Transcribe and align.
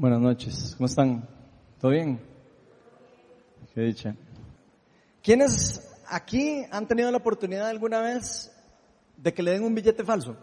Buenas 0.00 0.20
noches, 0.20 0.74
¿cómo 0.78 0.86
están? 0.86 1.28
¿Todo 1.78 1.90
bien? 1.90 2.18
Qué 3.74 3.82
dicha. 3.82 4.16
¿Quiénes 5.22 5.94
aquí 6.08 6.64
han 6.70 6.88
tenido 6.88 7.10
la 7.10 7.18
oportunidad 7.18 7.68
alguna 7.68 8.00
vez 8.00 8.50
de 9.18 9.34
que 9.34 9.42
le 9.42 9.50
den 9.50 9.62
un 9.62 9.74
billete 9.74 10.02
falso? 10.02 10.38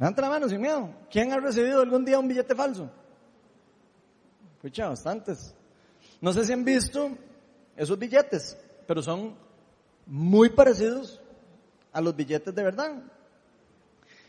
Levanta 0.00 0.20
la 0.20 0.30
mano 0.30 0.48
sin 0.48 0.60
miedo. 0.60 0.92
¿Quién 1.08 1.32
ha 1.32 1.38
recibido 1.38 1.80
algún 1.80 2.04
día 2.04 2.18
un 2.18 2.26
billete 2.26 2.56
falso? 2.56 2.90
Escucha, 4.56 4.88
bastantes. 4.88 5.54
No 6.20 6.32
sé 6.32 6.44
si 6.44 6.52
han 6.52 6.64
visto 6.64 7.08
esos 7.76 7.96
billetes, 8.00 8.58
pero 8.88 9.00
son 9.00 9.36
muy 10.06 10.48
parecidos 10.48 11.22
a 11.92 12.00
los 12.00 12.16
billetes 12.16 12.52
de 12.52 12.64
verdad. 12.64 13.00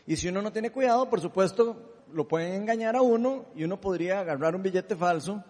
Y 0.06 0.14
si 0.14 0.28
uno 0.28 0.40
no 0.40 0.52
tiene 0.52 0.70
cuidado, 0.70 1.10
por 1.10 1.20
supuesto, 1.20 1.91
lo 2.12 2.28
pueden 2.28 2.54
engañar 2.54 2.96
a 2.96 3.02
uno 3.02 3.46
y 3.54 3.64
uno 3.64 3.80
podría 3.80 4.20
agarrar 4.20 4.54
un 4.54 4.62
billete 4.62 4.96
falso. 4.96 5.42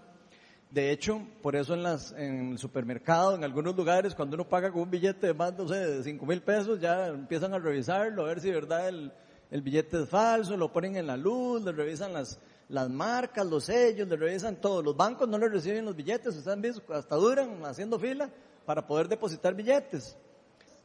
De 0.71 0.91
hecho, 0.91 1.21
por 1.43 1.55
eso 1.55 1.75
en, 1.75 1.83
las, 1.83 2.13
en 2.13 2.53
el 2.53 2.59
supermercado, 2.59 3.35
en 3.35 3.45
algunos 3.45 3.77
lugares, 3.77 4.15
cuando 4.15 4.37
uno 4.37 4.49
paga 4.49 4.73
con 4.73 4.83
un 4.83 4.91
billete 4.91 5.27
de 5.27 5.35
más, 5.35 5.53
no 5.53 5.69
sé, 5.69 5.75
de 5.77 6.03
5 6.03 6.25
mil 6.25 6.41
pesos, 6.41 6.81
ya 6.81 7.09
empiezan 7.09 7.53
a 7.53 7.59
revisarlo, 7.59 8.23
a 8.23 8.29
ver 8.29 8.41
si 8.41 8.49
de 8.49 8.55
verdad 8.55 8.89
el, 8.89 9.13
el 9.51 9.61
billete 9.61 10.03
es 10.03 10.09
falso, 10.09 10.57
lo 10.57 10.73
ponen 10.73 10.97
en 10.97 11.07
la 11.07 11.19
luz, 11.19 11.63
le 11.63 11.73
revisan 11.73 12.15
las, 12.15 12.39
las 12.71 12.89
marcas, 12.89 13.47
los 13.47 13.65
sellos, 13.65 14.09
le 14.09 14.17
revisan 14.17 14.57
todo. 14.57 14.83
Los 14.83 14.97
bancos 14.97 15.29
no 15.29 15.37
le 15.37 15.49
reciben 15.49 15.85
los 15.85 15.95
billetes, 15.95 16.29
ustedes 16.29 16.49
han 16.49 16.63
visto, 16.63 16.95
hasta 16.95 17.17
duran 17.17 17.63
haciendo 17.67 17.99
fila 17.99 18.31
para 18.65 18.87
poder 18.87 19.09
depositar 19.09 19.55
billetes. 19.55 20.17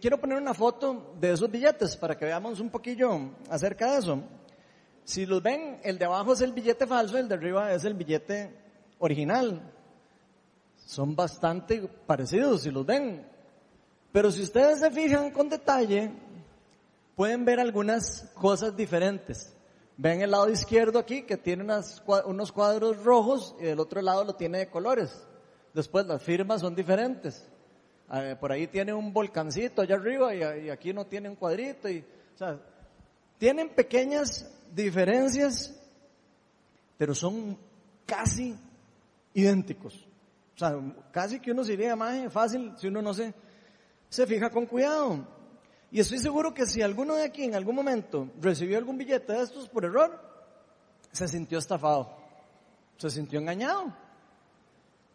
Quiero 0.02 0.20
poner 0.20 0.38
una 0.38 0.54
foto 0.54 1.16
de 1.18 1.32
esos 1.32 1.50
billetes 1.50 1.96
para 1.96 2.18
que 2.18 2.26
veamos 2.26 2.60
un 2.60 2.70
poquillo 2.70 3.32
acerca 3.50 3.94
de 3.94 4.00
eso. 4.00 4.22
Si 5.08 5.26
los 5.26 5.42
ven, 5.42 5.80
el 5.86 5.98
de 5.98 6.04
abajo 6.04 6.34
es 6.34 6.42
el 6.42 6.52
billete 6.52 6.86
falso, 6.86 7.18
el 7.18 7.30
de 7.30 7.36
arriba 7.36 7.72
es 7.72 7.86
el 7.86 7.94
billete 7.94 8.54
original. 9.00 9.62
Son 10.86 11.16
bastante 11.16 11.82
parecidos 12.06 12.64
si 12.64 12.72
los 12.72 12.86
ven. 12.86 13.26
Pero 14.12 14.30
si 14.32 14.44
ustedes 14.44 14.82
se 14.82 14.92
fijan 14.92 15.32
con 15.32 15.48
detalle, 15.48 16.12
pueden 17.16 17.46
ver 17.46 17.62
algunas 17.62 18.30
cosas 18.34 18.76
diferentes. 18.76 19.56
Ven 19.96 20.22
el 20.22 20.32
lado 20.32 20.50
izquierdo 20.50 21.00
aquí 21.00 21.24
que 21.24 21.38
tiene 21.38 21.64
unos 21.64 22.52
cuadros 22.52 23.02
rojos 23.02 23.56
y 23.62 23.64
del 23.64 23.80
otro 23.80 24.02
lado 24.02 24.26
lo 24.26 24.36
tiene 24.36 24.58
de 24.58 24.70
colores. 24.70 25.26
Después 25.74 26.06
las 26.06 26.22
firmas 26.22 26.60
son 26.60 26.76
diferentes. 26.76 27.48
Eh, 28.12 28.36
por 28.38 28.52
ahí 28.52 28.68
tiene 28.68 28.94
un 28.94 29.14
volcancito 29.14 29.82
allá 29.82 29.96
arriba 29.96 30.36
y, 30.36 30.70
aquí 30.70 30.92
no 30.92 31.06
tiene 31.06 31.30
un 31.30 31.38
cuadrito. 31.38 31.88
O 31.88 32.38
sea, 32.38 32.60
tienen 33.38 33.70
pequeñas 33.70 34.54
diferencias, 34.74 35.74
pero 36.98 37.14
son 37.14 37.58
casi 38.06 38.56
idénticos. 39.34 40.08
O 40.56 40.60
sea, 40.60 40.76
casi 41.12 41.40
que 41.40 41.52
uno 41.52 41.64
se 41.64 41.74
iría 41.74 41.96
más 41.96 42.32
fácil 42.34 42.74
si 42.78 42.88
uno 42.88 43.02
no 43.02 43.14
se, 43.14 43.34
se 44.10 44.26
fija 44.26 44.50
con 44.50 44.66
cuidado. 44.66 45.28
Y 45.92 46.00
estoy 46.00 46.18
seguro 46.18 46.54
que 46.54 46.66
si 46.66 46.82
alguno 46.82 47.16
de 47.16 47.24
aquí 47.24 47.44
en 47.44 47.56
algún 47.56 47.76
momento 47.76 48.30
recibió 48.42 48.78
algún 48.78 48.98
billete 48.98 49.34
de 49.34 49.42
estos 49.42 49.70
por 49.70 49.86
error, 49.86 50.20
se 51.12 51.28
sintió 51.28 51.60
estafado, 51.60 52.12
se 52.98 53.10
sintió 53.10 53.40
engañado. 53.40 53.94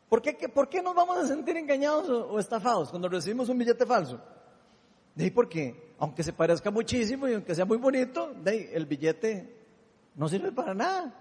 ¿Por 0.09 0.21
qué, 0.21 0.35
por 0.49 0.69
qué 0.69 0.83
nos 0.83 0.95
vamos 0.95 1.17
a 1.19 1.27
sentir 1.27 1.57
engañados 1.57 2.09
o, 2.09 2.39
estafados 2.39 2.91
cuando 2.91 3.09
recibimos 3.09 3.49
un 3.49 3.59
billete 3.59 3.87
falso? 3.87 4.21
De 5.15 5.25
ahí 5.25 5.31
porque 5.31 5.95
aunque 5.99 6.23
se 6.23 6.33
parezca 6.33 6.71
muchísimo 6.71 7.29
y 7.29 7.35
aunque 7.35 7.55
sea 7.55 7.65
muy 7.65 7.79
bonito, 7.79 8.35
el 8.45 8.87
billete 8.87 9.57
no 10.15 10.29
sirve 10.29 10.53
para 10.53 10.75
nada. 10.75 11.15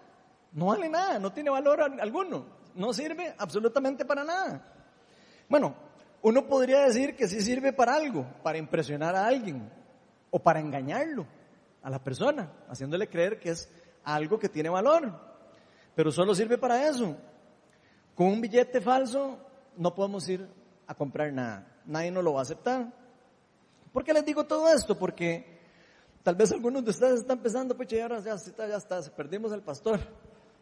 No 0.54 0.68
vale 0.68 0.90
nada, 0.90 1.20
no 1.20 1.32
tiene 1.32 1.50
valor 1.50 1.82
alguno. 1.82 2.46
No 2.76 2.94
sirve 2.94 3.34
absolutamente 3.38 4.06
para 4.06 4.24
nada. 4.24 4.66
Bueno, 5.48 5.76
uno 6.22 6.48
podría 6.48 6.82
decir 6.82 7.16
que 7.16 7.28
sí 7.28 7.42
sirve 7.42 7.74
para 7.74 7.96
algo, 7.96 8.26
para 8.44 8.58
impresionar 8.58 9.16
a 9.16 9.28
alguien 9.28 9.70
o 10.30 10.40
para 10.40 10.60
engañarlo 10.60 11.26
a 11.82 11.90
la 11.90 12.04
persona, 12.04 12.52
haciéndole 12.70 13.08
creer 13.08 13.40
que 13.40 13.50
es 13.50 13.70
algo 14.04 14.40
que 14.40 14.50
tiene 14.50 14.70
valor. 14.70 15.12
Pero 15.96 16.12
solo 16.12 16.34
sirve 16.34 16.58
para 16.58 16.88
eso. 16.88 17.16
Con 18.16 18.28
un 18.28 18.42
billete 18.42 18.82
falso 18.82 19.38
no 19.78 19.94
podemos 19.94 20.28
ir 20.30 20.48
a 20.88 20.96
comprar 20.96 21.32
nada. 21.34 21.68
Nadie 21.86 22.12
nos 22.12 22.24
lo 22.24 22.34
va 22.34 22.40
a 22.40 22.44
aceptar. 22.44 23.01
¿Por 23.94 24.04
qué 24.04 24.14
les 24.14 24.26
digo 24.26 24.46
todo 24.46 24.72
esto? 24.72 24.98
Porque 24.98 25.60
tal 26.24 26.36
vez 26.36 26.52
algunos 26.52 26.84
de 26.84 26.92
ustedes 26.92 27.20
están 27.22 27.40
pensando, 27.40 27.76
pues 27.76 27.90
ya, 27.90 28.08
ya, 28.08 28.36
ya 28.68 28.78
está, 28.78 29.02
perdimos 29.16 29.52
al 29.52 29.62
pastor. 29.62 30.00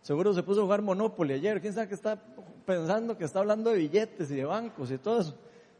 Seguro 0.01 0.33
se 0.33 0.43
puso 0.43 0.61
a 0.61 0.63
jugar 0.63 0.81
Monopoly 0.81 1.33
ayer. 1.33 1.61
¿Quién 1.61 1.73
sabe 1.73 1.87
que 1.87 1.95
está 1.95 2.21
pensando 2.65 3.17
que 3.17 3.25
está 3.25 3.39
hablando 3.39 3.69
de 3.69 3.77
billetes 3.77 4.31
y 4.31 4.35
de 4.35 4.45
bancos 4.45 4.91
y 4.91 4.97
todo 4.97 5.19
eso? 5.19 5.35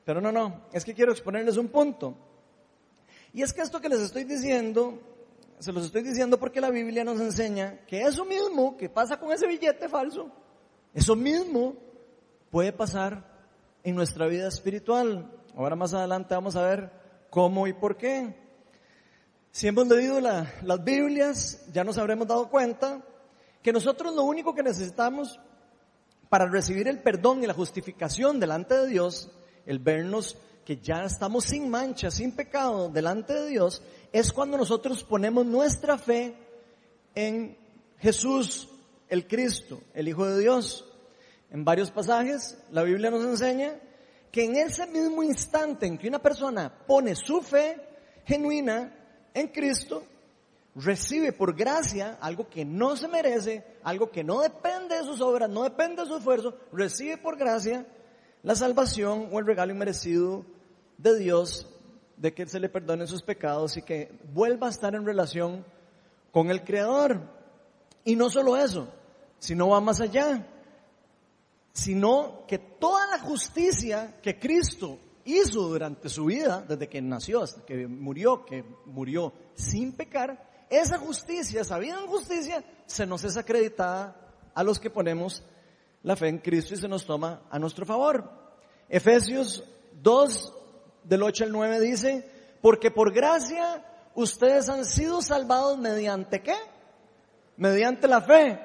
Pero 0.05 0.21
no, 0.21 0.31
no, 0.31 0.65
es 0.73 0.83
que 0.83 0.93
quiero 0.93 1.11
exponerles 1.11 1.57
un 1.57 1.69
punto. 1.69 2.15
Y 3.33 3.41
es 3.41 3.53
que 3.53 3.61
esto 3.61 3.79
que 3.79 3.89
les 3.89 3.99
estoy 3.99 4.23
diciendo, 4.23 4.99
se 5.59 5.71
los 5.71 5.85
estoy 5.85 6.03
diciendo 6.03 6.39
porque 6.39 6.59
la 6.59 6.71
Biblia 6.71 7.03
nos 7.03 7.19
enseña 7.19 7.85
que 7.85 8.01
eso 8.01 8.25
mismo 8.25 8.75
que 8.75 8.89
pasa 8.89 9.19
con 9.19 9.31
ese 9.31 9.47
billete 9.47 9.87
falso, 9.87 10.31
eso 10.93 11.15
mismo 11.15 11.75
puede 12.49 12.73
pasar 12.73 13.23
en 13.83 13.95
nuestra 13.95 14.27
vida 14.27 14.47
espiritual. 14.47 15.31
Ahora 15.55 15.75
más 15.75 15.93
adelante 15.93 16.33
vamos 16.33 16.55
a 16.55 16.63
ver 16.63 16.98
cómo 17.29 17.67
y 17.67 17.73
por 17.73 17.97
qué. 17.97 18.35
Si 19.51 19.67
hemos 19.67 19.87
leído 19.87 20.19
las 20.19 20.83
Biblias, 20.83 21.65
ya 21.71 21.83
nos 21.83 21.97
habremos 21.97 22.27
dado 22.27 22.49
cuenta 22.49 23.03
que 23.61 23.73
nosotros 23.73 24.15
lo 24.15 24.23
único 24.23 24.53
que 24.53 24.63
necesitamos 24.63 25.39
para 26.29 26.47
recibir 26.47 26.87
el 26.87 27.01
perdón 27.01 27.43
y 27.43 27.47
la 27.47 27.53
justificación 27.53 28.39
delante 28.39 28.75
de 28.75 28.87
Dios, 28.87 29.31
el 29.65 29.79
vernos 29.79 30.37
que 30.63 30.77
ya 30.77 31.03
estamos 31.03 31.45
sin 31.45 31.69
mancha, 31.69 32.11
sin 32.11 32.35
pecado 32.35 32.89
delante 32.89 33.33
de 33.33 33.47
Dios, 33.47 33.81
es 34.11 34.31
cuando 34.31 34.57
nosotros 34.57 35.03
ponemos 35.03 35.45
nuestra 35.45 35.97
fe 35.97 36.35
en 37.15 37.57
Jesús, 37.97 38.69
el 39.07 39.27
Cristo, 39.27 39.81
el 39.95 40.07
Hijo 40.07 40.27
de 40.27 40.39
Dios. 40.39 40.85
En 41.49 41.65
varios 41.65 41.89
pasajes 41.89 42.57
la 42.71 42.83
Biblia 42.83 43.09
nos 43.09 43.25
enseña 43.25 43.79
que 44.31 44.45
en 44.45 44.55
ese 44.55 44.85
mismo 44.87 45.23
instante 45.23 45.85
en 45.85 45.97
que 45.97 46.07
una 46.07 46.19
persona 46.19 46.71
pone 46.87 47.15
su 47.15 47.41
fe 47.41 47.77
genuina 48.25 48.95
en 49.33 49.47
Cristo, 49.47 50.03
recibe 50.75 51.33
por 51.33 51.55
gracia 51.55 52.17
algo 52.21 52.47
que 52.47 52.63
no 52.63 52.95
se 52.95 53.07
merece, 53.07 53.65
algo 53.83 54.11
que 54.11 54.23
no 54.23 54.41
depende 54.41 54.95
de 54.95 55.03
sus 55.03 55.21
obras, 55.21 55.49
no 55.49 55.63
depende 55.63 56.03
de 56.03 56.07
su 56.07 56.17
esfuerzo, 56.17 56.55
recibe 56.71 57.17
por 57.17 57.37
gracia 57.37 57.85
la 58.43 58.55
salvación 58.55 59.29
o 59.31 59.39
el 59.39 59.45
regalo 59.45 59.71
inmerecido 59.71 60.45
de 60.97 61.17
Dios, 61.17 61.67
de 62.17 62.33
que 62.33 62.45
se 62.45 62.59
le 62.59 62.69
perdone 62.69 63.07
sus 63.07 63.23
pecados 63.23 63.77
y 63.77 63.81
que 63.81 64.11
vuelva 64.33 64.67
a 64.67 64.71
estar 64.71 64.93
en 64.93 65.05
relación 65.05 65.65
con 66.31 66.51
el 66.51 66.63
Creador. 66.63 67.21
Y 68.03 68.15
no 68.15 68.29
solo 68.29 68.57
eso, 68.57 68.89
sino 69.39 69.69
va 69.69 69.81
más 69.81 70.01
allá 70.01 70.45
sino 71.73 72.45
que 72.47 72.57
toda 72.57 73.07
la 73.07 73.19
justicia 73.19 74.19
que 74.21 74.39
Cristo 74.39 74.99
hizo 75.25 75.67
durante 75.67 76.09
su 76.09 76.25
vida, 76.25 76.65
desde 76.67 76.87
que 76.87 77.01
nació 77.01 77.43
hasta 77.43 77.65
que 77.65 77.87
murió, 77.87 78.45
que 78.45 78.63
murió 78.85 79.33
sin 79.53 79.93
pecar, 79.93 80.67
esa 80.69 80.97
justicia, 80.97 81.61
esa 81.61 81.79
vida 81.79 81.99
en 81.99 82.07
justicia, 82.07 82.63
se 82.85 83.05
nos 83.05 83.23
es 83.23 83.37
acreditada 83.37 84.15
a 84.53 84.63
los 84.63 84.79
que 84.79 84.89
ponemos 84.89 85.43
la 86.03 86.15
fe 86.15 86.27
en 86.29 86.39
Cristo 86.39 86.73
y 86.73 86.77
se 86.77 86.87
nos 86.87 87.05
toma 87.05 87.41
a 87.49 87.59
nuestro 87.59 87.85
favor. 87.85 88.29
Efesios 88.87 89.63
2, 90.01 90.53
del 91.03 91.23
8 91.23 91.45
al 91.45 91.51
9 91.51 91.79
dice, 91.79 92.29
porque 92.61 92.91
por 92.91 93.13
gracia 93.13 93.85
ustedes 94.15 94.69
han 94.69 94.85
sido 94.85 95.21
salvados 95.21 95.77
mediante 95.77 96.41
qué? 96.41 96.55
Mediante 97.57 98.07
la 98.07 98.21
fe. 98.21 98.59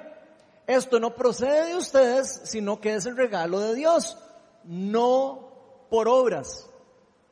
Esto 0.67 0.99
no 0.99 1.15
procede 1.15 1.69
de 1.69 1.77
ustedes, 1.77 2.41
sino 2.45 2.81
que 2.81 2.95
es 2.95 3.07
el 3.07 3.17
regalo 3.17 3.61
de 3.61 3.75
Dios, 3.75 4.17
no 4.65 5.87
por 5.91 6.09
obras, 6.09 6.69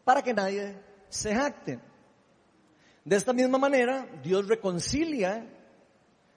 para 0.04 0.22
que 0.22 0.34
nadie 0.34 0.78
se 1.08 1.34
jacte. 1.34 1.80
De 3.04 3.16
esta 3.16 3.32
misma 3.32 3.58
manera, 3.58 4.06
Dios 4.22 4.46
reconcilia 4.46 5.46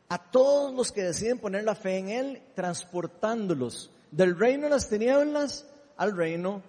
a 0.08 0.32
todos 0.32 0.74
los 0.74 0.92
que 0.92 1.04
deciden 1.04 1.40
poner 1.40 1.64
la 1.64 1.76
fe 1.76 1.98
en 1.98 2.10
Él, 2.10 2.44
transportándolos 2.56 3.92
del 4.12 4.38
reino 4.38 4.64
de 4.64 4.70
las 4.70 4.88
tinieblas 4.88 5.66
al 5.98 6.16
reino 6.16 6.64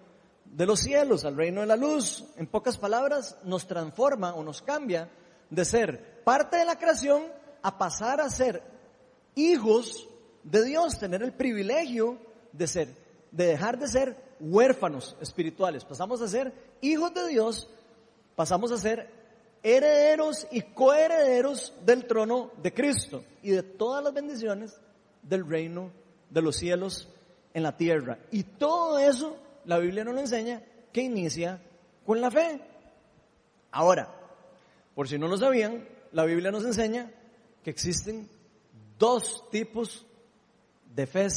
de 0.44 0.67
los 0.67 0.81
cielos, 0.81 1.25
al 1.25 1.37
reino 1.37 1.61
de 1.61 1.67
la 1.67 1.76
luz. 1.76 2.25
En 2.37 2.46
pocas 2.46 2.78
palabras, 2.78 3.37
nos 3.44 3.67
transforma 3.67 4.34
o 4.34 4.43
nos 4.43 4.62
cambia 4.62 5.08
de 5.50 5.64
ser 5.64 6.23
parte 6.25 6.56
de 6.56 6.64
la 6.64 6.78
creación 6.78 7.23
a 7.62 7.78
pasar 7.78 8.20
a 8.20 8.28
ser 8.28 8.62
hijos 9.34 10.08
de 10.46 10.64
Dios, 10.64 10.98
tener 10.98 11.22
el 11.22 11.32
privilegio 11.32 12.19
de 12.52 12.66
ser, 12.66 12.88
de 13.32 13.46
dejar 13.46 13.78
de 13.78 13.88
ser 13.88 14.16
huérfanos 14.38 15.16
espirituales. 15.20 15.84
Pasamos 15.84 16.22
a 16.22 16.28
ser 16.28 16.52
hijos 16.81 17.12
de 17.12 17.28
Dios, 17.28 17.69
pasamos 18.37 18.70
a 18.72 18.78
ser 18.78 19.10
herederos 19.62 20.46
y 20.52 20.62
coherederos 20.62 21.75
del 21.84 22.06
trono 22.06 22.52
de 22.62 22.72
Cristo 22.72 23.25
y 23.43 23.50
de 23.50 23.64
todas 23.64 24.04
las 24.04 24.14
bendiciones 24.14 24.81
del 25.22 25.46
reino 25.46 25.90
de 26.31 26.43
los 26.43 26.56
cielos 26.56 27.08
en 27.52 27.64
la 27.64 27.76
tierra. 27.76 28.19
Y 28.31 28.44
todo 28.44 28.99
eso 29.00 29.37
la 29.64 29.78
Biblia 29.78 30.04
nos 30.04 30.14
lo 30.14 30.20
enseña 30.20 30.62
que 30.92 31.02
inicia 31.02 31.60
con 32.04 32.20
la 32.20 32.31
fe. 32.31 32.60
Ahora, 33.72 34.14
por 34.94 35.08
si 35.08 35.19
no 35.19 35.26
lo 35.26 35.37
sabían, 35.37 35.88
la 36.12 36.25
Biblia 36.25 36.52
nos 36.52 36.64
enseña 36.64 37.10
que 37.64 37.70
existen 37.70 38.28
dos 38.96 39.50
tipos 39.50 40.05
de 40.96 41.06
fe, 41.06 41.28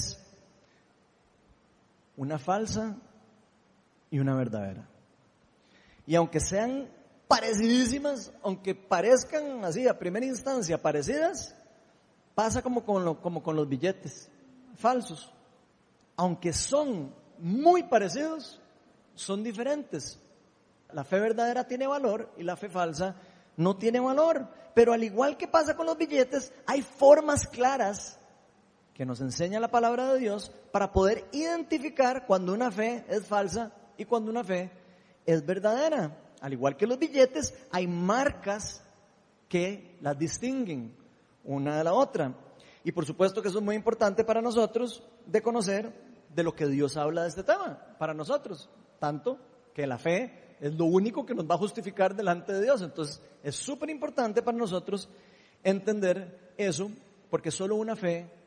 una 2.16 2.40
falsa 2.40 2.98
y 4.10 4.20
una 4.20 4.36
verdadera. 4.36 4.88
Y 6.08 6.16
aunque 6.16 6.40
sean 6.40 6.90
parecidísimas, 7.28 8.32
aunque 8.42 8.74
parezcan 8.74 9.64
así 9.66 9.88
a 9.88 10.00
primera 10.00 10.26
instancia 10.26 10.82
parecidas, 10.82 11.54
pasa 12.34 12.62
como 12.62 12.86
con, 12.86 13.16
como 13.16 13.44
con 13.44 13.58
los 13.58 13.68
billetes 13.68 14.32
falsos. 14.76 15.32
Aunque 16.16 16.54
son 16.54 17.14
muy 17.38 17.84
parecidos, 17.84 18.62
son 19.14 19.44
diferentes. 19.44 20.20
La 20.94 21.04
fe 21.04 21.20
verdadera 21.20 21.68
tiene 21.68 21.86
valor 21.86 22.32
y 22.38 22.44
la 22.44 22.56
fe 22.56 22.70
falsa 22.70 23.16
no 23.58 23.76
tiene 23.76 24.00
valor. 24.00 24.48
Pero 24.74 24.94
al 24.94 25.04
igual 25.04 25.36
que 25.36 25.48
pasa 25.50 25.76
con 25.76 25.86
los 25.86 25.98
billetes, 25.98 26.54
hay 26.66 26.82
formas 26.82 27.46
claras 27.46 28.19
que 29.00 29.06
nos 29.06 29.22
enseña 29.22 29.62
la 29.62 29.72
palabra 29.72 30.12
de 30.12 30.20
Dios 30.20 30.52
para 30.74 30.92
poder 30.92 31.24
identificar 31.32 32.26
cuando 32.28 32.54
una 32.54 32.70
fe 32.70 33.06
es 33.08 33.26
falsa 33.26 33.72
y 33.98 34.04
cuando 34.04 34.30
una 34.30 34.44
fe 34.44 34.70
es 35.26 35.46
verdadera. 35.46 36.18
Al 36.42 36.52
igual 36.52 36.76
que 36.76 36.86
los 36.86 37.00
billetes, 37.00 37.54
hay 37.72 37.88
marcas 37.88 38.84
que 39.48 39.96
las 40.02 40.20
distinguen 40.20 40.94
una 41.46 41.78
de 41.78 41.86
la 41.86 41.94
otra. 41.94 42.34
Y 42.84 42.92
por 42.92 43.06
supuesto 43.06 43.42
que 43.42 43.48
eso 43.48 43.60
es 43.60 43.64
muy 43.64 43.78
importante 43.78 44.26
para 44.26 44.42
nosotros 44.42 45.02
de 45.26 45.42
conocer 45.42 45.94
de 46.36 46.44
lo 46.44 46.54
que 46.54 46.68
Dios 46.68 46.98
habla 46.98 47.22
de 47.22 47.30
este 47.30 47.44
tema, 47.44 47.82
para 47.98 48.14
nosotros. 48.14 48.70
Tanto 49.00 49.40
que 49.74 49.88
la 49.88 49.98
fe 49.98 50.58
es 50.60 50.74
lo 50.74 50.84
único 50.84 51.26
que 51.26 51.36
nos 51.36 51.50
va 51.50 51.56
a 51.56 51.60
justificar 51.60 52.18
delante 52.18 52.52
de 52.52 52.64
Dios. 52.64 52.82
Entonces 52.82 53.22
es 53.44 53.56
súper 53.56 53.92
importante 53.92 54.42
para 54.42 54.58
nosotros 54.58 55.08
entender 55.64 56.54
eso, 56.58 56.92
porque 57.30 57.50
solo 57.50 57.78
una 57.78 57.96
fe 57.96 58.39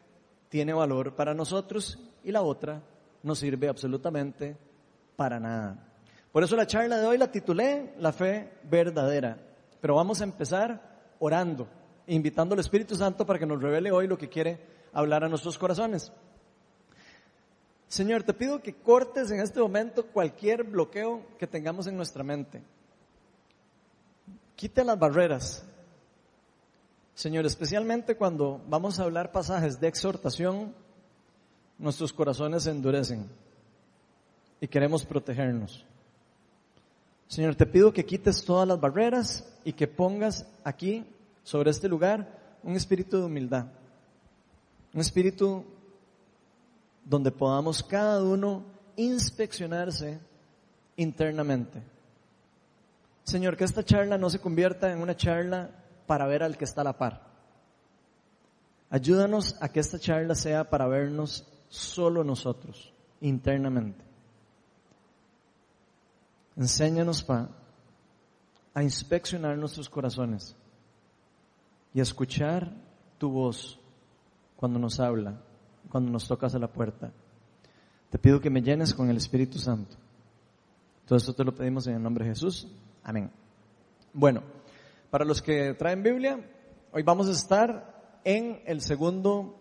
tiene 0.52 0.74
valor 0.74 1.16
para 1.16 1.32
nosotros 1.32 1.98
y 2.22 2.30
la 2.30 2.42
otra 2.42 2.82
no 3.22 3.34
sirve 3.34 3.68
absolutamente 3.68 4.54
para 5.16 5.40
nada. 5.40 5.78
Por 6.30 6.44
eso 6.44 6.56
la 6.56 6.66
charla 6.66 6.98
de 6.98 7.06
hoy 7.06 7.16
la 7.16 7.32
titulé 7.32 7.94
La 7.98 8.12
fe 8.12 8.52
verdadera. 8.64 9.38
Pero 9.80 9.94
vamos 9.94 10.20
a 10.20 10.24
empezar 10.24 11.14
orando, 11.20 11.66
invitando 12.06 12.52
al 12.52 12.60
Espíritu 12.60 12.94
Santo 12.94 13.24
para 13.24 13.38
que 13.38 13.46
nos 13.46 13.62
revele 13.62 13.90
hoy 13.92 14.06
lo 14.06 14.18
que 14.18 14.28
quiere 14.28 14.60
hablar 14.92 15.24
a 15.24 15.28
nuestros 15.30 15.56
corazones. 15.56 16.12
Señor, 17.88 18.22
te 18.22 18.34
pido 18.34 18.60
que 18.60 18.74
cortes 18.74 19.30
en 19.30 19.40
este 19.40 19.58
momento 19.58 20.04
cualquier 20.04 20.64
bloqueo 20.64 21.22
que 21.38 21.46
tengamos 21.46 21.86
en 21.86 21.96
nuestra 21.96 22.22
mente. 22.22 22.62
Quite 24.54 24.84
las 24.84 24.98
barreras. 24.98 25.64
Señor, 27.22 27.46
especialmente 27.46 28.16
cuando 28.16 28.60
vamos 28.66 28.98
a 28.98 29.04
hablar 29.04 29.30
pasajes 29.30 29.78
de 29.78 29.86
exhortación, 29.86 30.74
nuestros 31.78 32.12
corazones 32.12 32.64
se 32.64 32.72
endurecen 32.72 33.28
y 34.60 34.66
queremos 34.66 35.04
protegernos. 35.04 35.84
Señor, 37.28 37.54
te 37.54 37.64
pido 37.64 37.92
que 37.92 38.04
quites 38.04 38.44
todas 38.44 38.66
las 38.66 38.80
barreras 38.80 39.48
y 39.64 39.72
que 39.72 39.86
pongas 39.86 40.48
aquí, 40.64 41.06
sobre 41.44 41.70
este 41.70 41.88
lugar, 41.88 42.58
un 42.64 42.74
espíritu 42.74 43.18
de 43.18 43.26
humildad. 43.26 43.66
Un 44.92 45.00
espíritu 45.00 45.64
donde 47.04 47.30
podamos 47.30 47.84
cada 47.84 48.20
uno 48.20 48.64
inspeccionarse 48.96 50.18
internamente. 50.96 51.84
Señor, 53.22 53.56
que 53.56 53.62
esta 53.62 53.84
charla 53.84 54.18
no 54.18 54.28
se 54.28 54.40
convierta 54.40 54.92
en 54.92 55.00
una 55.00 55.16
charla 55.16 55.70
para 56.06 56.26
ver 56.26 56.42
al 56.42 56.56
que 56.56 56.64
está 56.64 56.82
a 56.82 56.84
la 56.84 56.98
par. 56.98 57.22
Ayúdanos 58.90 59.56
a 59.60 59.68
que 59.68 59.80
esta 59.80 59.98
charla 59.98 60.34
sea 60.34 60.68
para 60.68 60.86
vernos 60.86 61.46
solo 61.68 62.24
nosotros, 62.24 62.92
internamente. 63.20 64.04
Enséñanos 66.56 67.22
pa, 67.22 67.48
a 68.74 68.82
inspeccionar 68.82 69.56
nuestros 69.56 69.88
corazones 69.88 70.54
y 71.94 72.00
a 72.00 72.02
escuchar 72.02 72.70
tu 73.18 73.30
voz 73.30 73.78
cuando 74.56 74.78
nos 74.78 75.00
habla 75.00 75.40
cuando 75.92 76.10
nos 76.10 76.26
tocas 76.26 76.54
a 76.54 76.58
la 76.58 76.68
puerta. 76.68 77.12
Te 78.08 78.18
pido 78.18 78.40
que 78.40 78.48
me 78.48 78.62
llenes 78.62 78.94
con 78.94 79.10
el 79.10 79.16
Espíritu 79.18 79.58
Santo. 79.58 79.96
Todo 81.06 81.18
esto 81.18 81.34
te 81.34 81.44
lo 81.44 81.54
pedimos 81.54 81.86
en 81.86 81.96
el 81.96 82.02
nombre 82.02 82.24
de 82.24 82.30
Jesús. 82.30 82.66
Amén. 83.02 83.30
Bueno, 84.14 84.42
para 85.12 85.26
los 85.26 85.42
que 85.42 85.74
traen 85.74 86.02
Biblia, 86.02 86.40
hoy 86.90 87.02
vamos 87.02 87.28
a 87.28 87.32
estar 87.32 88.20
en 88.24 88.62
el 88.64 88.80
segundo 88.80 89.58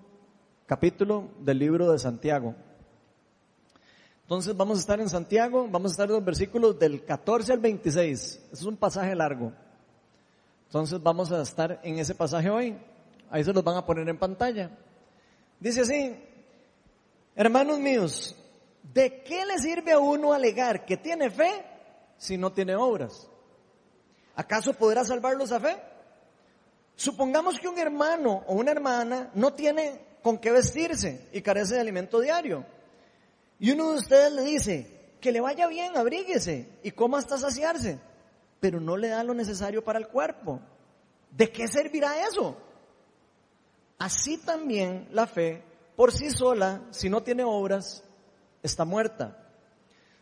capítulo 0.66 1.28
del 1.42 1.60
libro 1.60 1.92
de 1.92 2.00
Santiago. 2.00 2.56
Entonces 4.22 4.56
vamos 4.56 4.78
a 4.78 4.80
estar 4.80 5.02
en 5.02 5.10
Santiago, 5.10 5.68
vamos 5.70 5.92
a 5.92 5.96
estar 5.96 6.08
en 6.08 6.14
los 6.14 6.24
versículos 6.24 6.80
del 6.80 7.04
14 7.04 7.52
al 7.52 7.60
26. 7.60 8.48
Es 8.54 8.64
un 8.64 8.78
pasaje 8.78 9.14
largo. 9.14 9.52
Entonces 10.68 11.04
vamos 11.04 11.30
a 11.34 11.42
estar 11.42 11.82
en 11.84 12.00
ese 12.00 12.16
pasaje 12.16 12.50
hoy. 12.50 12.78
Ahí 13.30 13.44
se 13.44 13.52
los 13.52 13.62
van 13.62 13.76
a 13.76 13.86
poner 13.86 14.08
en 14.08 14.18
pantalla. 14.18 14.72
Dice 15.60 15.82
así, 15.82 16.16
hermanos 17.36 17.78
míos, 17.78 18.38
¿de 18.94 19.22
qué 19.22 19.46
le 19.46 19.60
sirve 19.60 19.92
a 19.92 20.00
uno 20.00 20.32
alegar 20.32 20.86
que 20.86 20.96
tiene 20.96 21.30
fe 21.30 21.66
si 22.16 22.38
no 22.38 22.54
tiene 22.54 22.74
obras? 22.74 23.28
¿Acaso 24.36 24.74
podrá 24.74 25.04
salvarlos 25.04 25.52
a 25.52 25.60
fe? 25.60 25.78
Supongamos 26.96 27.60
que 27.60 27.68
un 27.68 27.78
hermano 27.78 28.44
o 28.48 28.54
una 28.54 28.72
hermana 28.72 29.32
no 29.34 29.54
tiene 29.54 30.00
con 30.22 30.38
qué 30.38 30.52
vestirse 30.52 31.30
y 31.32 31.42
carece 31.42 31.76
de 31.76 31.82
alimento 31.82 32.20
diario. 32.20 32.66
Y 33.60 33.72
uno 33.72 33.92
de 33.92 33.98
ustedes 33.98 34.32
le 34.34 34.44
dice, 34.44 35.02
que 35.22 35.32
le 35.32 35.40
vaya 35.40 35.68
bien, 35.68 35.96
abríguese 35.96 36.68
y 36.84 36.92
coma 36.92 37.20
hasta 37.20 37.38
saciarse, 37.38 38.00
pero 38.60 38.82
no 38.82 38.98
le 38.98 39.10
da 39.10 39.24
lo 39.24 39.34
necesario 39.34 39.84
para 39.84 40.00
el 40.00 40.08
cuerpo. 40.08 40.60
¿De 41.30 41.52
qué 41.52 41.68
servirá 41.68 42.28
eso? 42.28 42.58
Así 44.00 44.40
también 44.40 45.08
la 45.12 45.28
fe, 45.28 45.64
por 45.96 46.12
sí 46.12 46.32
sola, 46.32 46.82
si 46.90 47.08
no 47.08 47.22
tiene 47.22 47.44
obras, 47.44 48.04
está 48.64 48.84
muerta. 48.84 49.38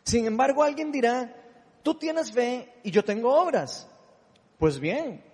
Sin 0.04 0.26
embargo, 0.26 0.62
alguien 0.62 0.92
dirá, 0.92 1.34
tú 1.82 1.94
tienes 1.94 2.30
fe 2.30 2.74
y 2.82 2.90
yo 2.90 3.02
tengo 3.02 3.34
obras. 3.34 3.88
Pues 4.60 4.78
bien, 4.78 5.24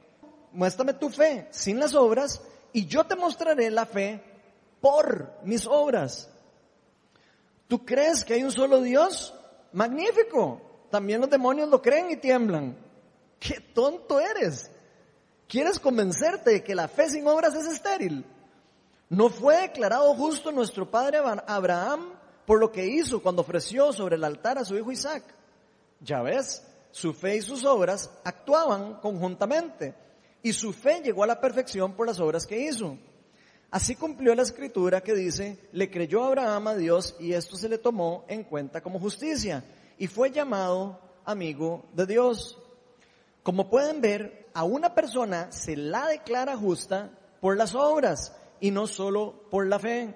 muéstrame 0.52 0.94
tu 0.94 1.10
fe 1.10 1.48
sin 1.50 1.80
las 1.80 1.96
obras 1.96 2.40
y 2.72 2.86
yo 2.86 3.02
te 3.04 3.16
mostraré 3.16 3.72
la 3.72 3.84
fe 3.84 4.22
por 4.80 5.32
mis 5.42 5.66
obras. 5.66 6.30
¿Tú 7.66 7.84
crees 7.84 8.24
que 8.24 8.34
hay 8.34 8.44
un 8.44 8.52
solo 8.52 8.80
Dios? 8.80 9.34
Magnífico. 9.72 10.60
También 10.92 11.20
los 11.20 11.28
demonios 11.28 11.68
lo 11.68 11.82
creen 11.82 12.12
y 12.12 12.16
tiemblan. 12.18 12.76
¡Qué 13.40 13.58
tonto 13.74 14.20
eres! 14.20 14.70
¿Quieres 15.48 15.80
convencerte 15.80 16.50
de 16.52 16.62
que 16.62 16.76
la 16.76 16.86
fe 16.86 17.10
sin 17.10 17.26
obras 17.26 17.56
es 17.56 17.66
estéril? 17.66 18.24
¿No 19.08 19.28
fue 19.28 19.62
declarado 19.62 20.14
justo 20.14 20.52
nuestro 20.52 20.88
padre 20.88 21.18
Abraham 21.48 22.12
por 22.46 22.60
lo 22.60 22.70
que 22.70 22.86
hizo 22.86 23.20
cuando 23.20 23.42
ofreció 23.42 23.92
sobre 23.92 24.14
el 24.14 24.22
altar 24.22 24.56
a 24.56 24.64
su 24.64 24.76
hijo 24.76 24.92
Isaac? 24.92 25.24
Ya 26.00 26.22
ves, 26.22 26.62
su 26.96 27.12
fe 27.12 27.36
y 27.36 27.42
sus 27.42 27.62
obras 27.66 28.10
actuaban 28.24 28.94
conjuntamente 29.00 29.94
y 30.42 30.54
su 30.54 30.72
fe 30.72 31.02
llegó 31.04 31.24
a 31.24 31.26
la 31.26 31.38
perfección 31.42 31.92
por 31.92 32.06
las 32.06 32.18
obras 32.20 32.46
que 32.46 32.58
hizo. 32.58 32.96
Así 33.70 33.96
cumplió 33.96 34.34
la 34.34 34.40
escritura 34.40 35.02
que 35.02 35.14
dice, 35.14 35.58
le 35.72 35.90
creyó 35.90 36.24
Abraham 36.24 36.68
a 36.68 36.74
Dios 36.74 37.14
y 37.20 37.34
esto 37.34 37.58
se 37.58 37.68
le 37.68 37.76
tomó 37.76 38.24
en 38.28 38.44
cuenta 38.44 38.80
como 38.80 38.98
justicia 38.98 39.62
y 39.98 40.06
fue 40.06 40.30
llamado 40.30 40.98
amigo 41.26 41.84
de 41.92 42.06
Dios. 42.06 42.58
Como 43.42 43.68
pueden 43.68 44.00
ver, 44.00 44.48
a 44.54 44.64
una 44.64 44.94
persona 44.94 45.52
se 45.52 45.76
la 45.76 46.06
declara 46.06 46.56
justa 46.56 47.10
por 47.42 47.58
las 47.58 47.74
obras 47.74 48.34
y 48.58 48.70
no 48.70 48.86
solo 48.86 49.48
por 49.50 49.66
la 49.66 49.78
fe. 49.78 50.14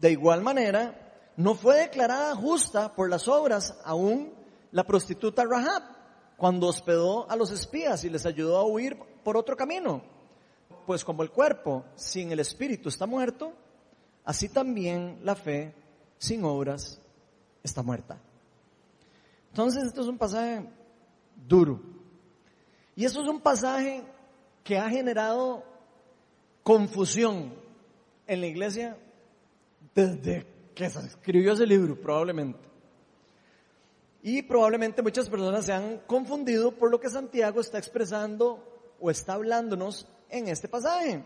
De 0.00 0.10
igual 0.10 0.42
manera, 0.42 1.30
no 1.36 1.54
fue 1.54 1.76
declarada 1.76 2.34
justa 2.34 2.92
por 2.92 3.08
las 3.08 3.28
obras 3.28 3.78
aún 3.84 4.42
la 4.74 4.82
prostituta 4.84 5.44
Rahab, 5.44 5.84
cuando 6.36 6.66
hospedó 6.66 7.30
a 7.30 7.36
los 7.36 7.52
espías 7.52 8.02
y 8.02 8.10
les 8.10 8.26
ayudó 8.26 8.56
a 8.56 8.66
huir 8.66 8.98
por 9.22 9.36
otro 9.36 9.56
camino. 9.56 10.02
Pues 10.84 11.04
como 11.04 11.22
el 11.22 11.30
cuerpo 11.30 11.84
sin 11.94 12.32
el 12.32 12.40
espíritu 12.40 12.88
está 12.88 13.06
muerto, 13.06 13.52
así 14.24 14.48
también 14.48 15.20
la 15.22 15.36
fe 15.36 15.72
sin 16.18 16.44
obras 16.44 17.00
está 17.62 17.84
muerta. 17.84 18.18
Entonces 19.50 19.84
esto 19.84 20.00
es 20.00 20.08
un 20.08 20.18
pasaje 20.18 20.68
duro. 21.46 21.80
Y 22.96 23.04
eso 23.04 23.22
es 23.22 23.28
un 23.28 23.40
pasaje 23.40 24.02
que 24.64 24.76
ha 24.76 24.90
generado 24.90 25.62
confusión 26.64 27.54
en 28.26 28.40
la 28.40 28.46
iglesia 28.48 28.98
desde 29.94 30.44
que 30.74 30.90
se 30.90 30.98
escribió 30.98 31.52
ese 31.52 31.64
libro, 31.64 31.94
probablemente. 31.94 32.73
Y 34.26 34.40
probablemente 34.40 35.02
muchas 35.02 35.28
personas 35.28 35.66
se 35.66 35.74
han 35.74 35.98
confundido 36.06 36.72
por 36.72 36.90
lo 36.90 36.98
que 36.98 37.10
Santiago 37.10 37.60
está 37.60 37.76
expresando 37.76 38.94
o 38.98 39.10
está 39.10 39.34
hablándonos 39.34 40.08
en 40.30 40.48
este 40.48 40.66
pasaje. 40.66 41.22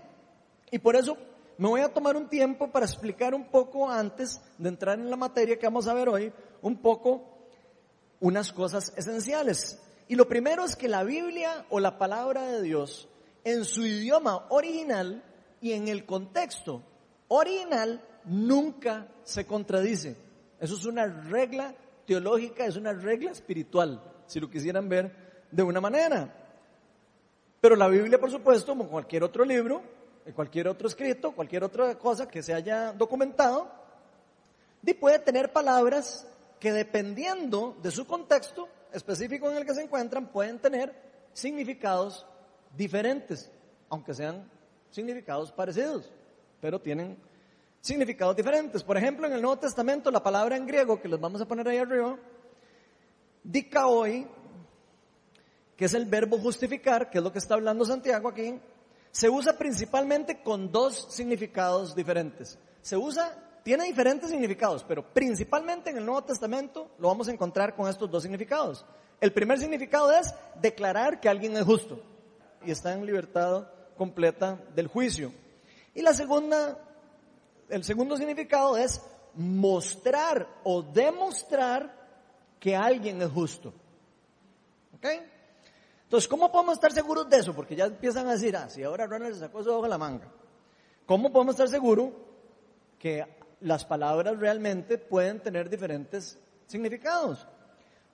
Y 0.73 0.81
por 0.81 0.97
eso 0.97 1.17
me 1.59 1.69
voy 1.69 1.81
a 1.81 1.95
tomar 1.95 2.17
un 2.17 2.29
tiempo 2.29 2.73
para 2.73 2.87
explicar 2.87 3.37
un 3.37 3.53
poco 3.53 3.89
antes 3.89 4.41
de 4.59 4.69
entrar 4.69 4.99
en 4.99 5.09
la 5.09 5.17
materia 5.17 5.57
que 5.57 5.67
vamos 5.67 5.87
a 5.87 5.95
ver 5.95 6.09
hoy, 6.09 6.33
un 6.61 6.77
poco 6.79 7.23
unas 8.19 8.53
cosas 8.53 8.93
esenciales. 8.97 9.81
Y 10.09 10.17
lo 10.17 10.27
primero 10.27 10.65
es 10.65 10.75
que 10.75 10.89
la 10.89 11.05
Biblia 11.05 11.67
o 11.71 11.79
la 11.79 11.99
palabra 11.99 12.49
de 12.49 12.63
Dios 12.63 13.09
en 13.45 13.65
su 13.65 13.87
idioma 13.87 14.49
original 14.49 15.23
y 15.61 15.71
en 15.71 15.87
el 15.87 16.05
contexto 16.05 16.83
original 17.29 18.03
nunca 18.25 19.07
se 19.23 19.47
contradice. 19.47 20.17
Eso 20.59 20.75
es 20.75 20.85
una 20.85 21.07
regla 21.07 21.77
teológica, 22.09 22.65
es 22.65 22.77
una 22.77 22.95
regla 22.95 23.33
espiritual, 23.33 24.03
si 24.27 24.41
lo 24.41 24.49
quisieran 24.49 24.89
ver 24.89 25.13
de 25.51 25.63
una 25.63 25.79
manera. 25.79 26.35
Pero 27.61 27.77
la 27.77 27.87
Biblia, 27.87 28.19
por 28.19 28.31
supuesto, 28.31 28.73
como 28.73 28.89
cualquier 28.89 29.25
otro 29.25 29.45
libro, 29.45 29.83
cualquier 30.35 30.69
otro 30.69 30.89
escrito, 30.89 31.33
cualquier 31.33 31.65
otra 31.65 31.99
cosa 31.99 32.27
que 32.27 32.43
se 32.43 32.55
haya 32.55 32.93
documentado, 32.93 33.71
puede 34.99 35.19
tener 35.19 35.53
palabras 35.53 36.27
que 36.59 36.73
dependiendo 36.73 37.77
de 37.83 37.91
su 37.91 38.07
contexto 38.07 38.67
específico 38.91 39.51
en 39.51 39.59
el 39.59 39.67
que 39.67 39.75
se 39.75 39.83
encuentran, 39.83 40.29
pueden 40.29 40.59
tener 40.59 40.95
significados 41.35 42.25
diferentes, 42.75 43.53
aunque 43.91 44.15
sean 44.15 44.51
significados 44.91 45.53
parecidos, 45.53 46.11
pero 46.59 46.81
tienen 46.81 47.19
significados 47.81 48.37
diferentes. 48.37 48.83
Por 48.83 48.97
ejemplo, 48.97 49.27
en 49.27 49.33
el 49.33 49.43
Nuevo 49.43 49.59
Testamento, 49.59 50.11
la 50.11 50.23
palabra 50.23 50.57
en 50.57 50.67
griego, 50.67 51.01
que 51.01 51.09
les 51.09 51.21
vamos 51.21 51.41
a 51.41 51.47
poner 51.47 51.69
ahí 51.69 51.79
arriba, 51.79 52.19
dikaoi, 53.43 54.27
que 55.77 55.85
es 55.85 55.95
el 55.95 56.07
verbo 56.07 56.39
justificar, 56.39 57.09
que 57.09 57.19
es 57.19 57.25
lo 57.25 57.33
que 57.33 57.39
está 57.39 57.55
hablando 57.55 57.85
Santiago 57.85 58.29
aquí, 58.29 58.59
se 59.11 59.29
usa 59.29 59.57
principalmente 59.57 60.43
con 60.43 60.71
dos 60.71 61.07
significados 61.11 61.95
diferentes. 61.95 62.59
Se 62.83 62.97
usa, 62.97 63.61
tiene 63.63 63.85
diferentes 63.85 64.31
significados, 64.31 64.85
pero 64.85 65.03
principalmente 65.13 65.91
en 65.91 65.99
el 65.99 66.05
Nuevo 66.05 66.25
Testamento 66.25 66.91
lo 66.99 67.09
vamos 67.09 67.29
a 67.29 67.33
encontrar 67.33 67.75
con 67.75 67.89
estos 67.89 68.11
dos 68.11 68.23
significados. 68.23 68.85
El 69.21 69.33
primer 69.33 69.59
significado 69.59 70.13
es 70.13 70.35
declarar 70.61 71.21
que 71.21 71.29
alguien 71.29 71.57
es 71.57 71.65
justo 71.65 72.01
y 72.65 72.71
está 72.71 72.93
en 72.93 73.07
libertad 73.07 73.69
completa 73.97 74.61
del 74.75 74.87
juicio. 74.87 75.33
Y 75.95 76.03
la 76.03 76.15
segunda, 76.15 76.79
el 77.69 77.85
segundo 77.85 78.17
significado 78.17 78.77
es 78.77 79.01
mostrar 79.35 80.49
o 80.65 80.83
demostrar 80.83 81.95
que 82.59 82.75
alguien 82.75 83.23
es 83.23 83.31
justo. 83.31 83.73
¿Ok? 84.95 85.07
Entonces, 86.05 86.29
¿cómo 86.29 86.51
podemos 86.51 86.75
estar 86.75 86.93
seguros 86.93 87.29
de 87.29 87.37
eso? 87.37 87.55
Porque 87.55 87.77
ya 87.77 87.85
empiezan 87.85 88.27
a 88.29 88.33
decir, 88.33 88.57
ah, 88.57 88.69
si 88.69 88.83
ahora 88.83 89.07
Ronald 89.07 89.35
se 89.35 89.41
sacó 89.41 89.63
su 89.63 89.71
ojo 89.71 89.83
de 89.83 89.91
la 89.91 89.99
manga. 89.99 90.33
¿Cómo 91.07 91.31
podemos 91.31 91.55
estar 91.55 91.69
seguros 91.69 92.11
que 92.99 93.25
las 93.61 93.85
palabras 93.85 94.39
realmente 94.39 94.99
pueden 94.99 95.41
tener 95.41 95.69
diferentes 95.69 96.39
significados? 96.67 97.47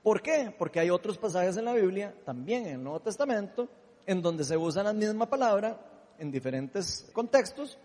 ¿Por 0.03 0.21
qué? 0.21 0.55
Porque 0.59 0.81
hay 0.81 0.91
otros 0.91 1.17
pasajes 1.17 1.57
en 1.57 1.65
la 1.65 1.73
Biblia, 1.73 2.15
también 2.25 2.67
en 2.67 2.75
el 2.75 2.83
Nuevo 2.83 3.01
Testamento, 3.01 3.69
en 4.07 4.21
donde 4.21 4.45
se 4.45 4.57
usa 4.57 4.83
la 4.83 4.93
misma 4.93 5.27
palabra 5.31 5.81
en 6.19 6.31
diferentes 6.31 7.09
contextos 7.13 7.79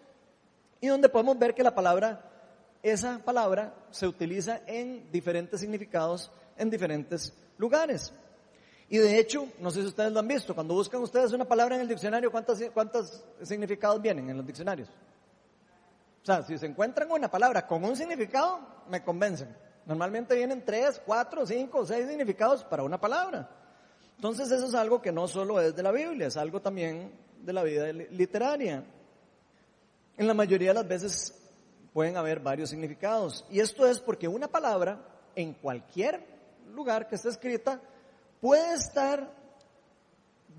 y 0.82 0.88
donde 0.88 1.10
podemos 1.10 1.38
ver 1.38 1.54
que 1.54 1.64
la 1.64 1.76
palabra, 1.76 2.22
esa 2.82 3.20
palabra, 3.20 3.74
se 3.92 4.08
utiliza 4.08 4.62
en 4.66 5.12
diferentes 5.12 5.60
significados 5.60 6.32
en 6.58 6.70
diferentes 6.70 7.34
lugares. 7.58 8.14
Y 8.90 8.98
de 8.98 9.20
hecho, 9.20 9.48
no 9.60 9.70
sé 9.70 9.82
si 9.82 9.88
ustedes 9.88 10.12
lo 10.12 10.20
han 10.20 10.28
visto, 10.28 10.56
cuando 10.56 10.74
buscan 10.74 11.02
ustedes 11.02 11.32
una 11.32 11.46
palabra 11.46 11.76
en 11.76 11.82
el 11.82 11.88
diccionario, 11.88 12.32
¿cuántos, 12.32 12.60
cuántos 12.74 13.24
significados 13.44 14.02
vienen 14.02 14.30
en 14.30 14.38
los 14.38 14.46
diccionarios? 14.46 14.90
O 16.22 16.26
sea, 16.26 16.42
si 16.44 16.58
se 16.58 16.66
encuentran 16.66 17.10
una 17.12 17.30
palabra 17.30 17.66
con 17.66 17.84
un 17.84 17.96
significado, 17.96 18.60
me 18.90 19.04
convencen. 19.04 19.56
Normalmente 19.86 20.36
vienen 20.36 20.64
tres, 20.66 21.02
cuatro, 21.06 21.46
cinco, 21.46 21.86
seis 21.86 22.08
significados 22.08 22.64
para 22.64 22.84
una 22.84 23.00
palabra. 23.00 23.50
Entonces 24.16 24.52
eso 24.52 24.68
es 24.68 24.76
algo 24.76 25.02
que 25.02 25.12
no 25.12 25.28
solo 25.28 25.62
es 25.62 25.76
de 25.76 25.84
la 25.84 25.92
Biblia, 25.92 26.28
es 26.28 26.38
algo 26.38 26.62
también 26.62 27.12
de 27.42 27.54
la 27.54 27.64
vida 27.64 27.92
literaria. 27.94 28.84
En 30.20 30.28
la 30.28 30.34
mayoría 30.34 30.72
de 30.72 30.74
las 30.74 30.88
veces 30.88 31.34
pueden 31.94 32.18
haber 32.18 32.42
varios 32.42 32.72
significados. 32.72 33.46
Y 33.50 33.62
esto 33.62 33.88
es 33.88 34.00
porque 34.00 34.28
una 34.28 34.50
palabra 34.50 35.00
en 35.34 35.54
cualquier 35.54 36.22
lugar 36.74 37.08
que 37.08 37.16
esté 37.16 37.30
escrita 37.30 37.80
puede 38.42 38.74
estar 38.74 39.34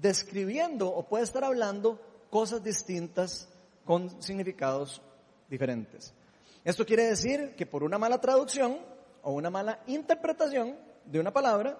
describiendo 0.01 0.89
o 0.89 1.07
puede 1.07 1.25
estar 1.25 1.45
hablando 1.45 2.01
cosas 2.31 2.65
distintas 2.65 3.51
con 3.85 4.23
significados 4.23 5.03
diferentes. 5.51 6.15
Esto 6.65 6.87
quiere 6.87 7.09
decir 7.09 7.55
que 7.55 7.67
por 7.67 7.83
una 7.83 7.99
mala 7.99 8.19
traducción 8.19 8.79
o 9.23 9.33
una 9.33 9.51
mala 9.51 9.81
interpretación 9.89 10.75
de 11.05 11.21
una 11.21 11.35
palabra 11.35 11.77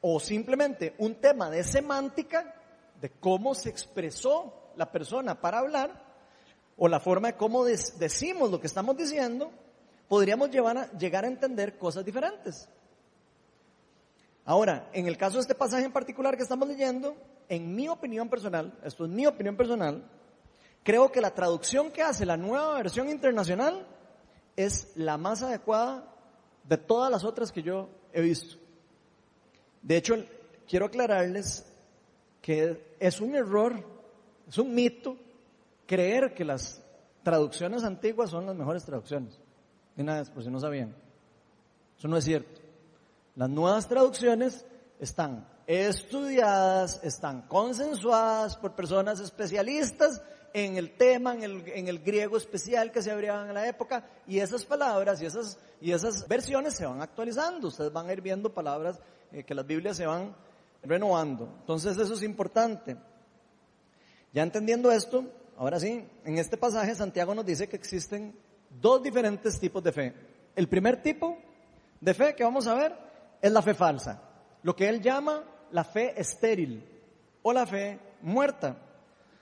o 0.00 0.18
simplemente 0.18 0.96
un 0.98 1.14
tema 1.14 1.48
de 1.48 1.62
semántica, 1.62 2.56
de 3.00 3.10
cómo 3.10 3.54
se 3.54 3.68
expresó 3.68 4.72
la 4.74 4.90
persona 4.90 5.40
para 5.40 5.60
hablar, 5.60 6.03
o 6.76 6.88
la 6.88 7.00
forma 7.00 7.28
de 7.28 7.36
cómo 7.36 7.64
decimos 7.64 8.50
lo 8.50 8.60
que 8.60 8.66
estamos 8.66 8.96
diciendo, 8.96 9.50
podríamos 10.08 10.50
llegar 10.50 11.24
a 11.24 11.28
entender 11.28 11.78
cosas 11.78 12.04
diferentes. 12.04 12.68
Ahora, 14.44 14.90
en 14.92 15.06
el 15.06 15.16
caso 15.16 15.36
de 15.36 15.42
este 15.42 15.54
pasaje 15.54 15.84
en 15.84 15.92
particular 15.92 16.36
que 16.36 16.42
estamos 16.42 16.68
leyendo, 16.68 17.16
en 17.48 17.74
mi 17.74 17.88
opinión 17.88 18.28
personal, 18.28 18.78
esto 18.84 19.04
es 19.04 19.10
mi 19.10 19.26
opinión 19.26 19.56
personal, 19.56 20.04
creo 20.82 21.10
que 21.10 21.20
la 21.20 21.32
traducción 21.32 21.90
que 21.90 22.02
hace 22.02 22.26
la 22.26 22.36
nueva 22.36 22.74
versión 22.74 23.08
internacional 23.08 23.86
es 24.56 24.92
la 24.96 25.16
más 25.16 25.42
adecuada 25.42 26.12
de 26.64 26.76
todas 26.76 27.10
las 27.10 27.24
otras 27.24 27.52
que 27.52 27.62
yo 27.62 27.88
he 28.12 28.20
visto. 28.20 28.56
De 29.82 29.96
hecho, 29.96 30.16
quiero 30.68 30.86
aclararles 30.86 31.64
que 32.42 32.96
es 32.98 33.20
un 33.20 33.34
error, 33.34 33.82
es 34.46 34.58
un 34.58 34.74
mito 34.74 35.16
creer 35.86 36.34
que 36.34 36.44
las 36.44 36.82
traducciones 37.22 37.84
antiguas 37.84 38.30
son 38.30 38.46
las 38.46 38.54
mejores 38.54 38.84
traducciones. 38.84 39.40
Y 39.96 40.02
nada, 40.02 40.24
por 40.24 40.42
si 40.42 40.50
no 40.50 40.60
sabían. 40.60 40.94
Eso 41.98 42.08
no 42.08 42.16
es 42.16 42.24
cierto. 42.24 42.60
Las 43.36 43.50
nuevas 43.50 43.88
traducciones 43.88 44.64
están 44.98 45.48
estudiadas, 45.66 47.00
están 47.02 47.42
consensuadas 47.42 48.56
por 48.56 48.74
personas 48.74 49.20
especialistas 49.20 50.22
en 50.52 50.76
el 50.76 50.96
tema, 50.96 51.34
en 51.34 51.42
el, 51.42 51.68
en 51.68 51.88
el 51.88 51.98
griego 51.98 52.36
especial 52.36 52.92
que 52.92 53.02
se 53.02 53.10
abrían 53.10 53.48
en 53.48 53.54
la 53.54 53.66
época, 53.66 54.08
y 54.26 54.38
esas 54.38 54.64
palabras 54.64 55.20
y 55.20 55.26
esas, 55.26 55.58
y 55.80 55.90
esas 55.90 56.28
versiones 56.28 56.74
se 56.74 56.86
van 56.86 57.02
actualizando. 57.02 57.68
Ustedes 57.68 57.92
van 57.92 58.08
a 58.08 58.12
ir 58.12 58.20
viendo 58.20 58.54
palabras 58.54 59.00
eh, 59.32 59.42
que 59.42 59.54
las 59.54 59.66
Biblias 59.66 59.96
se 59.96 60.06
van 60.06 60.34
renovando. 60.82 61.48
Entonces 61.60 61.96
eso 61.96 62.14
es 62.14 62.22
importante. 62.22 62.96
Ya 64.32 64.42
entendiendo 64.42 64.92
esto, 64.92 65.24
ahora 65.56 65.78
sí, 65.78 66.06
en 66.24 66.38
este 66.38 66.56
pasaje 66.56 66.94
Santiago 66.94 67.34
nos 67.34 67.46
dice 67.46 67.68
que 67.68 67.76
existen 67.76 68.34
dos 68.70 69.02
diferentes 69.02 69.58
tipos 69.58 69.82
de 69.82 69.92
fe. 69.92 70.14
El 70.56 70.68
primer 70.68 71.02
tipo 71.02 71.38
de 72.00 72.14
fe 72.14 72.34
que 72.34 72.44
vamos 72.44 72.66
a 72.66 72.74
ver 72.74 72.94
es 73.40 73.52
la 73.52 73.62
fe 73.62 73.74
falsa, 73.74 74.22
lo 74.62 74.74
que 74.74 74.88
él 74.88 75.00
llama 75.00 75.44
la 75.70 75.84
fe 75.84 76.20
estéril 76.20 76.84
o 77.42 77.52
la 77.52 77.66
fe 77.66 77.98
muerta. 78.22 78.76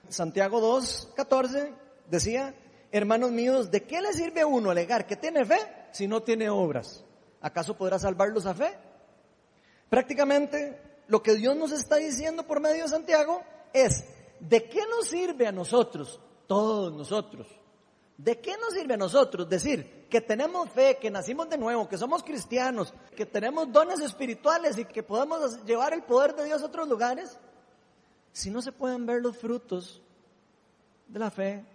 Santiago 0.09 0.59
2, 0.59 1.13
14 1.15 1.73
decía, 2.09 2.53
hermanos 2.91 3.31
míos, 3.31 3.71
¿de 3.71 3.83
qué 3.83 4.01
le 4.01 4.13
sirve 4.13 4.41
a 4.41 4.47
uno 4.47 4.69
alegar 4.71 5.07
que 5.07 5.15
tiene 5.15 5.45
fe 5.45 5.59
si 5.91 6.07
no 6.07 6.21
tiene 6.21 6.49
obras? 6.49 7.03
¿Acaso 7.41 7.77
podrá 7.77 7.99
salvarlos 7.99 8.45
a 8.45 8.53
fe? 8.53 8.73
Prácticamente 9.89 10.79
lo 11.07 11.21
que 11.21 11.35
Dios 11.35 11.55
nos 11.55 11.71
está 11.71 11.97
diciendo 11.97 12.47
por 12.47 12.59
medio 12.59 12.83
de 12.83 12.89
Santiago 12.89 13.41
es, 13.73 14.03
¿de 14.47 14.67
qué 14.67 14.81
nos 14.89 15.07
sirve 15.07 15.47
a 15.47 15.51
nosotros, 15.51 16.19
todos 16.47 16.93
nosotros? 16.93 17.47
¿De 18.17 18.39
qué 18.39 18.55
nos 18.57 18.73
sirve 18.73 18.93
a 18.93 18.97
nosotros 18.97 19.49
decir 19.49 20.05
que 20.09 20.21
tenemos 20.21 20.69
fe, 20.69 20.97
que 21.01 21.09
nacimos 21.09 21.49
de 21.49 21.57
nuevo, 21.57 21.87
que 21.87 21.97
somos 21.97 22.23
cristianos, 22.23 22.93
que 23.15 23.25
tenemos 23.25 23.71
dones 23.71 23.99
espirituales 24.01 24.77
y 24.77 24.85
que 24.85 25.01
podemos 25.01 25.63
llevar 25.65 25.93
el 25.93 26.03
poder 26.03 26.35
de 26.35 26.45
Dios 26.45 26.61
a 26.61 26.65
otros 26.65 26.87
lugares, 26.87 27.37
si 28.31 28.51
no 28.51 28.61
se 28.61 28.71
pueden 28.71 29.05
ver 29.05 29.21
los 29.21 29.37
frutos 29.37 30.01
de 31.07 31.19
la 31.19 31.31
fe 31.31 31.65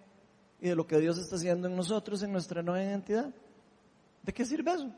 y 0.61 0.69
de 0.69 0.77
lo 0.77 0.87
que 0.87 0.99
Dios 0.99 1.19
está 1.19 1.37
haciendo 1.37 1.69
en 1.69 1.77
nosotros, 1.77 2.23
en 2.23 2.33
nuestra 2.33 2.63
nueva 2.63 2.85
identidad, 2.85 3.31
¿de 4.23 4.33
qué 4.33 4.45
sirve 4.45 4.73
eso? 4.73 4.91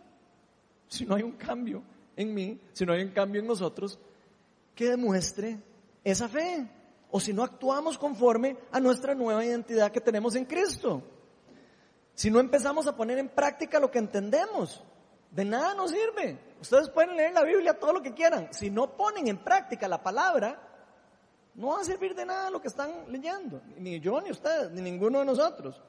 Si 0.89 1.07
no 1.07 1.15
hay 1.15 1.23
un 1.23 1.33
cambio 1.33 1.83
en 2.17 2.35
mí, 2.35 2.61
si 2.73 2.85
no 2.85 2.93
hay 2.93 3.03
un 3.03 3.13
cambio 3.13 3.41
en 3.41 3.47
nosotros, 3.47 3.99
que 4.75 4.91
demuestre 4.91 5.59
esa 6.05 6.29
fe 6.29 6.69
o 7.11 7.21
si 7.21 7.33
no 7.33 7.43
actuamos 7.43 7.99
conforme 7.99 8.57
a 8.71 8.81
nuestra 8.81 9.15
nueva 9.15 9.45
identidad 9.45 9.91
que 9.91 10.01
tenemos 10.01 10.37
en 10.37 10.45
Cristo. 10.45 11.03
Si 12.15 12.31
no 12.31 12.41
empezamos 12.41 12.87
a 12.87 12.97
poner 12.97 13.19
en 13.19 13.29
práctica 13.29 13.81
lo 13.81 13.91
que 13.91 13.99
entendemos, 13.99 14.85
de 15.31 15.45
nada 15.45 15.75
nos 15.75 15.91
sirve. 15.91 16.39
Ustedes 16.61 16.91
pueden 16.91 17.17
leer 17.17 17.33
la 17.33 17.43
Biblia 17.43 17.79
todo 17.79 17.93
lo 17.93 18.03
que 18.03 18.13
quieran. 18.13 18.49
Si 18.53 18.71
no 18.71 18.97
ponen 18.97 19.29
en 19.29 19.39
práctica 19.39 19.89
la 19.89 20.03
palabra, 20.03 20.61
no 21.55 21.69
va 21.69 21.81
a 21.81 21.85
servir 21.85 22.15
de 22.15 22.27
nada 22.27 22.51
lo 22.51 22.61
que 22.61 22.69
están 22.69 22.91
leyendo. 23.09 23.63
Ni 23.79 24.01
yo, 24.01 24.21
ni 24.21 24.31
ustedes, 24.31 24.71
ni 24.71 24.83
ninguno 24.83 25.21
de 25.21 25.25
nosotros. 25.25 25.81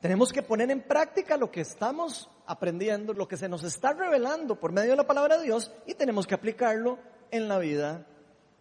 Tenemos 0.00 0.32
que 0.32 0.42
poner 0.42 0.70
en 0.70 0.82
práctica 0.82 1.36
lo 1.36 1.50
que 1.50 1.60
estamos 1.60 2.30
aprendiendo, 2.46 3.12
lo 3.12 3.28
que 3.28 3.36
se 3.36 3.48
nos 3.48 3.62
está 3.64 3.92
revelando 3.92 4.58
por 4.58 4.72
medio 4.72 4.90
de 4.90 4.96
la 4.96 5.06
palabra 5.06 5.38
de 5.38 5.44
Dios 5.44 5.72
y 5.86 5.94
tenemos 5.94 6.26
que 6.26 6.34
aplicarlo 6.34 6.98
en 7.30 7.48
la 7.48 7.58
vida 7.58 8.06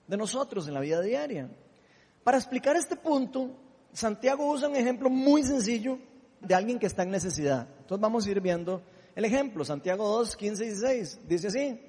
de 0.09 0.17
nosotros, 0.17 0.67
en 0.67 0.73
la 0.73 0.79
vida 0.79 1.01
diaria. 1.01 1.49
Para 2.23 2.37
explicar 2.37 2.75
este 2.75 2.95
punto, 2.95 3.51
Santiago 3.93 4.49
usa 4.49 4.67
un 4.67 4.75
ejemplo 4.75 5.09
muy 5.09 5.43
sencillo 5.43 5.99
de 6.41 6.55
alguien 6.55 6.79
que 6.79 6.87
está 6.87 7.03
en 7.03 7.11
necesidad. 7.11 7.67
Entonces 7.81 8.01
vamos 8.01 8.25
a 8.25 8.31
ir 8.31 8.41
viendo 8.41 8.81
el 9.15 9.23
ejemplo. 9.23 9.63
Santiago 9.63 10.07
2, 10.07 10.35
15 10.35 10.63
y 10.63 10.67
16 10.67 11.19
dice 11.27 11.47
así. 11.47 11.79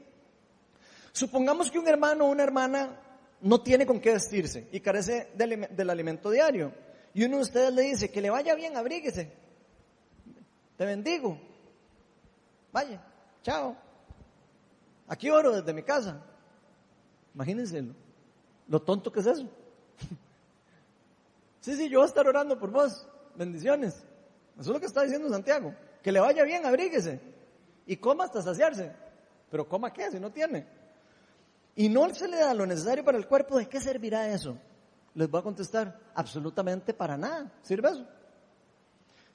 Supongamos 1.12 1.70
que 1.70 1.78
un 1.78 1.88
hermano 1.88 2.26
o 2.26 2.30
una 2.30 2.42
hermana 2.42 3.00
no 3.40 3.62
tiene 3.62 3.86
con 3.86 4.00
qué 4.00 4.12
vestirse 4.12 4.68
y 4.70 4.80
carece 4.80 5.30
del, 5.34 5.90
alimento 5.90 6.30
diario. 6.30 6.74
Y 7.14 7.24
uno 7.24 7.36
de 7.36 7.42
ustedes 7.42 7.72
le 7.72 7.82
dice, 7.82 8.10
que 8.10 8.20
le 8.20 8.28
vaya 8.28 8.54
bien, 8.54 8.76
abríguese. 8.76 9.32
Te 10.76 10.84
bendigo. 10.84 11.40
Vaya, 12.70 13.02
chao. 13.42 13.76
Aquí 15.08 15.30
oro 15.30 15.56
desde 15.56 15.72
mi 15.72 15.82
casa. 15.82 16.22
Imagínense 17.34 17.82
lo, 18.70 18.80
tonto 18.80 19.12
que 19.12 19.20
es 19.20 19.26
eso. 19.26 19.46
sí, 21.60 21.76
sí, 21.76 21.90
yo 21.90 21.98
voy 21.98 22.06
a 22.06 22.08
estar 22.08 22.26
orando 22.26 22.58
por 22.58 22.70
vos. 22.70 23.06
Bendiciones. 23.34 23.94
Eso 24.58 24.60
es 24.60 24.66
lo 24.68 24.80
que 24.80 24.86
está 24.86 25.02
diciendo 25.02 25.28
Santiago. 25.28 25.74
Que 26.02 26.12
le 26.12 26.20
vaya 26.20 26.42
bien, 26.44 26.64
abríguese. 26.64 27.20
Y 27.86 27.96
coma 27.96 28.24
hasta 28.24 28.40
saciarse. 28.40 28.92
Pero 29.50 29.68
coma 29.68 29.92
qué 29.92 30.10
si 30.10 30.18
no 30.18 30.30
tiene. 30.30 30.66
Y 31.76 31.88
no 31.88 32.12
se 32.14 32.28
le 32.28 32.38
da 32.38 32.54
lo 32.54 32.66
necesario 32.66 33.04
para 33.04 33.18
el 33.18 33.26
cuerpo, 33.26 33.58
¿de 33.58 33.68
qué 33.68 33.80
servirá 33.80 34.28
eso? 34.28 34.58
Les 35.14 35.30
voy 35.30 35.40
a 35.40 35.44
contestar, 35.44 35.98
absolutamente 36.14 36.94
para 36.94 37.16
nada. 37.16 37.52
¿Sirve 37.62 37.90
eso? 37.90 38.06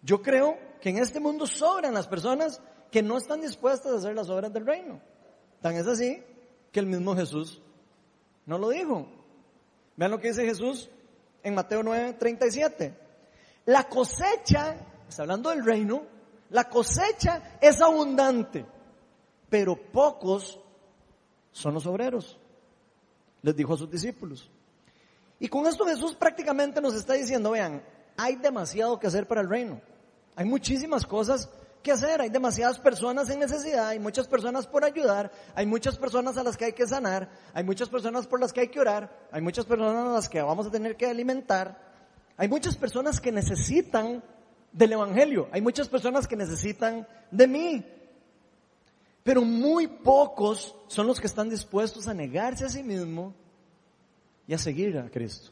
Yo 0.01 0.22
creo 0.22 0.58
que 0.80 0.89
en 0.89 0.98
este 0.98 1.20
mundo 1.20 1.48
sobran 1.48 1.94
las 1.94 2.08
personas 2.08 2.62
que 2.92 3.01
no 3.01 3.18
están 3.18 3.42
dispuestas 3.42 3.92
a 3.92 3.98
hacer 3.98 4.15
las 4.15 4.30
obras 4.30 4.54
del 4.54 4.65
reino. 4.65 5.01
Tan 5.62 5.75
es 5.75 5.88
así 5.88 6.24
que 6.72 6.80
el 6.80 6.86
mismo 6.86 7.15
Jesús 7.15 7.62
no 8.46 8.58
lo 8.58 8.70
dijo. 8.70 9.08
Vean 9.95 10.11
lo 10.11 10.19
que 10.19 10.29
dice 10.29 10.45
Jesús 10.45 10.89
en 11.43 11.55
Mateo 11.55 11.83
9, 11.83 12.13
37. 12.13 12.97
La 13.65 13.85
cosecha, 13.85 14.77
está 15.07 15.23
hablando 15.23 15.49
del 15.49 15.63
reino, 15.63 16.03
la 16.49 16.69
cosecha 16.69 17.57
es 17.61 17.81
abundante, 17.81 18.65
pero 19.49 19.75
pocos 19.75 20.59
son 21.51 21.73
los 21.73 21.85
obreros. 21.85 22.37
Les 23.41 23.55
dijo 23.55 23.73
a 23.73 23.77
sus 23.77 23.89
discípulos. 23.89 24.49
Y 25.39 25.47
con 25.47 25.67
esto 25.67 25.85
Jesús 25.85 26.15
prácticamente 26.15 26.81
nos 26.81 26.95
está 26.95 27.13
diciendo, 27.13 27.51
vean, 27.51 27.83
hay 28.17 28.35
demasiado 28.35 28.99
que 28.99 29.07
hacer 29.07 29.27
para 29.27 29.41
el 29.41 29.49
reino. 29.49 29.81
Hay 30.35 30.45
muchísimas 30.45 31.05
cosas 31.05 31.49
que 31.86 31.92
hacer, 31.92 32.20
hay 32.20 32.30
demasiadas 32.30 32.80
personas 32.80 33.30
en 33.30 33.38
necesidad, 33.38 33.89
hay 33.89 34.00
muchas 34.00 34.27
personas 34.27 34.65
por 34.65 34.84
ayudar, 34.84 35.32
hay 35.54 35.68
muchas 35.68 35.98
personas 35.98 36.36
a 36.36 36.44
las 36.44 36.58
que 36.58 36.65
hay 36.65 36.74
que 36.74 36.88
sanar, 36.88 37.30
hay 37.54 37.63
muchas 37.63 37.89
personas 37.89 38.25
por 38.25 38.39
las 38.39 38.51
que 38.51 38.62
hay 38.62 38.70
que 38.70 38.80
orar, 38.80 39.27
hay 39.32 39.39
muchas 39.39 39.65
personas 39.65 40.04
a 40.04 40.13
las 40.13 40.27
que 40.27 40.42
vamos 40.42 40.65
a 40.65 40.72
tener 40.72 40.98
que 40.98 41.06
alimentar, 41.06 41.80
hay 42.38 42.48
muchas 42.48 42.75
personas 42.75 43.22
que 43.22 43.32
necesitan 43.32 44.24
del 44.72 44.94
Evangelio, 44.94 45.48
hay 45.51 45.62
muchas 45.62 45.88
personas 45.88 46.27
que 46.27 46.36
necesitan 46.36 47.08
de 47.30 47.48
mí, 47.48 47.86
pero 49.21 49.43
muy 49.43 49.86
pocos 49.86 50.76
son 50.88 51.06
los 51.06 51.19
que 51.19 51.28
están 51.28 51.50
dispuestos 51.50 52.08
a 52.08 52.15
negarse 52.15 52.65
a 52.65 52.69
sí 52.69 52.82
mismo 52.82 53.36
y 54.48 54.56
a 54.56 54.58
seguir 54.58 54.98
a 54.98 55.08
Cristo. 55.12 55.52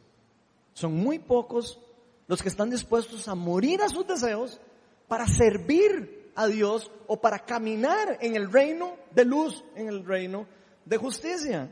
Son 0.74 0.96
muy 0.96 1.20
pocos 1.20 1.80
los 2.28 2.42
que 2.42 2.50
están 2.50 2.72
dispuestos 2.72 3.28
a 3.28 3.36
morir 3.36 3.84
a 3.84 3.90
sus 3.90 4.08
deseos 4.08 4.60
para 5.08 5.28
servir 5.28 6.23
a 6.36 6.48
Dios 6.48 6.92
o 7.08 7.20
para 7.20 7.40
caminar 7.40 8.18
en 8.22 8.36
el 8.36 8.52
reino 8.52 8.98
de 9.12 9.26
luz, 9.26 9.64
en 9.76 9.88
el 9.88 10.06
reino 10.06 10.48
de 10.86 10.98
justicia. 10.98 11.70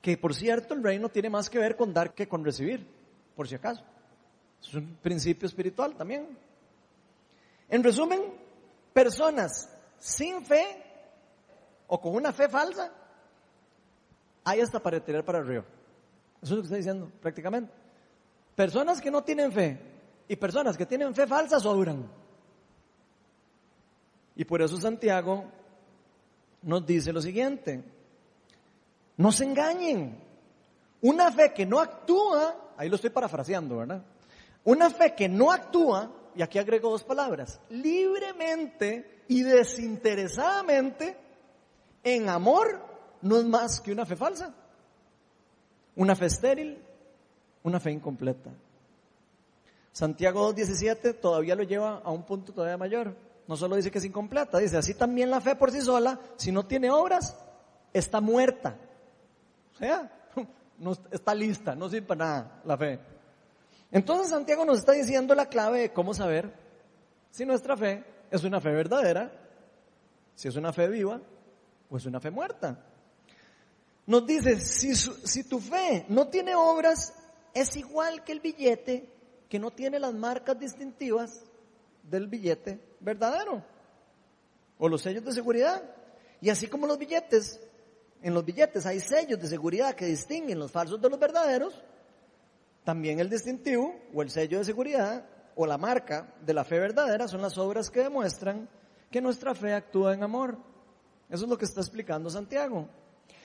Que 0.00 0.16
por 0.16 0.34
cierto 0.34 0.74
el 0.74 0.82
reino 0.82 1.08
tiene 1.08 1.30
más 1.30 1.48
que 1.48 1.58
ver 1.58 1.76
con 1.76 1.92
dar 1.92 2.14
que 2.14 2.28
con 2.28 2.44
recibir, 2.44 2.86
por 3.36 3.48
si 3.48 3.54
acaso. 3.54 3.84
Es 4.60 4.74
un 4.74 4.96
principio 4.96 5.46
espiritual 5.46 5.94
también. 5.96 6.36
En 7.68 7.82
resumen, 7.82 8.20
personas 8.92 9.68
sin 9.98 10.44
fe 10.44 10.82
o 11.86 12.00
con 12.00 12.14
una 12.14 12.32
fe 12.32 12.48
falsa, 12.48 12.92
hay 14.44 14.60
hasta 14.60 14.80
para 14.80 14.98
tirar 15.00 15.24
para 15.24 15.38
arriba. 15.38 15.64
Eso 16.42 16.54
es 16.54 16.56
lo 16.56 16.56
que 16.56 16.66
está 16.66 16.76
diciendo 16.76 17.10
prácticamente. 17.20 17.72
Personas 18.56 19.00
que 19.00 19.10
no 19.10 19.22
tienen 19.22 19.52
fe 19.52 19.78
y 20.28 20.36
personas 20.36 20.76
que 20.76 20.86
tienen 20.86 21.14
fe 21.14 21.26
falsa 21.26 21.60
sobran. 21.60 22.21
Y 24.36 24.44
por 24.44 24.62
eso 24.62 24.78
Santiago 24.78 25.44
nos 26.62 26.86
dice 26.86 27.12
lo 27.12 27.20
siguiente, 27.20 27.82
no 29.16 29.32
se 29.32 29.44
engañen, 29.44 30.18
una 31.00 31.30
fe 31.32 31.52
que 31.52 31.66
no 31.66 31.80
actúa, 31.80 32.72
ahí 32.76 32.88
lo 32.88 32.96
estoy 32.96 33.10
parafraseando, 33.10 33.78
¿verdad? 33.78 34.02
Una 34.64 34.90
fe 34.90 35.14
que 35.14 35.28
no 35.28 35.50
actúa, 35.50 36.10
y 36.34 36.42
aquí 36.42 36.58
agrego 36.58 36.90
dos 36.90 37.04
palabras, 37.04 37.60
libremente 37.68 39.22
y 39.28 39.42
desinteresadamente, 39.42 41.16
en 42.04 42.28
amor, 42.28 42.80
no 43.20 43.36
es 43.38 43.44
más 43.44 43.80
que 43.80 43.92
una 43.92 44.06
fe 44.06 44.16
falsa, 44.16 44.54
una 45.96 46.16
fe 46.16 46.26
estéril, 46.26 46.78
una 47.64 47.80
fe 47.80 47.90
incompleta. 47.90 48.50
Santiago 49.92 50.54
2.17 50.54 51.20
todavía 51.20 51.54
lo 51.54 51.64
lleva 51.64 52.00
a 52.02 52.10
un 52.10 52.22
punto 52.24 52.52
todavía 52.52 52.78
mayor 52.78 53.14
no 53.46 53.56
solo 53.56 53.76
dice 53.76 53.90
que 53.90 53.98
es 53.98 54.04
incompleta, 54.04 54.58
dice, 54.58 54.76
así 54.76 54.94
también 54.94 55.30
la 55.30 55.40
fe 55.40 55.56
por 55.56 55.70
sí 55.70 55.80
sola, 55.80 56.18
si 56.36 56.52
no 56.52 56.64
tiene 56.66 56.90
obras, 56.90 57.36
está 57.92 58.20
muerta. 58.20 58.76
O 59.74 59.78
sea, 59.78 60.10
no 60.78 60.92
está 61.10 61.34
lista, 61.34 61.74
no 61.74 61.88
sirve 61.88 62.06
para 62.06 62.24
nada 62.24 62.62
la 62.64 62.76
fe. 62.76 63.00
Entonces 63.90 64.30
Santiago 64.30 64.64
nos 64.64 64.78
está 64.78 64.92
diciendo 64.92 65.34
la 65.34 65.46
clave 65.46 65.80
de 65.80 65.92
cómo 65.92 66.14
saber 66.14 66.52
si 67.30 67.44
nuestra 67.44 67.76
fe 67.76 68.04
es 68.30 68.44
una 68.44 68.60
fe 68.60 68.70
verdadera, 68.70 69.30
si 70.34 70.48
es 70.48 70.56
una 70.56 70.72
fe 70.72 70.88
viva 70.88 71.20
o 71.90 71.96
es 71.96 72.06
una 72.06 72.20
fe 72.20 72.30
muerta. 72.30 72.78
Nos 74.06 74.26
dice, 74.26 74.60
si, 74.60 74.94
si 74.94 75.44
tu 75.44 75.60
fe 75.60 76.06
no 76.08 76.28
tiene 76.28 76.54
obras, 76.54 77.14
es 77.54 77.76
igual 77.76 78.24
que 78.24 78.32
el 78.32 78.40
billete 78.40 79.08
que 79.48 79.58
no 79.58 79.70
tiene 79.70 79.98
las 79.98 80.14
marcas 80.14 80.58
distintivas 80.58 81.42
del 82.02 82.26
billete 82.26 82.80
verdadero 83.02 83.62
o 84.78 84.88
los 84.88 85.02
sellos 85.02 85.24
de 85.24 85.32
seguridad. 85.32 85.82
Y 86.40 86.50
así 86.50 86.66
como 86.66 86.86
los 86.86 86.98
billetes, 86.98 87.60
en 88.22 88.34
los 88.34 88.44
billetes 88.44 88.86
hay 88.86 89.00
sellos 89.00 89.40
de 89.40 89.46
seguridad 89.46 89.94
que 89.94 90.06
distinguen 90.06 90.58
los 90.58 90.72
falsos 90.72 91.00
de 91.00 91.08
los 91.08 91.18
verdaderos, 91.18 91.80
también 92.84 93.20
el 93.20 93.30
distintivo 93.30 93.94
o 94.12 94.22
el 94.22 94.30
sello 94.30 94.58
de 94.58 94.64
seguridad 94.64 95.24
o 95.54 95.66
la 95.66 95.78
marca 95.78 96.34
de 96.44 96.54
la 96.54 96.64
fe 96.64 96.78
verdadera 96.78 97.28
son 97.28 97.42
las 97.42 97.56
obras 97.58 97.90
que 97.90 98.00
demuestran 98.00 98.68
que 99.10 99.20
nuestra 99.20 99.54
fe 99.54 99.74
actúa 99.74 100.14
en 100.14 100.22
amor. 100.22 100.56
Eso 101.28 101.44
es 101.44 101.50
lo 101.50 101.58
que 101.58 101.64
está 101.64 101.80
explicando 101.80 102.28
Santiago. 102.30 102.88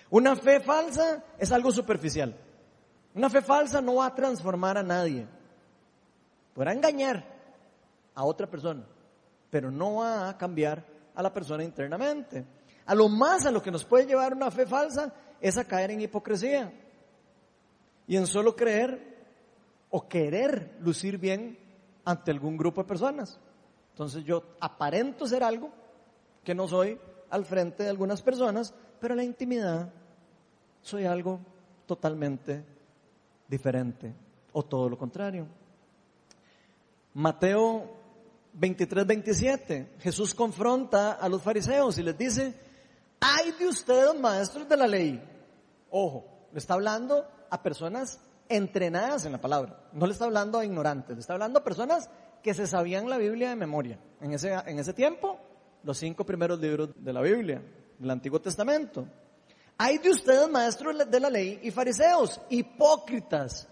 Una 0.10 0.36
fe 0.36 0.60
falsa 0.60 1.24
es 1.38 1.52
algo 1.52 1.72
superficial. 1.72 2.36
Una 3.14 3.30
fe 3.30 3.42
falsa 3.42 3.82
no 3.82 3.96
va 3.96 4.08
a 4.08 4.16
transformar 4.16 4.78
a 4.78 4.84
nadie. 4.84 5.28
Podrá 6.54 6.74
engañar 6.74 7.24
a 8.16 8.24
otra 8.24 8.48
persona, 8.48 8.84
pero 9.50 9.72
no 9.72 9.96
va 9.96 10.30
a 10.30 10.38
cambiar 10.38 10.86
a 11.16 11.22
la 11.22 11.34
persona 11.34 11.64
internamente. 11.64 12.46
A 12.86 12.96
lo 12.96 13.10
más 13.10 13.46
a 13.46 13.52
lo 13.52 13.62
que 13.62 13.72
nos 13.72 13.84
puede 13.84 14.06
llevar 14.06 14.34
una 14.34 14.52
fe 14.52 14.66
falsa 14.66 15.14
es 15.42 15.58
a 15.58 15.66
caer 15.66 15.92
en 15.92 16.02
hipocresía 16.02 16.72
y 18.08 18.16
en 18.16 18.28
solo 18.28 18.56
creer 18.56 19.18
o 19.90 20.08
querer 20.08 20.78
lucir 20.82 21.18
bien 21.18 21.58
ante 22.06 22.32
algún 22.32 22.58
grupo 22.58 22.82
de 22.82 22.88
personas. 22.88 23.40
Entonces 23.92 24.24
yo 24.24 24.44
aparento 24.60 25.26
ser 25.26 25.44
algo 25.44 25.72
que 26.44 26.56
no 26.56 26.68
soy 26.68 26.98
al 27.30 27.46
frente 27.46 27.84
de 27.84 27.90
algunas 27.90 28.22
personas, 28.22 28.74
pero 29.00 29.14
en 29.14 29.18
la 29.18 29.24
intimidad 29.24 29.92
soy 30.82 31.06
algo 31.06 31.40
totalmente 31.86 32.64
diferente 33.48 34.14
o 34.54 34.64
todo 34.64 34.88
lo 34.90 34.98
contrario. 34.98 35.48
Mateo 37.14 37.97
23, 38.60 39.06
27, 39.06 39.92
Jesús 40.00 40.34
confronta 40.34 41.14
a 41.14 41.30
los 41.30 41.44
fariseos 41.44 41.98
y 42.00 42.04
les 42.04 42.18
dice, 42.18 42.56
ay 43.20 43.52
de 43.52 43.68
ustedes 43.68 44.20
maestros 44.20 44.68
de 44.68 44.78
la 44.78 44.88
ley. 44.88 45.24
Ojo, 45.92 46.26
Le 46.52 46.60
está 46.60 46.74
hablando 46.74 47.26
a 47.50 47.62
personas 47.62 48.20
entrenadas 48.50 49.26
en 49.26 49.34
la 49.34 49.40
palabra. 49.40 49.90
No 49.94 50.08
le 50.08 50.14
está 50.14 50.26
hablando 50.26 50.58
a 50.58 50.66
ignorantes, 50.66 51.16
le 51.16 51.22
está 51.22 51.34
hablando 51.34 51.60
a 51.60 51.64
personas 51.64 52.10
que 52.42 52.54
se 52.54 52.66
sabían 52.66 53.10
la 53.10 53.18
Biblia 53.18 53.50
de 53.50 53.56
memoria. 53.56 54.00
En 54.22 54.34
ese, 54.34 54.52
en 54.54 54.80
ese 54.80 54.94
tiempo, 54.94 55.40
los 55.84 55.98
cinco 55.98 56.26
primeros 56.26 56.60
libros 56.60 56.90
de 56.98 57.14
la 57.14 57.22
Biblia, 57.22 57.62
del 58.00 58.10
Antiguo 58.10 58.42
Testamento. 58.42 59.08
Hay 59.78 60.00
de 60.00 60.10
ustedes, 60.10 60.50
maestros 60.50 60.98
de 61.10 61.20
la 61.20 61.30
ley 61.30 61.60
y 61.62 61.70
fariseos, 61.70 62.42
hipócritas, 62.50 63.68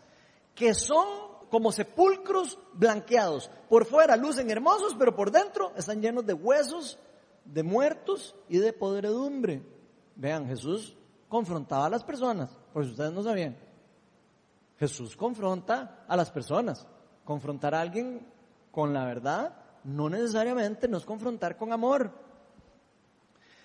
que 0.54 0.74
son 0.76 1.25
como 1.50 1.72
sepulcros 1.72 2.60
blanqueados. 2.74 3.50
Por 3.70 3.86
fuera 3.86 4.16
lucen 4.16 4.50
hermosos, 4.50 4.96
pero 4.98 5.16
por 5.16 5.32
dentro 5.32 5.72
están 5.76 6.02
llenos 6.02 6.26
de 6.26 6.34
huesos, 6.34 7.00
de 7.46 7.64
muertos 7.64 8.36
y 8.50 8.58
de 8.58 8.74
podredumbre. 8.74 9.64
Vean, 10.16 10.48
Jesús 10.48 10.96
confrontaba 11.28 11.88
a 11.88 11.90
las 11.90 12.04
personas, 12.04 12.58
por 12.74 12.86
si 12.86 12.92
ustedes 12.92 13.12
no 13.12 13.24
sabían. 13.24 13.58
Jesús 14.78 15.16
confronta 15.16 16.06
a 16.08 16.18
las 16.18 16.32
personas. 16.32 16.88
Confrontar 17.24 17.74
a 17.74 17.82
alguien 17.82 18.26
con 18.72 18.94
la 18.94 19.06
verdad 19.06 19.56
no 19.86 20.10
necesariamente 20.10 20.88
no 20.88 20.98
es 20.98 21.06
confrontar 21.06 21.58
con 21.58 21.72
amor. 21.72 22.12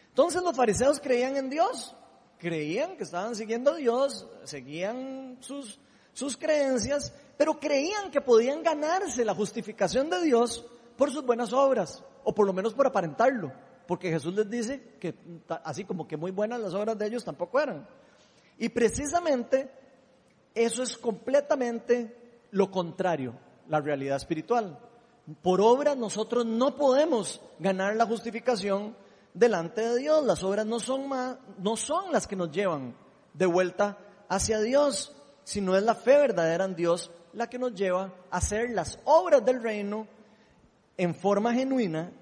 Entonces 0.09 0.43
los 0.43 0.57
fariseos 0.57 1.01
creían 1.01 1.37
en 1.37 1.51
Dios, 1.51 1.97
creían 2.39 2.97
que 2.97 3.05
estaban 3.05 3.35
siguiendo 3.35 3.73
a 3.73 3.77
Dios, 3.77 4.27
seguían 4.45 5.39
sus, 5.41 5.81
sus 6.13 6.37
creencias, 6.37 7.15
pero 7.41 7.59
creían 7.59 8.11
que 8.11 8.21
podían 8.21 8.63
ganarse 8.63 9.25
la 9.25 9.35
justificación 9.35 10.11
de 10.11 10.21
Dios 10.21 10.63
por 10.99 11.11
sus 11.11 11.25
buenas 11.25 11.55
obras, 11.55 12.05
o 12.23 12.35
por 12.35 12.47
lo 12.47 12.53
menos 12.53 12.75
por 12.75 12.87
aparentarlo, 12.87 13.51
porque 13.87 14.11
Jesús 14.11 14.35
les 14.35 14.51
dice 14.51 14.99
que 15.01 15.15
así 15.65 15.87
como 15.87 16.07
que 16.07 16.19
muy 16.19 16.33
buenas 16.33 16.61
las 16.61 16.75
obras 16.75 16.99
de 16.99 17.07
ellos 17.07 17.25
tampoco 17.25 17.59
eran. 17.59 17.89
Y 18.59 18.69
precisamente 18.69 19.71
eso 20.55 20.83
es 20.83 20.99
completamente 20.99 22.45
lo 22.51 22.71
contrario, 22.71 23.33
la 23.69 23.81
realidad 23.81 24.19
espiritual. 24.19 24.79
Por 25.41 25.63
obras 25.63 25.97
nosotros 25.97 26.45
no 26.45 26.77
podemos 26.77 27.41
ganar 27.59 27.97
la 27.97 28.05
justificación 28.05 28.95
delante 29.33 29.81
de 29.81 29.97
Dios. 29.97 30.27
Las 30.27 30.45
obras 30.45 30.67
no 30.67 30.79
son, 30.79 31.09
más, 31.09 31.39
no 31.57 31.79
son 31.79 32.13
las 32.13 32.27
que 32.27 32.37
nos 32.37 32.53
llevan 32.53 32.95
de 33.33 33.47
vuelta 33.47 33.97
hacia 34.29 34.61
Dios, 34.61 35.17
sino 35.45 35.75
es 35.75 35.83
la 35.83 35.95
fe 35.95 36.19
verdadera 36.19 36.67
en 36.67 36.77
Dios 36.77 37.11
la 37.33 37.49
que 37.49 37.59
nos 37.59 37.75
lleva 37.75 38.13
a 38.31 38.37
hacer 38.37 38.71
las 38.71 38.99
obras 39.05 39.45
del 39.45 39.63
reino 39.63 40.07
en 40.97 41.15
forma 41.15 41.53
genuina 41.55 42.13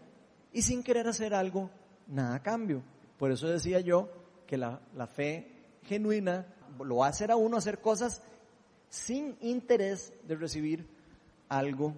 y 0.52 0.62
sin 0.62 0.82
querer 0.82 1.08
hacer 1.08 1.34
algo, 1.34 1.70
nada 2.06 2.36
a 2.36 2.42
cambio. 2.42 2.82
Por 3.18 3.32
eso 3.32 3.48
decía 3.48 3.80
yo 3.80 4.08
que 4.46 4.56
la, 4.56 4.80
la 4.94 5.06
fe 5.06 5.50
genuina 5.82 6.46
lo 6.78 6.96
va 6.96 7.08
a 7.08 7.36
uno 7.36 7.56
hacer 7.56 7.80
cosas 7.80 8.22
sin 8.88 9.36
interés 9.40 10.12
de 10.26 10.36
recibir 10.36 10.86
algo 11.48 11.94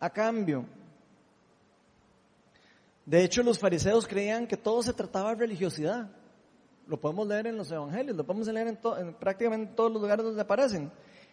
a 0.00 0.10
cambio. 0.10 0.64
De 3.04 3.24
hecho, 3.24 3.42
los 3.42 3.58
fariseos 3.58 4.06
creían 4.06 4.46
que 4.46 4.56
todo 4.56 4.82
se 4.82 4.92
trataba 4.92 5.30
de 5.30 5.40
religiosidad. 5.40 6.10
Lo 6.86 7.00
podemos 7.00 7.26
leer 7.26 7.46
en 7.46 7.56
los 7.56 7.70
evangelios, 7.70 8.16
lo 8.16 8.24
podemos 8.24 8.48
leer 8.48 8.68
en, 8.68 9.14
prácticamente 9.14 9.72
todos 9.74 9.92
los 9.92 10.02
lugares 10.02 10.24
donde 10.24 10.42
aparecen. 10.42 10.90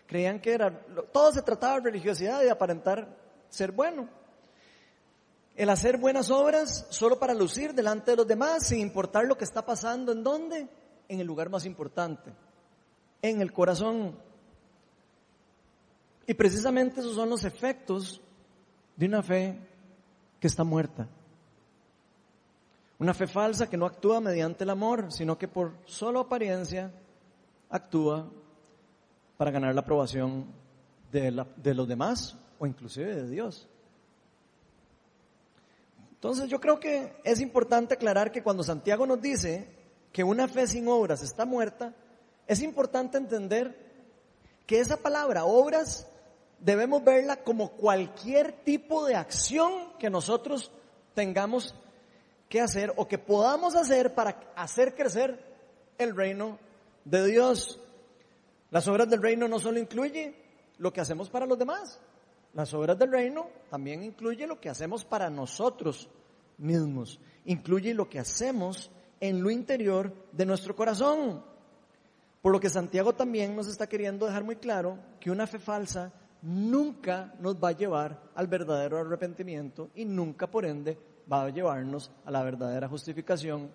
Creían 0.08 0.40
que 0.40 0.54
era, 0.54 0.72
todo 1.12 1.32
se 1.32 1.42
trataba 1.42 1.76
de 1.76 1.86
religiosidad 1.86 2.42
y 2.42 2.46
de 2.46 2.52
aparentar 2.52 3.08
ser 3.50 3.72
bueno. 3.72 4.08
El 5.56 5.70
hacer 5.70 5.98
buenas 5.98 6.30
obras 6.30 6.86
solo 6.90 7.18
para 7.18 7.34
lucir 7.34 7.74
delante 7.74 8.12
de 8.12 8.18
los 8.18 8.28
demás, 8.28 8.68
sin 8.68 8.80
importar 8.80 9.26
lo 9.26 9.38
que 9.38 9.46
está 9.46 9.66
pasando, 9.66 10.12
¿en 10.12 10.24
dónde? 10.24 10.68
En 11.08 11.20
el 11.20 11.28
lugar 11.28 11.50
más 11.50 11.66
importante, 11.66 12.34
en 13.22 13.42
el 13.42 13.54
corazón. 13.54 14.18
Y 16.28 16.34
precisamente 16.34 17.00
esos 17.00 17.16
son 17.16 17.30
los 17.30 17.46
efectos 17.46 18.22
de 18.96 19.06
una 19.06 19.24
fe 19.24 19.58
que 20.40 20.48
está 20.48 20.64
muerta. 20.64 21.08
Una 23.00 23.14
fe 23.14 23.28
falsa 23.28 23.70
que 23.70 23.78
no 23.78 23.86
actúa 23.86 24.20
mediante 24.20 24.64
el 24.64 24.70
amor, 24.70 25.12
sino 25.12 25.38
que 25.38 25.48
por 25.48 25.74
solo 25.86 26.22
apariencia 26.22 26.92
actúa 27.70 28.30
para 29.38 29.52
ganar 29.52 29.74
la 29.74 29.82
aprobación 29.82 30.46
de, 31.12 31.46
de 31.58 31.74
los 31.74 31.88
demás 31.88 32.38
o 32.60 32.66
inclusive 32.66 33.16
de 33.16 33.30
Dios. 33.30 33.68
Entonces 36.14 36.50
yo 36.50 36.60
creo 36.60 36.80
que 36.80 37.14
es 37.24 37.40
importante 37.40 37.94
aclarar 37.94 38.32
que 38.32 38.42
cuando 38.42 38.64
Santiago 38.64 39.06
nos 39.06 39.22
dice 39.22 39.70
que 40.12 40.24
una 40.24 40.48
fe 40.48 40.66
sin 40.66 40.88
obras 40.88 41.22
está 41.22 41.46
muerta, 41.46 41.94
es 42.48 42.62
importante 42.62 43.18
entender 43.18 43.86
que 44.66 44.80
esa 44.80 44.98
palabra 44.98 45.46
obras 45.46 46.08
debemos 46.60 47.04
verla 47.04 47.38
como 47.44 47.72
cualquier 47.72 48.54
tipo 48.64 49.06
de 49.06 49.16
acción 49.16 49.72
que 50.00 50.10
nosotros 50.10 50.72
tengamos 51.14 51.76
que 52.50 52.62
hacer 52.62 52.94
o 52.96 53.08
que 53.08 53.18
podamos 53.18 53.76
hacer 53.76 54.16
para 54.16 54.40
hacer 54.56 54.96
crecer 54.96 55.44
el 55.98 56.16
reino 56.16 56.58
de 57.04 57.26
Dios. 57.26 57.80
Las 58.72 58.88
obras 58.88 59.10
del 59.10 59.22
reino 59.22 59.48
no 59.48 59.60
solo 59.60 59.80
incluyen 59.80 60.36
lo 60.78 60.92
que 60.92 61.02
hacemos 61.02 61.30
para 61.30 61.46
los 61.46 61.58
demás, 61.58 62.00
las 62.56 62.74
obras 62.74 62.98
del 62.98 63.12
reino 63.12 63.50
también 63.70 64.02
incluye 64.02 64.48
lo 64.48 64.62
que 64.62 64.70
hacemos 64.70 65.04
para 65.04 65.30
nosotros 65.30 66.10
mismos, 66.58 67.20
incluye 67.44 67.94
lo 67.94 68.08
que 68.08 68.20
hacemos 68.20 68.90
en 69.20 69.44
lo 69.44 69.52
interior 69.52 70.14
de 70.32 70.46
nuestro 70.46 70.74
corazón. 70.74 71.44
Por 72.42 72.54
lo 72.54 72.60
que 72.60 72.70
Santiago 72.70 73.14
también 73.14 73.56
nos 73.56 73.68
está 73.68 73.88
queriendo 73.88 74.26
dejar 74.26 74.46
muy 74.46 74.56
claro 74.56 74.98
que 75.20 75.32
una 75.32 75.48
fe 75.48 75.60
falsa 75.60 76.14
nunca 76.44 77.34
nos 77.40 77.56
va 77.56 77.70
a 77.70 77.78
llevar 77.78 78.22
al 78.36 78.48
verdadero 78.48 79.00
arrepentimiento 79.00 79.90
y 79.96 80.06
nunca 80.06 80.48
por 80.48 80.66
ende 80.66 80.98
va 81.32 81.44
a 81.44 81.50
llevarnos 81.50 82.12
a 82.24 82.32
la 82.32 82.44
verdadera 82.44 82.88
justificación 82.88 83.70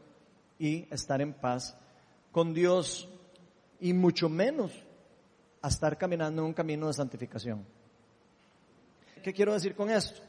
y 0.58 0.86
estar 0.90 1.20
en 1.20 1.34
paz 1.34 1.76
con 2.32 2.54
Dios 2.54 3.08
y 3.80 3.92
mucho 3.92 4.28
menos 4.28 4.72
a 5.62 5.68
estar 5.68 5.96
caminando 5.98 6.42
en 6.42 6.48
un 6.48 6.54
camino 6.54 6.86
de 6.86 6.92
santificación. 6.92 7.66
¿Qué 9.22 9.32
quiero 9.32 9.52
decir 9.52 9.74
con 9.74 9.90
esto? 9.90 10.22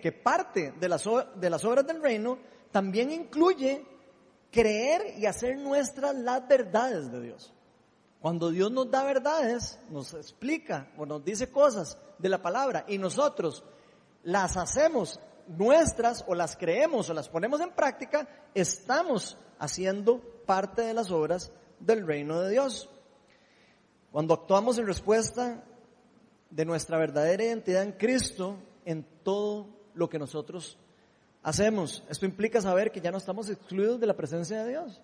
Que 0.00 0.12
parte 0.12 0.72
de 0.72 0.88
las, 0.88 1.04
de 1.36 1.50
las 1.50 1.64
obras 1.64 1.86
del 1.86 2.02
reino 2.02 2.38
también 2.70 3.10
incluye 3.10 3.84
creer 4.50 5.18
y 5.18 5.26
hacer 5.26 5.58
nuestras 5.58 6.14
las 6.14 6.46
verdades 6.46 7.10
de 7.10 7.20
Dios. 7.20 7.52
Cuando 8.20 8.50
Dios 8.50 8.70
nos 8.70 8.90
da 8.90 9.02
verdades, 9.02 9.80
nos 9.90 10.14
explica 10.14 10.92
o 10.96 11.04
nos 11.04 11.24
dice 11.24 11.50
cosas 11.50 11.98
de 12.18 12.28
la 12.28 12.40
palabra 12.40 12.84
y 12.86 12.98
nosotros 12.98 13.64
las 14.22 14.56
hacemos 14.56 15.18
nuestras 15.48 16.24
o 16.28 16.34
las 16.34 16.56
creemos 16.56 17.10
o 17.10 17.14
las 17.14 17.28
ponemos 17.28 17.60
en 17.60 17.72
práctica, 17.72 18.28
estamos 18.54 19.36
haciendo 19.58 20.20
parte 20.46 20.82
de 20.82 20.94
las 20.94 21.10
obras 21.10 21.50
del 21.86 22.06
reino 22.06 22.40
de 22.40 22.50
Dios. 22.50 22.88
Cuando 24.10 24.34
actuamos 24.34 24.78
en 24.78 24.86
respuesta 24.86 25.64
de 26.50 26.64
nuestra 26.64 26.98
verdadera 26.98 27.44
identidad 27.44 27.82
en 27.82 27.92
Cristo 27.92 28.58
en 28.84 29.06
todo 29.22 29.68
lo 29.94 30.08
que 30.08 30.18
nosotros 30.18 30.78
hacemos, 31.42 32.04
esto 32.08 32.26
implica 32.26 32.60
saber 32.60 32.92
que 32.92 33.00
ya 33.00 33.10
no 33.10 33.18
estamos 33.18 33.48
excluidos 33.48 34.00
de 34.00 34.06
la 34.06 34.16
presencia 34.16 34.62
de 34.62 34.70
Dios. 34.70 35.00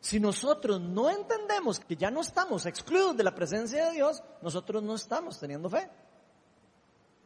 Si 0.00 0.20
nosotros 0.20 0.80
no 0.80 1.10
entendemos 1.10 1.80
que 1.80 1.96
ya 1.96 2.10
no 2.10 2.20
estamos 2.20 2.66
excluidos 2.66 3.16
de 3.16 3.24
la 3.24 3.34
presencia 3.34 3.86
de 3.86 3.92
Dios, 3.92 4.22
nosotros 4.42 4.82
no 4.82 4.94
estamos 4.94 5.40
teniendo 5.40 5.70
fe. 5.70 5.88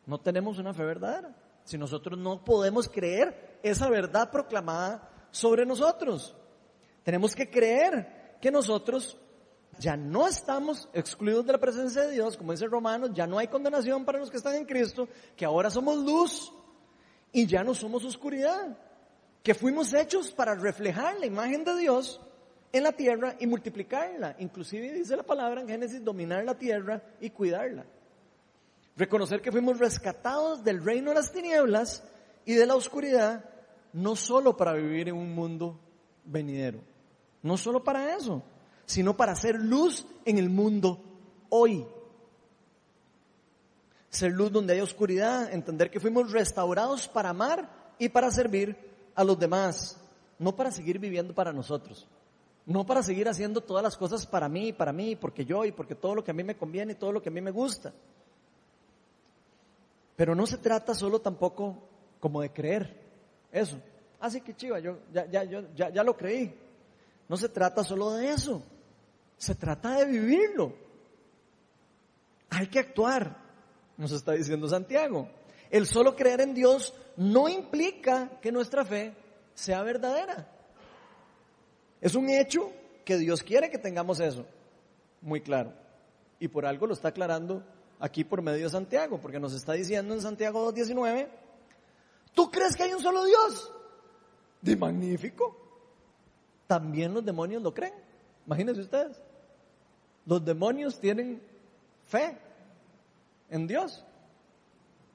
No 0.07 0.18
tenemos 0.21 0.59
una 0.59 0.73
fe 0.73 0.85
verdadera. 0.85 1.35
Si 1.64 1.77
nosotros 1.77 2.18
no 2.18 2.42
podemos 2.44 2.88
creer 2.88 3.59
esa 3.62 3.90
verdad 3.90 4.31
proclamada 4.31 5.11
sobre 5.31 5.66
nosotros. 5.66 6.35
Tenemos 7.03 7.35
que 7.35 7.51
creer 7.51 8.17
que 8.40 8.51
nosotros 8.51 9.18
ya 9.79 9.96
no 9.96 10.27
estamos 10.27 10.88
excluidos 10.92 11.46
de 11.46 11.53
la 11.53 11.59
presencia 11.59 12.03
de 12.03 12.12
Dios, 12.12 12.37
como 12.37 12.53
dice 12.53 12.66
Romanos, 12.66 13.11
ya 13.14 13.27
no 13.27 13.38
hay 13.38 13.48
condenación 13.48 14.05
para 14.05 14.18
los 14.18 14.31
que 14.31 14.37
están 14.37 14.55
en 14.55 14.64
Cristo, 14.64 15.09
que 15.37 15.44
ahora 15.44 15.70
somos 15.70 15.98
luz 15.98 16.53
y 17.33 17.46
ya 17.46 17.62
no 17.62 17.74
somos 17.74 18.05
oscuridad, 18.05 18.77
que 19.42 19.55
fuimos 19.55 19.92
hechos 19.94 20.33
para 20.33 20.55
reflejar 20.55 21.18
la 21.18 21.27
imagen 21.27 21.64
de 21.64 21.77
Dios 21.77 22.20
en 22.72 22.83
la 22.83 22.92
tierra 22.92 23.37
y 23.38 23.46
multiplicarla. 23.46 24.37
Inclusive 24.38 24.92
dice 24.92 25.16
la 25.16 25.22
palabra 25.22 25.61
en 25.61 25.68
Génesis, 25.68 26.05
dominar 26.05 26.44
la 26.44 26.57
tierra 26.57 27.03
y 27.20 27.31
cuidarla. 27.31 27.87
Reconocer 28.96 29.40
que 29.40 29.53
fuimos 29.53 29.79
rescatados 29.79 30.64
del 30.64 30.85
reino 30.85 31.11
de 31.11 31.16
las 31.16 31.33
tinieblas 31.33 32.03
y 32.44 32.55
de 32.55 32.66
la 32.66 32.74
oscuridad, 32.74 33.44
no 33.92 34.16
solo 34.16 34.57
para 34.57 34.72
vivir 34.72 35.09
en 35.09 35.14
un 35.14 35.35
mundo 35.35 35.79
venidero, 36.24 36.81
no 37.42 37.57
solo 37.57 37.83
para 37.85 38.16
eso, 38.16 38.42
sino 38.87 39.16
para 39.16 39.33
hacer 39.33 39.57
luz 39.57 40.07
en 40.24 40.38
el 40.38 40.51
mundo 40.51 41.03
hoy. 41.51 41.87
Ser 44.11 44.33
luz 44.33 44.51
donde 44.51 44.74
hay 44.74 44.81
oscuridad, 44.81 45.53
entender 45.53 45.90
que 45.90 46.01
fuimos 46.01 46.33
restaurados 46.33 47.09
para 47.09 47.31
amar 47.31 47.94
y 47.98 48.09
para 48.09 48.31
servir 48.31 48.77
a 49.14 49.24
los 49.24 49.38
demás, 49.38 50.01
no 50.38 50.55
para 50.57 50.70
seguir 50.70 50.98
viviendo 50.98 51.35
para 51.35 51.53
nosotros 51.53 52.07
No 52.64 52.87
para 52.87 53.03
seguir 53.03 53.29
haciendo 53.29 53.61
todas 53.61 53.83
las 53.83 53.96
cosas 53.96 54.27
para 54.27 54.48
mí, 54.48 54.72
para 54.72 54.92
mí, 54.92 55.16
porque 55.16 55.44
yo 55.44 55.64
y 55.64 55.72
porque 55.72 55.94
todo 55.94 56.14
lo 56.14 56.24
que 56.24 56.31
a 56.31 56.35
mí 56.35 56.44
me 56.44 56.57
conviene 56.57 56.92
y 56.92 56.96
todo 56.96 57.12
lo 57.12 57.20
que 57.20 57.29
a 57.29 57.33
mí 57.33 57.40
me 57.40 57.51
gusta. 57.51 57.92
Pero 60.16 60.35
no 60.35 60.46
se 60.46 60.59
trata 60.59 60.94
solo 60.94 61.20
tampoco 61.20 61.77
como 62.20 62.40
de 62.40 62.51
creer 62.51 62.94
eso. 63.53 63.79
Así 64.20 64.38
ah, 64.38 64.44
que 64.44 64.55
chiva, 64.57 64.81
yo 64.81 64.98
ya, 65.12 65.27
ya, 65.27 65.44
yo, 65.44 65.62
ya, 65.74 65.90
ya 65.90 66.03
lo 66.03 66.16
creí. 66.16 66.55
No 67.29 67.37
se 67.37 67.49
trata 67.49 67.85
solo 67.85 68.12
de 68.12 68.31
eso. 68.31 68.62
Se 69.37 69.55
trata 69.55 69.99
de 69.99 70.07
vivirlo. 70.07 70.75
Hay 72.51 72.67
que 72.69 72.79
actuar, 72.79 73.37
nos 73.97 74.12
está 74.12 74.33
diciendo 74.33 74.69
Santiago. 74.69 75.29
El 75.71 75.87
solo 75.87 76.17
creer 76.17 76.41
en 76.41 76.55
Dios 76.55 76.95
no 77.17 77.49
implica 77.49 78.41
que 78.41 78.51
nuestra 78.51 78.85
fe 78.85 79.14
sea 79.55 79.83
verdadera. 79.83 80.51
Es 82.01 82.14
un 82.14 82.31
hecho 82.31 82.73
que 83.05 83.19
Dios 83.19 83.43
quiere 83.43 83.71
que 83.71 83.79
tengamos 83.79 84.21
eso, 84.21 84.47
muy 85.21 85.41
claro. 85.43 85.75
Y 86.41 86.49
por 86.49 86.64
algo 86.64 86.87
lo 86.87 86.95
está 86.95 87.09
aclarando 87.09 87.62
aquí 88.01 88.25
por 88.25 88.41
medio 88.41 88.64
de 88.64 88.71
Santiago, 88.71 89.21
porque 89.21 89.41
nos 89.41 89.53
está 89.53 89.73
diciendo 89.73 90.14
en 90.14 90.23
Santiago 90.23 90.73
2.19, 90.73 91.29
¿tú 92.35 92.51
crees 92.51 92.77
que 92.77 92.85
hay 92.85 92.93
un 92.93 93.03
solo 93.03 93.25
Dios? 93.25 93.73
De 94.62 94.77
magnífico. 94.77 95.67
También 96.68 97.14
los 97.14 97.24
demonios 97.24 97.62
lo 97.62 97.74
creen. 97.74 97.94
Imagínense 98.46 98.83
ustedes. 98.83 99.20
Los 100.26 100.44
demonios 100.44 101.00
tienen 101.00 101.42
fe 102.04 102.38
en 103.48 103.66
Dios. 103.66 104.04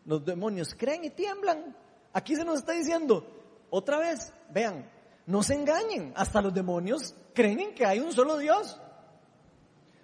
Los 0.05 0.25
demonios 0.25 0.75
creen 0.75 1.05
y 1.05 1.11
tiemblan. 1.11 1.75
Aquí 2.11 2.35
se 2.35 2.43
nos 2.43 2.57
está 2.57 2.73
diciendo, 2.73 3.25
otra 3.69 3.99
vez, 3.99 4.33
vean, 4.49 4.89
no 5.27 5.43
se 5.43 5.53
engañen, 5.53 6.11
hasta 6.15 6.41
los 6.41 6.53
demonios 6.53 7.13
creen 7.33 7.75
que 7.75 7.85
hay 7.85 7.99
un 7.99 8.11
solo 8.11 8.37
Dios. 8.37 8.79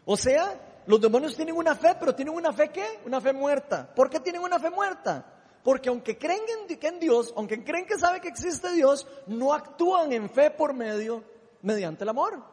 O 0.05 0.15
sea, 0.15 0.83
los 0.85 1.01
demonios 1.01 1.35
tienen 1.35 1.55
una 1.55 1.73
fe, 1.73 1.95
pero 1.99 2.13
tienen 2.13 2.35
una 2.35 2.53
fe 2.53 2.69
qué? 2.69 2.99
Una 3.05 3.19
fe 3.19 3.33
muerta. 3.33 3.91
¿Por 3.95 4.11
qué 4.11 4.19
tienen 4.19 4.43
una 4.43 4.59
fe 4.59 4.69
muerta? 4.69 5.25
Porque 5.63 5.89
aunque 5.89 6.15
creen 6.17 6.41
en, 6.69 6.79
en 6.79 6.99
Dios, 6.99 7.33
aunque 7.35 7.63
creen 7.63 7.87
que 7.87 7.97
sabe 7.97 8.21
que 8.21 8.27
existe 8.27 8.71
Dios, 8.71 9.07
no 9.25 9.53
actúan 9.53 10.13
en 10.13 10.29
fe 10.29 10.51
por 10.51 10.73
medio, 10.73 11.23
mediante 11.61 12.03
el 12.03 12.09
amor. 12.09 12.43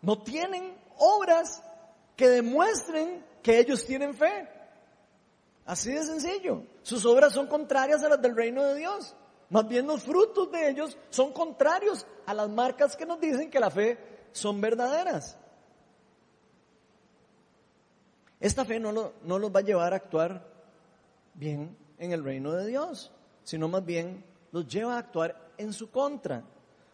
No 0.00 0.22
tienen 0.22 0.76
obras 0.98 1.62
que 2.16 2.28
demuestren 2.28 3.24
que 3.42 3.58
ellos 3.58 3.84
tienen 3.84 4.14
fe. 4.14 4.48
Así 5.64 5.92
de 5.92 6.04
sencillo. 6.04 6.64
Sus 6.82 7.04
obras 7.06 7.32
son 7.32 7.46
contrarias 7.46 8.02
a 8.02 8.08
las 8.08 8.20
del 8.20 8.36
reino 8.36 8.62
de 8.64 8.76
Dios. 8.76 9.14
Más 9.50 9.68
bien 9.68 9.86
los 9.86 10.02
frutos 10.02 10.50
de 10.50 10.70
ellos 10.70 10.96
son 11.10 11.32
contrarios 11.32 12.06
a 12.26 12.34
las 12.34 12.48
marcas 12.48 12.96
que 12.96 13.06
nos 13.06 13.20
dicen 13.20 13.50
que 13.50 13.60
la 13.60 13.70
fe 13.70 13.98
son 14.32 14.60
verdaderas. 14.60 15.36
Esta 18.40 18.64
fe 18.64 18.80
no, 18.80 19.12
no 19.22 19.38
los 19.38 19.54
va 19.54 19.60
a 19.60 19.62
llevar 19.62 19.92
a 19.92 19.96
actuar 19.96 20.44
bien 21.34 21.76
en 21.98 22.12
el 22.12 22.24
reino 22.24 22.52
de 22.52 22.66
Dios, 22.66 23.12
sino 23.44 23.68
más 23.68 23.84
bien 23.84 24.24
los 24.50 24.66
lleva 24.66 24.96
a 24.96 24.98
actuar 24.98 25.50
en 25.58 25.72
su 25.72 25.90
contra. 25.90 26.42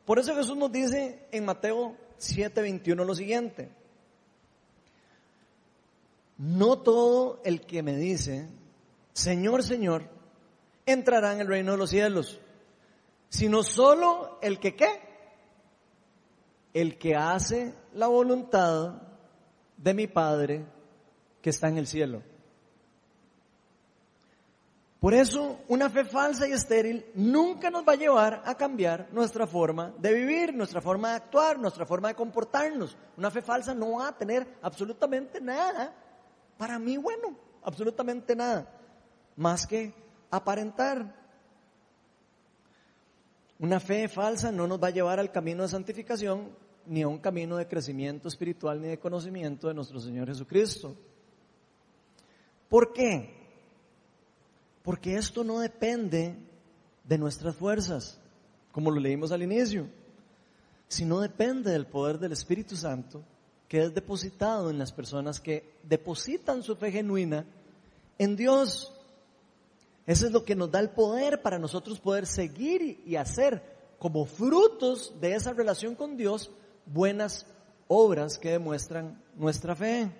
Por 0.08 0.18
eso 0.18 0.34
Jesús 0.34 0.56
nos 0.56 0.72
dice 0.72 1.28
en 1.30 1.44
Mateo 1.44 1.94
7:21 2.18 3.04
lo 3.04 3.14
siguiente. 3.14 3.68
No 6.38 6.78
todo 6.78 7.42
el 7.44 7.60
que 7.60 7.82
me 7.82 7.94
dice, 7.94 8.48
Señor, 9.12 9.62
Señor, 9.62 10.08
entrará 10.86 11.34
en 11.34 11.42
el 11.42 11.46
reino 11.46 11.72
de 11.72 11.76
los 11.76 11.90
cielos, 11.90 12.40
sino 13.28 13.62
solo 13.62 14.38
el 14.40 14.58
que 14.58 14.74
qué? 14.76 14.98
El 16.72 16.96
que 16.96 17.14
hace 17.14 17.74
la 17.92 18.06
voluntad 18.06 19.02
de 19.76 19.92
mi 19.92 20.06
Padre 20.06 20.64
que 21.42 21.50
está 21.50 21.68
en 21.68 21.76
el 21.76 21.86
cielo. 21.86 22.22
Por 25.00 25.14
eso, 25.14 25.60
una 25.68 25.88
fe 25.88 26.04
falsa 26.04 26.48
y 26.48 26.52
estéril 26.52 27.06
nunca 27.14 27.70
nos 27.70 27.86
va 27.86 27.92
a 27.92 27.96
llevar 27.96 28.42
a 28.44 28.56
cambiar 28.56 29.08
nuestra 29.12 29.46
forma 29.46 29.94
de 29.96 30.12
vivir, 30.12 30.52
nuestra 30.52 30.80
forma 30.80 31.10
de 31.10 31.16
actuar, 31.16 31.56
nuestra 31.58 31.86
forma 31.86 32.08
de 32.08 32.16
comportarnos. 32.16 32.96
Una 33.16 33.30
fe 33.30 33.40
falsa 33.40 33.74
no 33.74 33.92
va 33.98 34.08
a 34.08 34.18
tener 34.18 34.58
absolutamente 34.60 35.40
nada 35.40 35.94
para 36.56 36.80
mí 36.80 36.96
bueno, 36.96 37.36
absolutamente 37.62 38.34
nada 38.34 38.68
más 39.36 39.68
que 39.68 39.94
aparentar. 40.32 41.14
Una 43.60 43.78
fe 43.78 44.08
falsa 44.08 44.50
no 44.50 44.66
nos 44.66 44.82
va 44.82 44.88
a 44.88 44.92
llevar 44.92 45.20
al 45.20 45.30
camino 45.30 45.62
de 45.62 45.68
santificación 45.68 46.50
ni 46.86 47.02
a 47.02 47.08
un 47.08 47.18
camino 47.18 47.56
de 47.56 47.68
crecimiento 47.68 48.26
espiritual 48.26 48.80
ni 48.80 48.88
de 48.88 48.98
conocimiento 48.98 49.68
de 49.68 49.74
nuestro 49.74 50.00
Señor 50.00 50.26
Jesucristo. 50.26 50.96
¿Por 52.68 52.92
qué? 52.92 53.37
Porque 54.88 55.16
esto 55.16 55.44
no 55.44 55.58
depende 55.58 56.34
de 57.04 57.18
nuestras 57.18 57.54
fuerzas, 57.54 58.18
como 58.72 58.90
lo 58.90 58.98
leímos 58.98 59.32
al 59.32 59.42
inicio, 59.42 59.86
sino 60.88 61.20
depende 61.20 61.72
del 61.72 61.84
poder 61.84 62.18
del 62.18 62.32
Espíritu 62.32 62.74
Santo 62.74 63.22
que 63.68 63.82
es 63.82 63.92
depositado 63.92 64.70
en 64.70 64.78
las 64.78 64.92
personas 64.92 65.40
que 65.40 65.74
depositan 65.82 66.62
su 66.62 66.74
fe 66.74 66.90
genuina 66.90 67.44
en 68.16 68.34
Dios. 68.34 68.90
Eso 70.06 70.24
es 70.24 70.32
lo 70.32 70.46
que 70.46 70.56
nos 70.56 70.70
da 70.70 70.80
el 70.80 70.88
poder 70.88 71.42
para 71.42 71.58
nosotros 71.58 72.00
poder 72.00 72.24
seguir 72.24 73.02
y 73.04 73.16
hacer 73.16 73.62
como 73.98 74.24
frutos 74.24 75.12
de 75.20 75.34
esa 75.34 75.52
relación 75.52 75.96
con 75.96 76.16
Dios 76.16 76.50
buenas 76.86 77.44
obras 77.88 78.38
que 78.38 78.52
demuestran 78.52 79.22
nuestra 79.36 79.76
fe. 79.76 80.10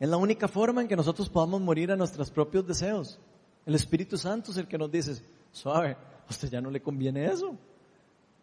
Es 0.00 0.08
la 0.08 0.16
única 0.16 0.46
forma 0.46 0.82
en 0.82 0.88
que 0.88 0.96
nosotros 0.96 1.28
podamos 1.28 1.60
morir 1.60 1.90
a 1.90 1.96
nuestros 1.96 2.30
propios 2.30 2.66
deseos. 2.66 3.18
El 3.66 3.74
Espíritu 3.74 4.16
Santo 4.16 4.52
es 4.52 4.56
el 4.56 4.68
que 4.68 4.78
nos 4.78 4.90
dice, 4.90 5.22
suave, 5.50 5.96
a 6.26 6.30
usted 6.30 6.48
ya 6.48 6.60
no 6.60 6.70
le 6.70 6.80
conviene 6.80 7.26
eso. 7.26 7.56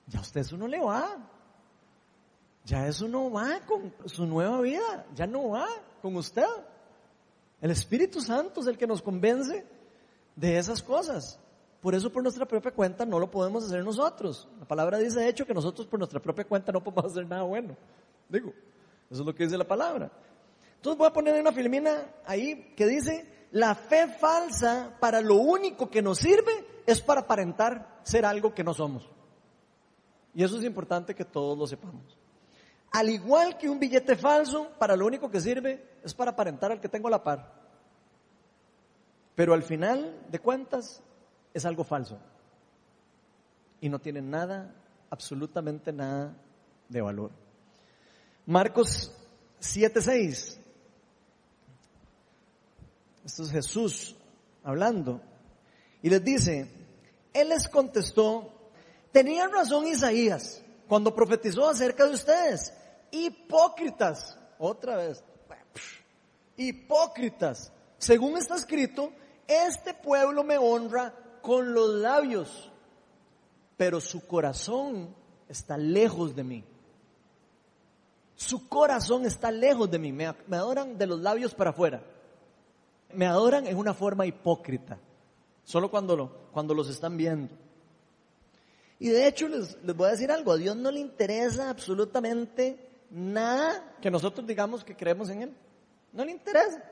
Ya 0.08 0.20
a 0.20 0.22
usted 0.22 0.41
eso 0.41 0.58
no 0.58 0.68
le 0.68 0.80
va. 0.80 1.18
Ya 2.65 2.88
eso 2.88 3.08
no 3.08 3.32
va 3.32 3.62
con 3.65 3.94
su 4.06 4.26
nueva 4.26 4.60
vida. 4.62 5.06
Ya 5.15 5.26
no 5.26 5.50
va 5.50 5.68
con 6.02 6.15
usted. 6.18 6.46
El 7.62 7.72
Espíritu 7.72 8.22
Santo 8.22 8.62
es 8.62 8.68
el 8.68 8.78
que 8.78 8.88
nos 8.88 9.02
convence 9.02 9.65
de 10.36 10.58
esas 10.58 10.84
cosas. 10.84 11.39
Por 11.82 11.96
eso 11.96 12.12
por 12.12 12.24
nuestra 12.24 12.46
propia 12.46 12.72
cuenta 12.72 13.06
no 13.06 13.20
lo 13.20 13.30
podemos 13.30 13.63
hacer 13.63 13.84
nosotros. 13.84 14.48
La 14.60 14.68
palabra 14.68 14.98
dice 14.98 15.20
de 15.20 15.30
hecho 15.30 15.46
que 15.46 15.54
nosotros 15.54 15.88
por 15.88 16.00
nuestra 16.00 16.20
propia 16.20 16.44
cuenta 16.44 16.72
no 16.72 16.84
podemos 16.84 17.12
hacer 17.12 17.28
nada 17.28 17.44
bueno. 17.44 17.78
Digo, 18.28 18.52
eso 19.10 19.22
es 19.22 19.26
lo 19.26 19.34
que 19.34 19.44
dice 19.44 19.58
la 19.58 19.68
palabra. 19.68 20.12
Entonces 20.86 21.00
voy 21.00 21.08
a 21.08 21.13
poner 21.13 21.41
una 21.41 21.52
filmina 21.52 22.12
ahí 22.28 22.76
que 22.76 22.86
dice, 22.86 23.48
la 23.54 23.74
fe 23.74 24.08
falsa 24.08 24.95
para 25.00 25.19
lo 25.19 25.38
único 25.38 25.89
que 25.89 26.04
nos 26.04 26.19
sirve 26.19 26.84
es 26.86 27.02
para 27.02 27.21
aparentar 27.21 28.02
ser 28.04 28.24
algo 28.24 28.54
que 28.54 28.63
no 28.63 28.71
somos. 28.71 29.10
Y 30.36 30.43
eso 30.43 30.60
es 30.60 30.63
importante 30.63 31.15
que 31.15 31.26
todos 31.26 31.58
lo 31.58 31.65
sepamos. 31.65 32.19
Al 32.91 33.10
igual 33.10 33.58
que 33.58 33.67
un 33.67 33.80
billete 33.80 34.15
falso, 34.15 34.69
para 34.78 34.95
lo 34.95 35.08
único 35.08 35.32
que 35.32 35.41
sirve 35.41 35.84
es 36.04 36.13
para 36.13 36.30
aparentar 36.30 36.71
al 36.71 36.80
que 36.80 36.88
tengo 36.88 37.10
la 37.10 37.24
par. 37.24 37.52
Pero 39.34 39.56
al 39.56 39.63
final 39.63 40.24
de 40.30 40.38
cuentas 40.38 41.02
es 41.52 41.65
algo 41.65 41.84
falso. 41.84 42.19
Y 43.82 43.89
no 43.89 43.98
tiene 43.98 44.21
nada, 44.21 44.71
absolutamente 45.10 45.91
nada 45.91 46.38
de 46.89 47.02
valor. 47.02 47.32
Marcos 48.45 49.12
7:6. 49.60 50.62
Esto 53.26 53.44
es 53.44 53.52
Jesús 53.52 54.16
hablando. 54.64 55.20
Y 56.02 56.10
les 56.10 56.24
dice, 56.24 56.70
Él 57.34 57.50
les 57.50 57.68
contestó, 57.68 58.52
tenía 59.12 59.48
razón 59.48 59.88
Isaías 59.88 60.62
cuando 60.88 61.14
profetizó 61.16 61.68
acerca 61.68 62.06
de 62.06 62.14
ustedes 62.14 62.72
hipócritas, 63.12 64.38
otra 64.60 64.98
vez, 64.98 65.24
hipócritas. 66.58 67.72
Según 67.98 68.38
está 68.38 68.56
escrito, 68.56 69.12
este 69.48 69.94
pueblo 69.94 70.44
me 70.44 70.58
honra 70.58 71.14
con 71.42 71.74
los 71.74 71.96
labios, 71.96 72.72
pero 73.78 74.00
su 74.00 74.26
corazón 74.28 75.16
está 75.48 75.78
lejos 75.78 76.36
de 76.36 76.44
mí. 76.44 76.64
Su 78.36 78.68
corazón 78.68 79.26
está 79.26 79.50
lejos 79.50 79.90
de 79.90 79.98
mí. 79.98 80.12
Me, 80.12 80.26
adoran 80.26 80.98
de 80.98 81.08
los 81.08 81.22
labios 81.22 81.54
para 81.56 81.70
afuera. 81.70 82.04
Me 83.15 83.25
adoran 83.25 83.67
en 83.67 83.78
una 83.78 83.93
forma 83.93 84.25
hipócrita. 84.25 84.99
Solo 85.63 85.89
cuando, 85.89 86.15
lo, 86.15 86.49
cuando 86.51 86.73
los 86.73 86.89
están 86.89 87.17
viendo. 87.17 87.54
Y 88.99 89.10
de 89.10 89.28
hecho 89.28 89.47
les, 89.47 89.78
les 89.84 89.95
voy 89.95 90.08
a 90.08 90.12
decir 90.12 90.32
algo. 90.32 90.51
A 90.51 90.58
Dios 90.58 90.75
no 90.75 90.91
le 90.91 90.99
interesa 90.99 91.69
absolutamente 91.69 92.80
nada 93.10 93.95
que 94.01 94.12
nosotros 94.12 94.45
digamos 94.45 94.84
que 94.84 94.95
creemos 94.95 95.30
en 95.30 95.43
Él. 95.43 95.58
No 96.13 96.23
le 96.23 96.32
interesa. 96.32 96.84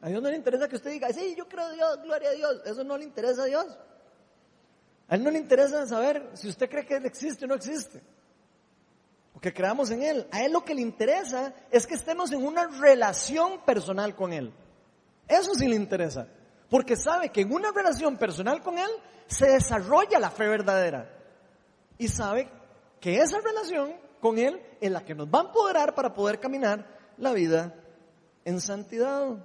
A 0.00 0.08
Dios 0.08 0.22
no 0.22 0.30
le 0.30 0.36
interesa 0.36 0.68
que 0.68 0.76
usted 0.76 0.90
diga, 0.90 1.12
sí, 1.12 1.34
yo 1.36 1.46
creo 1.46 1.68
en 1.70 1.76
Dios, 1.76 2.02
gloria 2.02 2.30
a 2.30 2.32
Dios. 2.32 2.62
Eso 2.64 2.84
no 2.84 2.96
le 2.96 3.04
interesa 3.04 3.42
a 3.42 3.46
Dios. 3.46 3.66
A 5.08 5.16
Él 5.16 5.24
no 5.24 5.30
le 5.30 5.38
interesa 5.38 5.86
saber 5.86 6.30
si 6.34 6.48
usted 6.48 6.70
cree 6.70 6.86
que 6.86 6.96
Él 6.96 7.04
existe 7.04 7.44
o 7.44 7.48
no 7.48 7.54
existe. 7.54 8.00
o 9.34 9.40
que 9.40 9.52
creamos 9.52 9.90
en 9.90 10.02
Él. 10.02 10.26
A 10.30 10.42
Él 10.42 10.52
lo 10.52 10.64
que 10.64 10.74
le 10.74 10.80
interesa 10.80 11.52
es 11.70 11.86
que 11.86 11.94
estemos 11.94 12.32
en 12.32 12.46
una 12.46 12.66
relación 12.66 13.60
personal 13.64 14.14
con 14.14 14.32
Él. 14.32 14.52
Eso 15.30 15.54
sí 15.54 15.68
le 15.68 15.76
interesa. 15.76 16.26
Porque 16.68 16.96
sabe 16.96 17.30
que 17.30 17.42
en 17.42 17.52
una 17.52 17.70
relación 17.70 18.18
personal 18.18 18.62
con 18.62 18.78
Él 18.78 18.90
se 19.28 19.46
desarrolla 19.46 20.18
la 20.18 20.30
fe 20.30 20.48
verdadera. 20.48 21.08
Y 21.98 22.08
sabe 22.08 22.48
que 23.00 23.18
esa 23.18 23.38
relación 23.40 23.92
con 24.20 24.38
Él 24.38 24.60
es 24.80 24.90
la 24.90 25.04
que 25.04 25.14
nos 25.14 25.28
va 25.28 25.40
a 25.40 25.44
empoderar 25.44 25.94
para 25.94 26.12
poder 26.12 26.40
caminar 26.40 26.84
la 27.16 27.32
vida 27.32 27.74
en 28.44 28.60
santidad. 28.60 29.36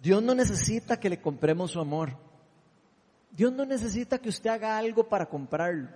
Dios 0.00 0.22
no 0.22 0.34
necesita 0.34 1.00
que 1.00 1.10
le 1.10 1.20
compremos 1.20 1.72
su 1.72 1.80
amor. 1.80 2.16
Dios 3.32 3.52
no 3.52 3.64
necesita 3.64 4.18
que 4.18 4.28
usted 4.28 4.50
haga 4.50 4.78
algo 4.78 5.08
para 5.08 5.26
comprarlo. 5.26 5.88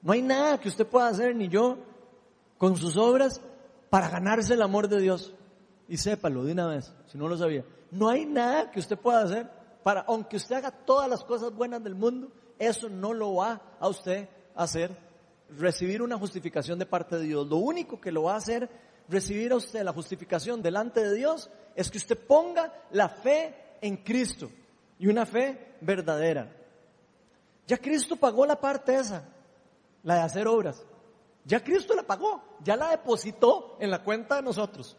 No 0.00 0.12
hay 0.12 0.22
nada 0.22 0.58
que 0.58 0.68
usted 0.68 0.86
pueda 0.86 1.08
hacer, 1.08 1.36
ni 1.36 1.48
yo, 1.48 1.78
con 2.56 2.76
sus 2.76 2.96
obras, 2.96 3.42
para 3.90 4.08
ganarse 4.08 4.54
el 4.54 4.62
amor 4.62 4.88
de 4.88 5.00
Dios. 5.00 5.35
Y 5.88 5.96
sépalo 5.96 6.44
de 6.44 6.52
una 6.52 6.66
vez, 6.66 6.92
si 7.06 7.18
no 7.18 7.28
lo 7.28 7.36
sabía. 7.36 7.64
No 7.90 8.08
hay 8.08 8.26
nada 8.26 8.70
que 8.70 8.80
usted 8.80 8.98
pueda 8.98 9.22
hacer 9.22 9.48
para, 9.82 10.00
aunque 10.02 10.36
usted 10.36 10.56
haga 10.56 10.70
todas 10.70 11.08
las 11.08 11.22
cosas 11.22 11.52
buenas 11.52 11.82
del 11.82 11.94
mundo, 11.94 12.32
eso 12.58 12.88
no 12.88 13.12
lo 13.12 13.36
va 13.36 13.60
a 13.78 13.88
usted 13.88 14.28
hacer 14.54 14.96
recibir 15.50 16.02
una 16.02 16.18
justificación 16.18 16.78
de 16.78 16.86
parte 16.86 17.16
de 17.16 17.24
Dios. 17.24 17.46
Lo 17.46 17.56
único 17.56 18.00
que 18.00 18.10
lo 18.10 18.24
va 18.24 18.34
a 18.34 18.38
hacer 18.38 18.68
recibir 19.08 19.52
a 19.52 19.56
usted 19.56 19.84
la 19.84 19.92
justificación 19.92 20.62
delante 20.62 21.04
de 21.04 21.14
Dios 21.14 21.50
es 21.74 21.90
que 21.90 21.98
usted 21.98 22.18
ponga 22.18 22.72
la 22.90 23.08
fe 23.08 23.54
en 23.80 23.98
Cristo 23.98 24.50
y 24.98 25.06
una 25.06 25.26
fe 25.26 25.76
verdadera. 25.80 26.52
Ya 27.66 27.78
Cristo 27.78 28.16
pagó 28.16 28.46
la 28.46 28.60
parte 28.60 28.94
esa, 28.96 29.24
la 30.02 30.16
de 30.16 30.20
hacer 30.22 30.48
obras. 30.48 30.84
Ya 31.44 31.62
Cristo 31.62 31.94
la 31.94 32.02
pagó, 32.02 32.42
ya 32.62 32.76
la 32.76 32.90
depositó 32.90 33.76
en 33.80 33.90
la 33.90 34.02
cuenta 34.02 34.36
de 34.36 34.42
nosotros. 34.42 34.96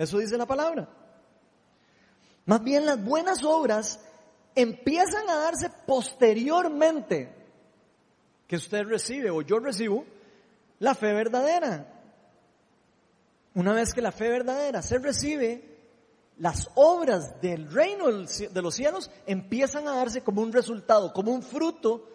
Eso 0.00 0.16
dice 0.16 0.38
la 0.38 0.46
palabra. 0.46 0.88
Más 2.46 2.64
bien 2.64 2.86
las 2.86 3.04
buenas 3.04 3.44
obras 3.44 4.00
empiezan 4.54 5.28
a 5.28 5.34
darse 5.34 5.70
posteriormente 5.86 7.36
que 8.46 8.56
usted 8.56 8.84
recibe 8.84 9.28
o 9.30 9.42
yo 9.42 9.58
recibo 9.58 10.06
la 10.78 10.94
fe 10.94 11.12
verdadera. 11.12 12.02
Una 13.54 13.74
vez 13.74 13.92
que 13.92 14.00
la 14.00 14.10
fe 14.10 14.30
verdadera 14.30 14.80
se 14.80 14.98
recibe, 14.98 15.68
las 16.38 16.70
obras 16.76 17.38
del 17.42 17.70
reino 17.70 18.06
de 18.06 18.62
los 18.62 18.74
cielos 18.74 19.10
empiezan 19.26 19.86
a 19.86 19.96
darse 19.96 20.22
como 20.22 20.40
un 20.40 20.50
resultado, 20.50 21.12
como 21.12 21.30
un 21.30 21.42
fruto 21.42 22.08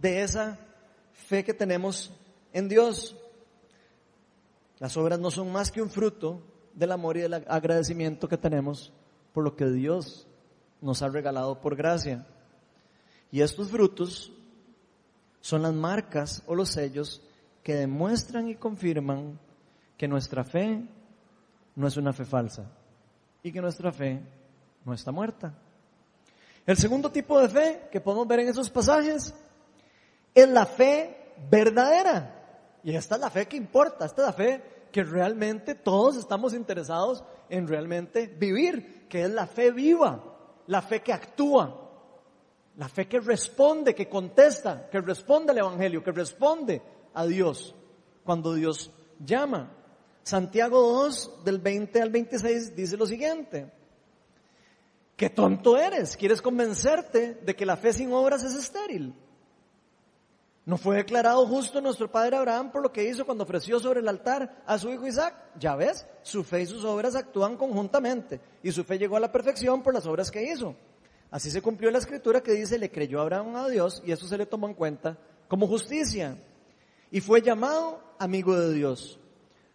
de 0.00 0.22
esa 0.22 0.60
fe 1.12 1.42
que 1.42 1.54
tenemos 1.54 2.12
en 2.52 2.68
Dios. 2.68 3.16
Las 4.78 4.96
obras 4.96 5.18
no 5.18 5.32
son 5.32 5.50
más 5.50 5.72
que 5.72 5.82
un 5.82 5.90
fruto 5.90 6.51
del 6.74 6.92
amor 6.92 7.16
y 7.16 7.20
del 7.20 7.34
agradecimiento 7.34 8.28
que 8.28 8.36
tenemos 8.36 8.92
por 9.32 9.44
lo 9.44 9.56
que 9.56 9.66
Dios 9.66 10.26
nos 10.80 11.02
ha 11.02 11.08
regalado 11.08 11.60
por 11.60 11.76
gracia. 11.76 12.26
Y 13.30 13.40
estos 13.40 13.70
frutos 13.70 14.32
son 15.40 15.62
las 15.62 15.74
marcas 15.74 16.42
o 16.46 16.54
los 16.54 16.70
sellos 16.70 17.22
que 17.62 17.74
demuestran 17.74 18.48
y 18.48 18.56
confirman 18.56 19.38
que 19.96 20.08
nuestra 20.08 20.44
fe 20.44 20.82
no 21.76 21.86
es 21.86 21.96
una 21.96 22.12
fe 22.12 22.24
falsa 22.24 22.66
y 23.42 23.52
que 23.52 23.60
nuestra 23.60 23.92
fe 23.92 24.20
no 24.84 24.92
está 24.92 25.12
muerta. 25.12 25.54
El 26.66 26.76
segundo 26.76 27.10
tipo 27.10 27.40
de 27.40 27.48
fe 27.48 27.88
que 27.90 28.00
podemos 28.00 28.26
ver 28.28 28.40
en 28.40 28.48
esos 28.48 28.70
pasajes 28.70 29.34
es 30.34 30.48
la 30.48 30.66
fe 30.66 31.34
verdadera. 31.50 32.38
Y 32.84 32.94
esta 32.94 33.16
es 33.16 33.20
la 33.20 33.30
fe 33.30 33.46
que 33.46 33.56
importa, 33.56 34.06
esta 34.06 34.22
es 34.22 34.26
la 34.26 34.32
fe 34.32 34.62
que 34.92 35.02
realmente 35.02 35.74
todos 35.74 36.16
estamos 36.16 36.54
interesados 36.54 37.24
en 37.48 37.66
realmente 37.66 38.26
vivir, 38.26 39.08
que 39.08 39.22
es 39.22 39.30
la 39.30 39.46
fe 39.46 39.72
viva, 39.72 40.22
la 40.66 40.82
fe 40.82 41.00
que 41.00 41.12
actúa, 41.12 41.90
la 42.76 42.88
fe 42.88 43.08
que 43.08 43.20
responde, 43.20 43.94
que 43.94 44.08
contesta, 44.08 44.88
que 44.90 45.00
responde 45.00 45.52
al 45.52 45.58
Evangelio, 45.58 46.02
que 46.02 46.12
responde 46.12 46.82
a 47.14 47.26
Dios 47.26 47.74
cuando 48.24 48.54
Dios 48.54 48.90
llama. 49.18 49.72
Santiago 50.22 50.80
2, 50.80 51.44
del 51.44 51.58
20 51.58 52.00
al 52.00 52.10
26, 52.10 52.76
dice 52.76 52.96
lo 52.96 53.06
siguiente. 53.06 53.72
Qué 55.16 55.30
tonto 55.30 55.76
eres, 55.76 56.16
quieres 56.16 56.40
convencerte 56.40 57.34
de 57.34 57.56
que 57.56 57.66
la 57.66 57.76
fe 57.76 57.92
sin 57.92 58.12
obras 58.12 58.44
es 58.44 58.54
estéril. 58.54 59.14
¿No 60.64 60.76
fue 60.76 60.96
declarado 60.96 61.44
justo 61.46 61.80
nuestro 61.80 62.10
padre 62.10 62.36
Abraham 62.36 62.70
por 62.70 62.82
lo 62.82 62.92
que 62.92 63.08
hizo 63.08 63.26
cuando 63.26 63.42
ofreció 63.42 63.80
sobre 63.80 63.98
el 63.98 64.08
altar 64.08 64.62
a 64.64 64.78
su 64.78 64.90
hijo 64.90 65.06
Isaac? 65.08 65.34
Ya 65.58 65.74
ves, 65.74 66.06
su 66.22 66.44
fe 66.44 66.62
y 66.62 66.66
sus 66.66 66.84
obras 66.84 67.16
actúan 67.16 67.56
conjuntamente 67.56 68.40
y 68.62 68.70
su 68.70 68.84
fe 68.84 68.96
llegó 68.96 69.16
a 69.16 69.20
la 69.20 69.32
perfección 69.32 69.82
por 69.82 69.92
las 69.92 70.06
obras 70.06 70.30
que 70.30 70.44
hizo. 70.52 70.76
Así 71.32 71.50
se 71.50 71.62
cumplió 71.62 71.90
la 71.90 71.98
escritura 71.98 72.42
que 72.42 72.52
dice, 72.52 72.78
le 72.78 72.92
creyó 72.92 73.20
Abraham 73.20 73.56
a 73.56 73.68
Dios 73.68 74.02
y 74.06 74.12
eso 74.12 74.28
se 74.28 74.38
le 74.38 74.46
tomó 74.46 74.68
en 74.68 74.74
cuenta 74.74 75.18
como 75.48 75.66
justicia. 75.66 76.38
Y 77.10 77.20
fue 77.20 77.42
llamado 77.42 78.00
amigo 78.20 78.56
de 78.58 78.72
Dios. 78.72 79.18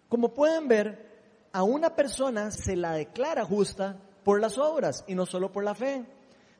Como 0.08 0.34
pueden 0.34 0.70
ver, 0.70 1.50
a 1.52 1.64
una 1.64 1.96
persona 1.96 2.52
se 2.52 2.78
la 2.78 2.94
declara 2.94 3.44
justa 3.44 4.00
por 4.24 4.40
las 4.40 4.58
obras 4.58 5.04
y 5.06 5.16
no 5.16 5.26
solo 5.26 5.52
por 5.52 5.66
la 5.66 5.76
fe. 5.76 6.06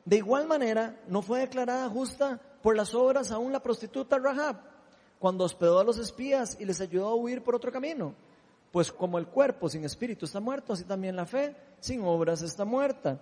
De 0.04 0.16
igual 0.16 0.46
manera, 0.46 1.00
no 1.06 1.22
fue 1.22 1.40
declarada 1.40 1.88
justa 1.88 2.40
por 2.62 2.76
las 2.76 2.94
obras 2.94 3.30
aún 3.30 3.52
la 3.52 3.62
prostituta 3.62 4.18
Rahab, 4.18 4.56
cuando 5.18 5.44
hospedó 5.44 5.78
a 5.80 5.84
los 5.84 5.98
espías 5.98 6.56
y 6.60 6.64
les 6.64 6.80
ayudó 6.80 7.08
a 7.08 7.14
huir 7.14 7.42
por 7.42 7.54
otro 7.54 7.72
camino. 7.72 8.14
Pues 8.70 8.92
como 8.92 9.18
el 9.18 9.26
cuerpo 9.26 9.68
sin 9.68 9.84
espíritu 9.84 10.26
está 10.26 10.40
muerto, 10.40 10.72
así 10.72 10.84
también 10.84 11.16
la 11.16 11.26
fe 11.26 11.56
sin 11.80 12.02
obras 12.04 12.42
está 12.42 12.64
muerta. 12.64 13.20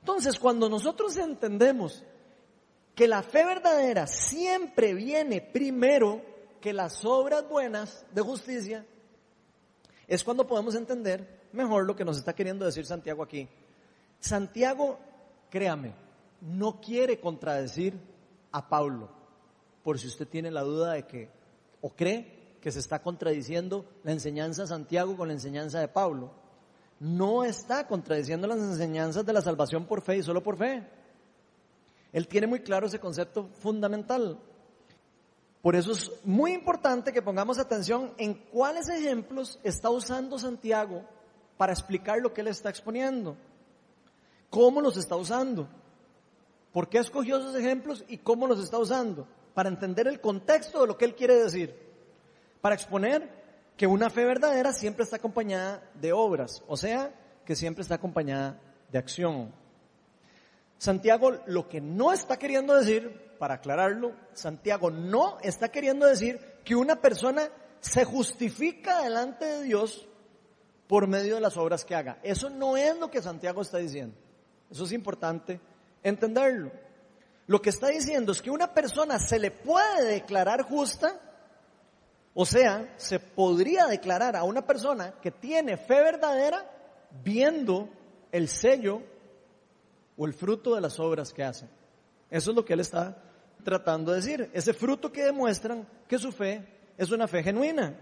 Entonces, 0.00 0.38
cuando 0.38 0.68
nosotros 0.68 1.16
entendemos 1.16 2.04
que 2.94 3.08
la 3.08 3.22
fe 3.22 3.44
verdadera 3.44 4.06
siempre 4.06 4.94
viene 4.94 5.40
primero 5.40 6.22
que 6.60 6.72
las 6.72 7.04
obras 7.04 7.48
buenas 7.48 8.06
de 8.12 8.22
justicia, 8.22 8.86
es 10.06 10.22
cuando 10.22 10.46
podemos 10.46 10.74
entender 10.74 11.48
mejor 11.52 11.86
lo 11.86 11.96
que 11.96 12.04
nos 12.04 12.18
está 12.18 12.34
queriendo 12.34 12.64
decir 12.64 12.86
Santiago 12.86 13.22
aquí. 13.22 13.48
Santiago, 14.20 14.98
créame, 15.50 15.94
no 16.40 16.80
quiere 16.80 17.18
contradecir 17.18 17.98
a 18.54 18.68
Pablo, 18.68 19.08
por 19.82 19.98
si 19.98 20.06
usted 20.06 20.28
tiene 20.28 20.48
la 20.52 20.62
duda 20.62 20.92
de 20.92 21.06
que, 21.06 21.28
o 21.80 21.90
cree 21.90 22.56
que 22.60 22.70
se 22.70 22.78
está 22.78 23.02
contradiciendo 23.02 23.84
la 24.04 24.12
enseñanza 24.12 24.62
de 24.62 24.68
Santiago 24.68 25.16
con 25.16 25.26
la 25.26 25.34
enseñanza 25.34 25.80
de 25.80 25.88
Pablo. 25.88 26.30
No 27.00 27.42
está 27.42 27.86
contradiciendo 27.88 28.46
las 28.46 28.58
enseñanzas 28.58 29.26
de 29.26 29.32
la 29.32 29.42
salvación 29.42 29.86
por 29.86 30.02
fe 30.02 30.18
y 30.18 30.22
solo 30.22 30.40
por 30.40 30.56
fe. 30.56 30.88
Él 32.12 32.28
tiene 32.28 32.46
muy 32.46 32.60
claro 32.60 32.86
ese 32.86 33.00
concepto 33.00 33.48
fundamental. 33.58 34.38
Por 35.60 35.74
eso 35.74 35.90
es 35.90 36.12
muy 36.24 36.52
importante 36.52 37.12
que 37.12 37.22
pongamos 37.22 37.58
atención 37.58 38.14
en 38.18 38.34
cuáles 38.34 38.88
ejemplos 38.88 39.58
está 39.64 39.90
usando 39.90 40.38
Santiago 40.38 41.02
para 41.56 41.72
explicar 41.72 42.20
lo 42.20 42.32
que 42.32 42.42
él 42.42 42.48
está 42.48 42.70
exponiendo. 42.70 43.36
¿Cómo 44.48 44.80
los 44.80 44.96
está 44.96 45.16
usando? 45.16 45.68
¿Por 46.74 46.88
qué 46.88 46.98
escogió 46.98 47.36
esos 47.36 47.54
ejemplos 47.54 48.04
y 48.08 48.18
cómo 48.18 48.48
los 48.48 48.58
está 48.58 48.78
usando? 48.78 49.28
Para 49.54 49.68
entender 49.68 50.08
el 50.08 50.20
contexto 50.20 50.80
de 50.80 50.88
lo 50.88 50.98
que 50.98 51.04
él 51.04 51.14
quiere 51.14 51.36
decir. 51.36 51.72
Para 52.60 52.74
exponer 52.74 53.30
que 53.76 53.86
una 53.86 54.10
fe 54.10 54.24
verdadera 54.24 54.72
siempre 54.72 55.04
está 55.04 55.16
acompañada 55.16 55.88
de 55.94 56.12
obras, 56.12 56.64
o 56.66 56.76
sea, 56.76 57.14
que 57.44 57.54
siempre 57.54 57.82
está 57.82 57.94
acompañada 57.94 58.60
de 58.90 58.98
acción. 58.98 59.54
Santiago 60.76 61.30
lo 61.46 61.68
que 61.68 61.80
no 61.80 62.12
está 62.12 62.40
queriendo 62.40 62.74
decir 62.74 63.36
para 63.38 63.54
aclararlo, 63.54 64.16
Santiago 64.32 64.90
no 64.90 65.38
está 65.42 65.68
queriendo 65.68 66.06
decir 66.06 66.40
que 66.64 66.74
una 66.74 66.96
persona 66.96 67.50
se 67.78 68.04
justifica 68.04 69.00
delante 69.02 69.44
de 69.44 69.62
Dios 69.62 70.08
por 70.88 71.06
medio 71.06 71.36
de 71.36 71.40
las 71.40 71.56
obras 71.56 71.84
que 71.84 71.94
haga. 71.94 72.18
Eso 72.24 72.50
no 72.50 72.76
es 72.76 72.98
lo 72.98 73.12
que 73.12 73.22
Santiago 73.22 73.62
está 73.62 73.78
diciendo. 73.78 74.16
Eso 74.68 74.84
es 74.84 74.90
importante 74.90 75.60
entenderlo. 76.04 76.70
Lo 77.46 77.60
que 77.60 77.70
está 77.70 77.88
diciendo 77.88 78.32
es 78.32 78.40
que 78.40 78.50
una 78.50 78.72
persona 78.72 79.18
se 79.18 79.38
le 79.38 79.50
puede 79.50 80.04
declarar 80.04 80.62
justa, 80.62 81.20
o 82.32 82.46
sea, 82.46 82.94
se 82.96 83.18
podría 83.18 83.86
declarar 83.86 84.36
a 84.36 84.44
una 84.44 84.64
persona 84.64 85.14
que 85.20 85.30
tiene 85.30 85.76
fe 85.76 86.02
verdadera 86.02 86.70
viendo 87.22 87.88
el 88.32 88.48
sello 88.48 89.02
o 90.16 90.26
el 90.26 90.32
fruto 90.32 90.74
de 90.74 90.80
las 90.80 90.98
obras 91.00 91.32
que 91.32 91.44
hace. 91.44 91.66
Eso 92.30 92.50
es 92.50 92.56
lo 92.56 92.64
que 92.64 92.72
él 92.72 92.80
está 92.80 93.16
tratando 93.62 94.12
de 94.12 94.16
decir. 94.16 94.50
Ese 94.52 94.72
fruto 94.72 95.12
que 95.12 95.24
demuestran 95.24 95.86
que 96.08 96.18
su 96.18 96.32
fe 96.32 96.66
es 96.96 97.10
una 97.10 97.28
fe 97.28 97.42
genuina. 97.42 97.94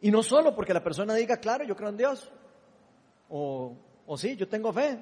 Y 0.00 0.10
no 0.10 0.22
solo 0.22 0.54
porque 0.54 0.74
la 0.74 0.82
persona 0.82 1.14
diga, 1.14 1.36
claro, 1.36 1.64
yo 1.64 1.76
creo 1.76 1.90
en 1.90 1.96
Dios. 1.96 2.30
O, 3.28 3.76
o 4.06 4.16
sí, 4.18 4.36
yo 4.36 4.48
tengo 4.48 4.72
fe. 4.72 4.98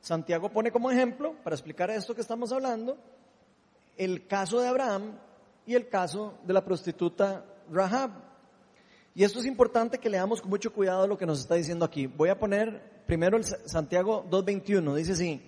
Santiago 0.00 0.48
pone 0.48 0.72
como 0.72 0.90
ejemplo, 0.90 1.34
para 1.44 1.54
explicar 1.54 1.90
esto 1.90 2.14
que 2.14 2.20
estamos 2.20 2.52
hablando, 2.52 2.96
el 3.96 4.26
caso 4.26 4.60
de 4.60 4.68
Abraham 4.68 5.18
y 5.66 5.74
el 5.74 5.88
caso 5.88 6.34
de 6.44 6.54
la 6.54 6.64
prostituta 6.64 7.44
Rahab. 7.70 8.10
Y 9.14 9.24
esto 9.24 9.40
es 9.40 9.46
importante 9.46 9.98
que 9.98 10.08
leamos 10.08 10.40
con 10.40 10.50
mucho 10.50 10.72
cuidado 10.72 11.06
lo 11.06 11.18
que 11.18 11.26
nos 11.26 11.40
está 11.40 11.54
diciendo 11.54 11.84
aquí. 11.84 12.06
Voy 12.06 12.28
a 12.28 12.38
poner 12.38 13.02
primero 13.06 13.36
el 13.36 13.44
Santiago 13.44 14.24
2.21. 14.30 14.94
Dice 14.94 15.12
así, 15.12 15.42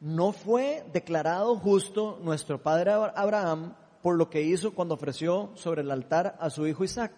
no 0.00 0.32
fue 0.32 0.84
declarado 0.92 1.56
justo 1.56 2.18
nuestro 2.22 2.62
padre 2.62 2.92
Abraham 2.92 3.74
por 4.00 4.16
lo 4.16 4.30
que 4.30 4.42
hizo 4.42 4.74
cuando 4.74 4.94
ofreció 4.94 5.50
sobre 5.54 5.82
el 5.82 5.90
altar 5.90 6.36
a 6.38 6.50
su 6.50 6.66
hijo 6.66 6.84
Isaac. 6.84 7.12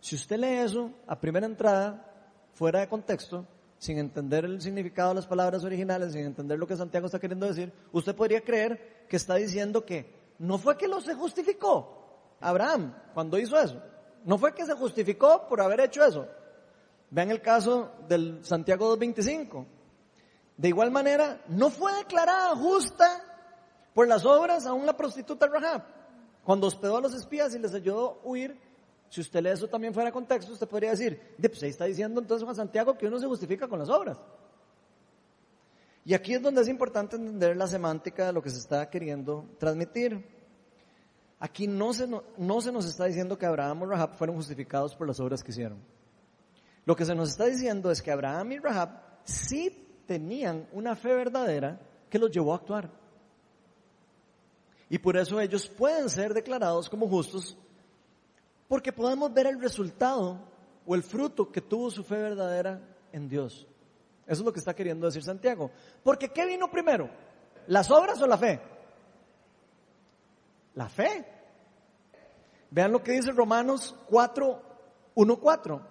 Si 0.00 0.16
usted 0.16 0.38
lee 0.38 0.58
eso 0.64 0.90
a 1.06 1.20
primera 1.20 1.46
entrada, 1.46 2.04
fuera 2.54 2.80
de 2.80 2.88
contexto, 2.88 3.46
sin 3.78 3.98
entender 3.98 4.44
el 4.44 4.60
significado 4.60 5.10
de 5.10 5.16
las 5.16 5.26
palabras 5.26 5.64
originales, 5.64 6.12
sin 6.12 6.24
entender 6.24 6.58
lo 6.58 6.66
que 6.66 6.76
Santiago 6.76 7.06
está 7.06 7.18
queriendo 7.18 7.46
decir, 7.46 7.72
usted 7.92 8.14
podría 8.14 8.40
creer 8.40 9.06
que 9.08 9.16
está 9.16 9.36
diciendo 9.36 9.84
que 9.84 10.12
no 10.38 10.58
fue 10.58 10.76
que 10.76 10.88
lo 10.88 11.00
se 11.00 11.14
justificó 11.14 12.36
Abraham 12.40 12.94
cuando 13.14 13.38
hizo 13.38 13.58
eso. 13.58 13.80
No 14.24 14.38
fue 14.38 14.52
que 14.54 14.66
se 14.66 14.74
justificó 14.74 15.46
por 15.48 15.60
haber 15.60 15.80
hecho 15.80 16.04
eso. 16.04 16.26
Vean 17.10 17.30
el 17.30 17.40
caso 17.40 17.92
del 18.08 18.44
Santiago 18.44 18.96
2.25. 18.96 19.64
De 20.56 20.68
igual 20.68 20.90
manera, 20.90 21.40
no 21.48 21.70
fue 21.70 21.94
declarada 21.94 22.54
justa 22.56 23.22
por 23.94 24.08
las 24.08 24.24
obras 24.24 24.66
aún 24.66 24.86
la 24.86 24.96
prostituta 24.96 25.46
Rahab. 25.46 25.82
Cuando 26.44 26.66
hospedó 26.66 26.96
a 26.96 27.00
los 27.00 27.14
espías 27.14 27.54
y 27.54 27.58
les 27.58 27.74
ayudó 27.74 28.20
a 28.22 28.28
huir, 28.28 28.58
si 29.08 29.20
usted 29.20 29.42
lee 29.42 29.50
eso 29.50 29.68
también 29.68 29.94
fuera 29.94 30.12
contexto, 30.12 30.52
usted 30.52 30.68
podría 30.68 30.90
decir, 30.90 31.34
de, 31.38 31.48
pues 31.48 31.62
ahí 31.62 31.70
está 31.70 31.86
diciendo 31.86 32.20
entonces 32.20 32.44
Juan 32.44 32.56
Santiago 32.56 32.96
que 32.96 33.06
uno 33.06 33.18
se 33.18 33.26
justifica 33.26 33.66
con 33.66 33.78
las 33.78 33.88
obras. 33.88 34.18
Y 36.04 36.14
aquí 36.14 36.34
es 36.34 36.42
donde 36.42 36.62
es 36.62 36.68
importante 36.68 37.16
entender 37.16 37.56
la 37.56 37.66
semántica 37.66 38.26
de 38.26 38.32
lo 38.32 38.42
que 38.42 38.50
se 38.50 38.58
está 38.58 38.88
queriendo 38.88 39.46
transmitir. 39.58 40.26
Aquí 41.38 41.66
no 41.66 41.92
se, 41.92 42.06
no, 42.06 42.60
se 42.60 42.72
nos 42.72 42.86
está 42.86 43.04
diciendo 43.04 43.38
que 43.38 43.46
Abraham 43.46 43.82
y 43.82 43.86
Rahab 43.86 44.14
fueron 44.14 44.36
justificados 44.36 44.94
por 44.94 45.06
las 45.06 45.20
obras 45.20 45.42
que 45.42 45.50
hicieron. 45.50 45.78
Lo 46.84 46.96
que 46.96 47.04
se 47.04 47.14
nos 47.14 47.30
está 47.30 47.44
diciendo 47.44 47.90
es 47.90 48.00
que 48.00 48.10
Abraham 48.10 48.52
y 48.52 48.58
Rahab 48.58 49.02
sí 49.24 50.02
tenían 50.06 50.66
una 50.72 50.96
fe 50.96 51.14
verdadera 51.14 51.78
que 52.08 52.18
los 52.18 52.30
llevó 52.30 52.52
a 52.52 52.56
actuar. 52.56 52.90
Y 54.88 54.98
por 54.98 55.16
eso 55.16 55.38
ellos 55.40 55.68
pueden 55.68 56.08
ser 56.08 56.32
declarados 56.32 56.88
como 56.88 57.06
justos 57.06 57.56
porque 58.68 58.92
podemos 58.92 59.32
ver 59.32 59.46
el 59.46 59.60
resultado 59.60 60.38
o 60.86 60.94
el 60.94 61.02
fruto 61.02 61.50
que 61.50 61.62
tuvo 61.62 61.90
su 61.90 62.04
fe 62.04 62.16
verdadera 62.16 62.80
en 63.12 63.28
Dios. 63.28 63.66
Eso 64.26 64.40
es 64.42 64.44
lo 64.44 64.52
que 64.52 64.58
está 64.58 64.74
queriendo 64.74 65.06
decir 65.06 65.22
Santiago. 65.22 65.70
Porque 66.04 66.28
¿qué 66.28 66.44
vino 66.44 66.70
primero? 66.70 67.08
¿Las 67.66 67.90
obras 67.90 68.20
o 68.20 68.26
la 68.26 68.36
fe? 68.36 68.60
La 70.74 70.88
fe. 70.88 71.26
Vean 72.70 72.92
lo 72.92 73.02
que 73.02 73.12
dice 73.12 73.32
Romanos 73.32 73.96
4, 74.06 74.62
1, 75.14 75.40
4. 75.40 75.82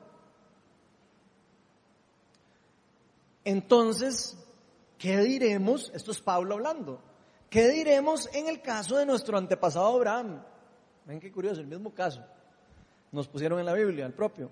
Entonces, 3.43 4.37
¿qué 4.99 5.17
diremos? 5.21 5.91
Esto 5.95 6.11
es 6.11 6.21
Pablo 6.21 6.55
hablando. 6.55 7.01
¿Qué 7.49 7.69
diremos 7.69 8.29
en 8.33 8.47
el 8.47 8.61
caso 8.61 8.97
de 8.97 9.05
nuestro 9.05 9.37
antepasado 9.37 9.87
Abraham? 9.87 10.43
Ven 11.05 11.19
qué 11.19 11.31
curioso, 11.31 11.61
el 11.61 11.67
mismo 11.67 11.91
caso 11.91 12.23
nos 13.11 13.27
pusieron 13.27 13.59
en 13.59 13.65
la 13.65 13.73
Biblia, 13.73 14.05
el 14.05 14.13
propio. 14.13 14.51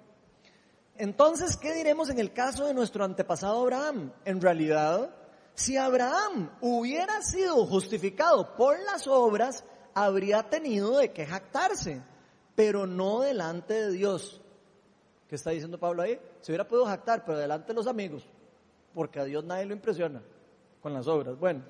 Entonces, 0.98 1.58
¿qué 1.58 1.74
diremos 1.74 2.10
en 2.10 2.20
el 2.20 2.32
caso 2.32 2.66
de 2.66 2.74
nuestro 2.74 3.04
antepasado 3.04 3.62
Abraham? 3.62 4.14
En 4.24 4.42
realidad, 4.42 5.14
si 5.54 5.78
Abraham 5.78 6.52
hubiera 6.62 7.22
sido 7.22 7.66
justificado 7.66 8.56
por 8.56 8.80
las 8.80 9.08
obras, 9.08 9.66
habría 9.94 10.44
tenido 10.44 10.98
de 10.98 11.12
qué 11.12 11.26
jactarse, 11.26 12.02
pero 12.56 12.88
no 12.88 13.22
delante 13.22 13.74
de 13.74 13.92
Dios. 13.92 14.42
¿Qué 15.28 15.36
está 15.36 15.52
diciendo 15.52 15.80
Pablo 15.80 16.04
ahí? 16.04 16.20
Se 16.42 16.52
hubiera 16.52 16.68
podido 16.68 16.86
jactar, 16.86 17.26
pero 17.26 17.38
delante 17.38 17.70
de 17.70 17.74
los 17.74 17.88
amigos, 17.88 18.28
porque 18.94 19.20
a 19.20 19.26
Dios 19.26 19.44
nadie 19.44 19.66
lo 19.66 19.74
impresiona 19.74 20.22
con 20.82 20.94
las 20.94 21.08
obras. 21.08 21.38
Bueno, 21.38 21.64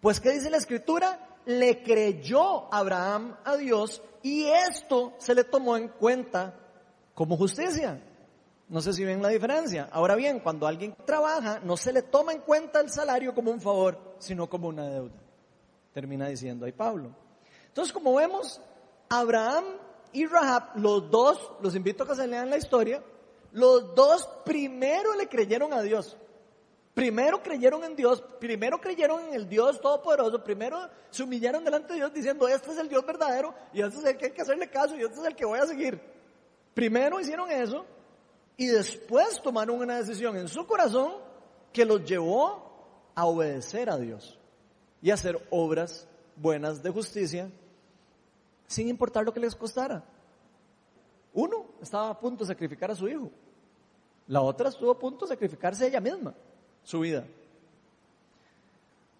pues 0.00 0.20
¿qué 0.20 0.30
dice 0.30 0.50
la 0.50 0.58
escritura? 0.58 1.29
Le 1.58 1.82
creyó 1.82 2.72
Abraham 2.72 3.36
a 3.44 3.56
Dios 3.56 4.02
y 4.22 4.44
esto 4.44 5.14
se 5.18 5.34
le 5.34 5.44
tomó 5.44 5.76
en 5.76 5.88
cuenta 5.88 6.54
como 7.14 7.36
justicia. 7.36 8.00
No 8.68 8.80
sé 8.80 8.92
si 8.92 9.04
ven 9.04 9.20
la 9.20 9.30
diferencia. 9.30 9.88
Ahora 9.90 10.14
bien, 10.14 10.38
cuando 10.38 10.66
alguien 10.66 10.94
trabaja, 11.04 11.58
no 11.58 11.76
se 11.76 11.92
le 11.92 12.02
toma 12.02 12.32
en 12.32 12.40
cuenta 12.42 12.80
el 12.80 12.88
salario 12.88 13.34
como 13.34 13.50
un 13.50 13.60
favor, 13.60 13.98
sino 14.18 14.48
como 14.48 14.68
una 14.68 14.88
deuda. 14.88 15.16
Termina 15.92 16.28
diciendo 16.28 16.66
ahí 16.66 16.72
Pablo. 16.72 17.10
Entonces, 17.66 17.92
como 17.92 18.14
vemos, 18.14 18.60
Abraham 19.08 19.64
y 20.12 20.26
Rahab, 20.26 20.76
los 20.76 21.10
dos, 21.10 21.52
los 21.60 21.74
invito 21.74 22.04
a 22.04 22.06
que 22.06 22.14
se 22.14 22.28
lean 22.28 22.48
la 22.48 22.58
historia, 22.58 23.02
los 23.50 23.94
dos 23.96 24.28
primero 24.44 25.14
le 25.16 25.28
creyeron 25.28 25.72
a 25.72 25.82
Dios. 25.82 26.16
Primero 26.94 27.40
creyeron 27.42 27.84
en 27.84 27.94
Dios, 27.94 28.22
primero 28.40 28.80
creyeron 28.80 29.28
en 29.28 29.34
el 29.34 29.48
Dios 29.48 29.80
Todopoderoso, 29.80 30.42
primero 30.42 30.88
se 31.10 31.22
humillaron 31.22 31.64
delante 31.64 31.92
de 31.92 32.00
Dios 32.00 32.12
diciendo, 32.12 32.48
este 32.48 32.72
es 32.72 32.78
el 32.78 32.88
Dios 32.88 33.06
verdadero 33.06 33.54
y 33.72 33.80
este 33.80 33.98
es 33.98 34.04
el 34.04 34.16
que 34.16 34.26
hay 34.26 34.32
que 34.32 34.42
hacerle 34.42 34.68
caso 34.68 34.96
y 34.96 35.02
este 35.02 35.20
es 35.20 35.24
el 35.24 35.36
que 35.36 35.44
voy 35.44 35.60
a 35.60 35.66
seguir. 35.66 36.00
Primero 36.74 37.20
hicieron 37.20 37.50
eso 37.50 37.86
y 38.56 38.66
después 38.66 39.40
tomaron 39.40 39.80
una 39.80 39.98
decisión 39.98 40.36
en 40.36 40.48
su 40.48 40.66
corazón 40.66 41.14
que 41.72 41.84
los 41.84 42.04
llevó 42.04 43.10
a 43.14 43.24
obedecer 43.24 43.88
a 43.88 43.96
Dios 43.96 44.36
y 45.00 45.10
a 45.10 45.14
hacer 45.14 45.46
obras 45.50 46.08
buenas 46.34 46.82
de 46.82 46.90
justicia 46.90 47.50
sin 48.66 48.88
importar 48.88 49.24
lo 49.24 49.32
que 49.32 49.40
les 49.40 49.54
costara. 49.54 50.04
Uno 51.32 51.66
estaba 51.80 52.10
a 52.10 52.18
punto 52.18 52.44
de 52.44 52.48
sacrificar 52.48 52.90
a 52.90 52.96
su 52.96 53.06
hijo, 53.06 53.30
la 54.26 54.40
otra 54.40 54.68
estuvo 54.68 54.90
a 54.90 54.98
punto 54.98 55.24
de 55.24 55.34
sacrificarse 55.34 55.84
a 55.84 55.88
ella 55.88 56.00
misma 56.00 56.34
su 56.90 57.00
vida. 57.00 57.24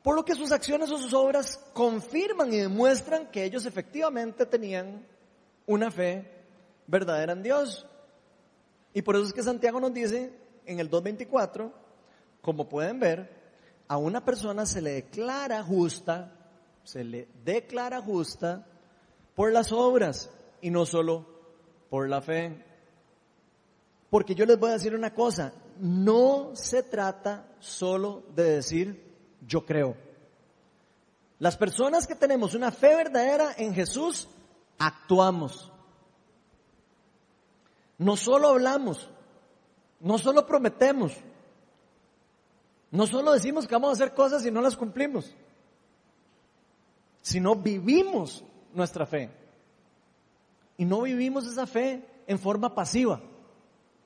Por 0.03 0.17
lo 0.17 0.25
que 0.25 0.35
sus 0.35 0.51
acciones 0.51 0.91
o 0.91 0.99
sus 0.99 1.15
obras 1.15 1.57
confirman 1.73 2.53
y 2.53 2.57
demuestran 2.57 3.31
que 3.31 3.45
ellos 3.45 3.65
efectivamente 3.65 4.45
tenían 4.45 5.07
una 5.67 5.91
fe 5.91 6.29
verdadera 6.87 7.33
en 7.33 7.43
Dios. 7.43 7.87
Y 8.93 9.03
por 9.03 9.15
eso 9.15 9.27
es 9.27 9.33
que 9.33 9.43
Santiago 9.43 9.79
nos 9.79 9.95
dice 9.95 10.33
en 10.67 10.81
el 10.81 10.91
2.24, 10.91 11.71
como 12.43 12.69
pueden 12.69 12.99
ver, 12.99 13.31
a 13.87 13.99
una 13.99 14.25
persona 14.25 14.67
se 14.67 14.83
le 14.83 14.93
declara 14.93 15.63
justa, 15.63 16.33
se 16.83 17.05
le 17.05 17.29
declara 17.45 18.01
justa 18.01 18.67
por 19.37 19.53
las 19.53 19.71
obras 19.71 20.31
y 20.61 20.71
no 20.71 20.87
solo 20.87 21.25
por 21.89 22.09
la 22.09 22.21
fe. 22.21 22.65
Porque 24.09 24.35
yo 24.35 24.45
les 24.45 24.59
voy 24.59 24.71
a 24.71 24.75
decir 24.75 24.95
una 24.95 25.15
cosa, 25.15 25.53
no 25.81 26.51
se 26.55 26.83
trata 26.83 27.47
solo 27.59 28.23
de 28.35 28.45
decir 28.45 29.11
yo 29.47 29.65
creo. 29.65 29.97
Las 31.39 31.57
personas 31.57 32.07
que 32.07 32.15
tenemos 32.15 32.55
una 32.55 32.71
fe 32.71 32.95
verdadera 32.95 33.55
en 33.57 33.75
Jesús, 33.75 34.29
actuamos. 34.79 35.73
No 37.97 38.17
solo 38.17 38.49
hablamos, 38.49 39.11
no 40.01 40.19
solo 40.19 40.47
prometemos, 40.47 41.13
no 42.91 43.07
solo 43.07 43.33
decimos 43.33 43.67
que 43.67 43.75
vamos 43.75 43.91
a 43.91 43.93
hacer 43.93 44.15
cosas 44.15 44.45
y 44.45 44.51
no 44.51 44.61
las 44.61 44.77
cumplimos, 44.77 45.35
sino 47.23 47.55
vivimos 47.55 48.45
nuestra 48.75 49.07
fe. 49.07 49.31
Y 50.77 50.85
no 50.85 51.03
vivimos 51.03 51.47
esa 51.47 51.67
fe 51.67 52.03
en 52.27 52.39
forma 52.39 52.75
pasiva, 52.75 53.21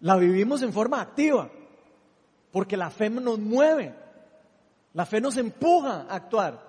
la 0.00 0.16
vivimos 0.16 0.62
en 0.62 0.72
forma 0.72 1.00
activa. 1.00 1.50
Porque 2.54 2.76
la 2.76 2.88
fe 2.88 3.10
nos 3.10 3.40
mueve. 3.40 3.92
La 4.92 5.04
fe 5.04 5.20
nos 5.20 5.36
empuja 5.36 6.02
a 6.02 6.14
actuar. 6.14 6.64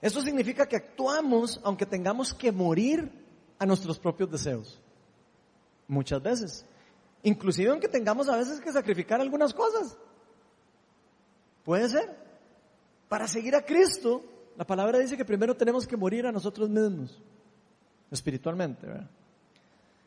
Eso 0.00 0.20
significa 0.20 0.66
que 0.66 0.74
actuamos 0.74 1.60
aunque 1.62 1.86
tengamos 1.86 2.34
que 2.34 2.50
morir 2.50 3.12
a 3.60 3.64
nuestros 3.64 3.96
propios 4.00 4.28
deseos. 4.28 4.80
Muchas 5.86 6.20
veces. 6.20 6.66
Inclusive 7.22 7.70
aunque 7.70 7.86
tengamos 7.86 8.28
a 8.28 8.36
veces 8.36 8.60
que 8.60 8.72
sacrificar 8.72 9.20
algunas 9.20 9.54
cosas. 9.54 9.96
Puede 11.64 11.88
ser. 11.88 12.10
Para 13.08 13.28
seguir 13.28 13.54
a 13.54 13.64
Cristo, 13.64 14.24
la 14.56 14.66
palabra 14.66 14.98
dice 14.98 15.16
que 15.16 15.24
primero 15.24 15.56
tenemos 15.56 15.86
que 15.86 15.96
morir 15.96 16.26
a 16.26 16.32
nosotros 16.32 16.68
mismos. 16.68 17.22
Espiritualmente. 18.10 18.88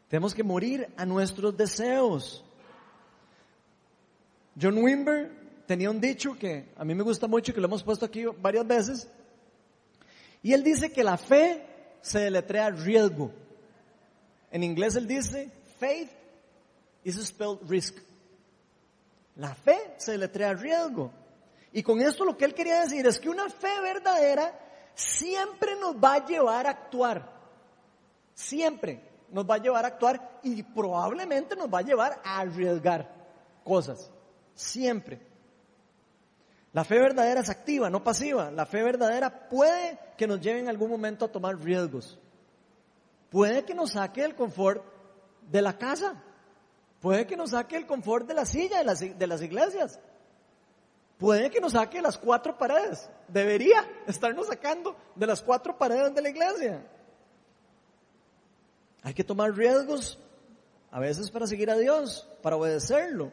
Tenemos 0.10 0.36
que 0.36 0.44
morir 0.44 0.94
a 0.98 1.06
nuestros 1.06 1.56
deseos. 1.56 2.45
John 4.60 4.78
Wimber 4.78 5.32
tenía 5.66 5.90
un 5.90 6.00
dicho 6.00 6.38
que 6.38 6.70
a 6.78 6.86
mí 6.86 6.96
me 6.96 7.04
gusta 7.04 7.28
mucho 7.28 7.52
y 7.52 7.56
que 7.56 7.62
lo 7.62 7.68
hemos 7.68 7.84
puesto 7.84 8.06
aquí 8.06 8.26
varias 8.40 8.66
veces. 8.66 9.08
Y 10.42 10.54
él 10.54 10.64
dice 10.64 10.92
que 10.92 11.04
la 11.04 11.18
fe 11.18 11.66
se 12.02 12.20
deletrea 12.20 12.70
riesgo. 12.70 13.32
En 14.52 14.64
inglés 14.64 14.96
él 14.96 15.08
dice, 15.08 15.52
faith 15.80 16.10
is 17.04 17.16
spelled 17.26 17.60
risk. 17.68 17.98
La 19.36 19.54
fe 19.54 19.96
se 19.98 20.14
deletrea 20.14 20.54
riesgo. 20.54 21.12
Y 21.74 21.84
con 21.84 22.00
esto 22.00 22.24
lo 22.24 22.38
que 22.38 22.46
él 22.46 22.54
quería 22.54 22.82
decir 22.82 23.06
es 23.06 23.20
que 23.20 23.28
una 23.28 23.50
fe 23.50 23.82
verdadera 23.82 24.58
siempre 24.94 25.76
nos 25.76 25.96
va 25.96 26.14
a 26.14 26.26
llevar 26.26 26.68
a 26.68 26.70
actuar. 26.70 27.30
Siempre 28.34 29.02
nos 29.32 29.50
va 29.50 29.56
a 29.56 29.58
llevar 29.58 29.84
a 29.84 29.90
actuar 29.90 30.40
y 30.44 30.64
probablemente 30.64 31.56
nos 31.56 31.68
va 31.68 31.80
a 31.80 31.84
llevar 31.84 32.22
a 32.24 32.40
arriesgar 32.40 33.12
cosas. 33.64 34.10
Siempre. 34.56 35.20
La 36.74 36.84
fe 36.84 37.00
verdadera 37.00 37.42
es 37.42 37.50
activa, 37.50 37.90
no 37.90 38.04
pasiva. 38.04 38.52
La 38.52 38.66
fe 38.66 38.84
verdadera 38.84 39.48
puede 39.48 40.00
que 40.18 40.28
nos 40.28 40.42
lleve 40.42 40.60
en 40.60 40.68
algún 40.68 40.90
momento 40.90 41.26
a 41.26 41.32
tomar 41.32 41.58
riesgos. 41.58 42.20
Puede 43.30 43.64
que 43.64 43.76
nos 43.76 43.92
saque 43.92 44.24
del 44.24 44.36
confort 44.36 44.84
de 45.50 45.62
la 45.62 45.78
casa. 45.78 46.22
Puede 47.00 47.28
que 47.28 47.38
nos 47.38 47.52
saque 47.52 47.78
el 47.78 47.86
confort 47.86 48.28
de 48.28 48.34
la 48.34 48.46
silla 48.46 48.80
de 48.80 48.84
las, 48.84 49.00
de 49.00 49.28
las 49.28 49.42
iglesias. 49.42 50.00
Puede 51.18 51.50
que 51.50 51.62
nos 51.62 51.74
saque 51.74 51.98
de 51.98 52.04
las 52.04 52.18
cuatro 52.18 52.58
paredes. 52.58 53.10
Debería 53.28 53.88
estarnos 54.06 54.48
sacando 54.48 54.96
de 55.16 55.28
las 55.28 55.42
cuatro 55.42 55.78
paredes 55.78 56.14
de 56.14 56.22
la 56.22 56.30
iglesia. 56.30 56.86
Hay 59.02 59.14
que 59.14 59.24
tomar 59.24 59.56
riesgos, 59.56 60.20
a 60.92 61.00
veces 61.00 61.32
para 61.32 61.48
seguir 61.48 61.70
a 61.70 61.78
Dios, 61.78 62.28
para 62.42 62.58
obedecerlo. 62.58 63.32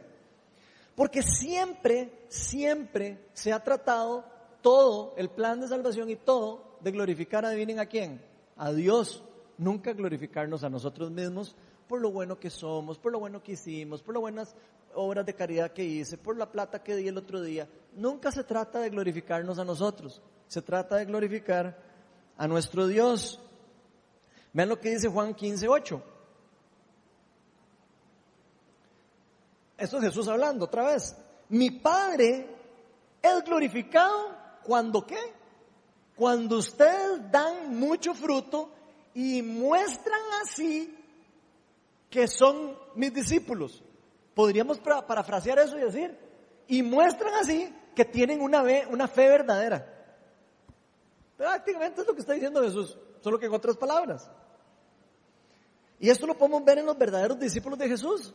Porque 0.95 1.23
siempre, 1.23 2.27
siempre 2.29 3.27
se 3.33 3.53
ha 3.53 3.63
tratado 3.63 4.25
todo, 4.61 5.15
el 5.17 5.31
plan 5.31 5.61
de 5.61 5.69
salvación 5.69 6.11
y 6.11 6.17
todo, 6.17 6.77
de 6.81 6.91
glorificar, 6.91 7.45
adivinen 7.45 7.81
a 7.81 7.87
quién, 7.87 8.23
a 8.57 8.73
Dios. 8.73 9.25
Nunca 9.59 9.93
glorificarnos 9.93 10.65
a 10.65 10.71
nosotros 10.71 11.11
mismos 11.11 11.57
por 11.89 12.01
lo 12.01 12.11
bueno 12.11 12.39
que 12.39 12.51
somos, 12.51 12.99
por 12.99 13.13
lo 13.13 13.21
bueno 13.21 13.43
que 13.43 13.53
hicimos, 13.53 14.03
por 14.03 14.15
las 14.15 14.21
buenas 14.23 14.55
obras 14.95 15.27
de 15.27 15.35
caridad 15.35 15.73
que 15.73 15.85
hice, 15.85 16.17
por 16.17 16.37
la 16.37 16.51
plata 16.51 16.83
que 16.83 16.97
di 16.97 17.09
el 17.09 17.19
otro 17.19 17.43
día. 17.43 17.69
Nunca 17.95 18.31
se 18.31 18.45
trata 18.45 18.81
de 18.81 18.91
glorificarnos 18.91 19.59
a 19.59 19.65
nosotros, 19.65 20.23
se 20.47 20.63
trata 20.63 20.97
de 20.97 21.05
glorificar 21.05 21.79
a 22.37 22.49
nuestro 22.49 22.87
Dios. 22.87 23.41
Vean 24.53 24.69
lo 24.69 24.81
que 24.81 24.91
dice 24.91 25.09
Juan 25.09 25.35
15, 25.35 25.69
8. 25.69 26.03
Esto 29.83 29.99
es 29.99 30.05
Jesús 30.05 30.29
hablando 30.29 30.67
otra 30.67 30.85
vez. 30.85 31.17
Mi 31.49 31.69
Padre 31.73 32.47
es 33.21 33.45
glorificado 33.45 34.31
cuando 34.63 35.05
qué? 35.05 35.19
Cuando 36.15 36.59
ustedes 36.59 37.29
dan 37.33 37.75
mucho 37.75 38.15
fruto 38.15 38.71
y 39.13 39.43
muestran 39.43 40.21
así 40.41 40.97
que 42.09 42.29
son 42.29 42.79
mis 42.95 43.13
discípulos. 43.13 43.83
Podríamos 44.37 44.79
parafrasear 44.79 45.59
eso 45.59 45.77
y 45.77 45.81
decir, 45.81 46.17
y 46.69 46.81
muestran 46.85 47.35
así 47.35 47.75
que 47.97 48.05
tienen 48.05 48.41
una 48.41 48.63
fe, 48.63 48.87
una 48.89 49.09
fe 49.09 49.29
verdadera. 49.29 49.85
Prácticamente 51.37 52.03
es 52.03 52.07
lo 52.07 52.15
que 52.15 52.21
está 52.21 52.35
diciendo 52.35 52.63
Jesús, 52.63 52.97
solo 53.21 53.37
que 53.37 53.47
en 53.47 53.53
otras 53.53 53.77
palabras. 53.77 54.31
Y 55.99 56.09
esto 56.09 56.25
lo 56.25 56.39
podemos 56.39 56.65
ver 56.65 56.79
en 56.79 56.87
los 56.87 56.97
verdaderos 56.97 57.37
discípulos 57.41 57.81
de 57.81 57.89
Jesús. 57.89 58.33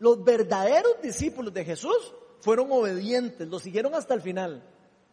Los 0.00 0.24
verdaderos 0.24 1.00
discípulos 1.02 1.52
de 1.52 1.62
Jesús 1.62 2.14
fueron 2.40 2.72
obedientes, 2.72 3.46
lo 3.46 3.58
siguieron 3.58 3.94
hasta 3.94 4.14
el 4.14 4.22
final. 4.22 4.62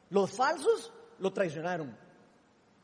Los 0.09 0.31
falsos 0.31 0.93
lo 1.19 1.31
traicionaron. 1.33 1.95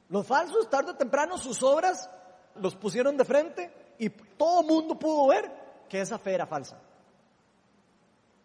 Los 0.10 0.28
falsos, 0.28 0.70
tarde 0.70 0.92
o 0.92 0.96
temprano, 0.96 1.38
sus 1.38 1.64
obras 1.64 2.10
los 2.56 2.76
pusieron 2.76 3.16
de 3.16 3.24
frente 3.24 3.74
y 3.98 4.10
todo 4.10 4.60
el 4.60 4.68
mundo 4.68 5.00
pudo 5.00 5.28
ver 5.28 5.50
que 5.88 6.02
esa 6.02 6.20
fe 6.20 6.34
era 6.34 6.46
falsa. 6.46 6.78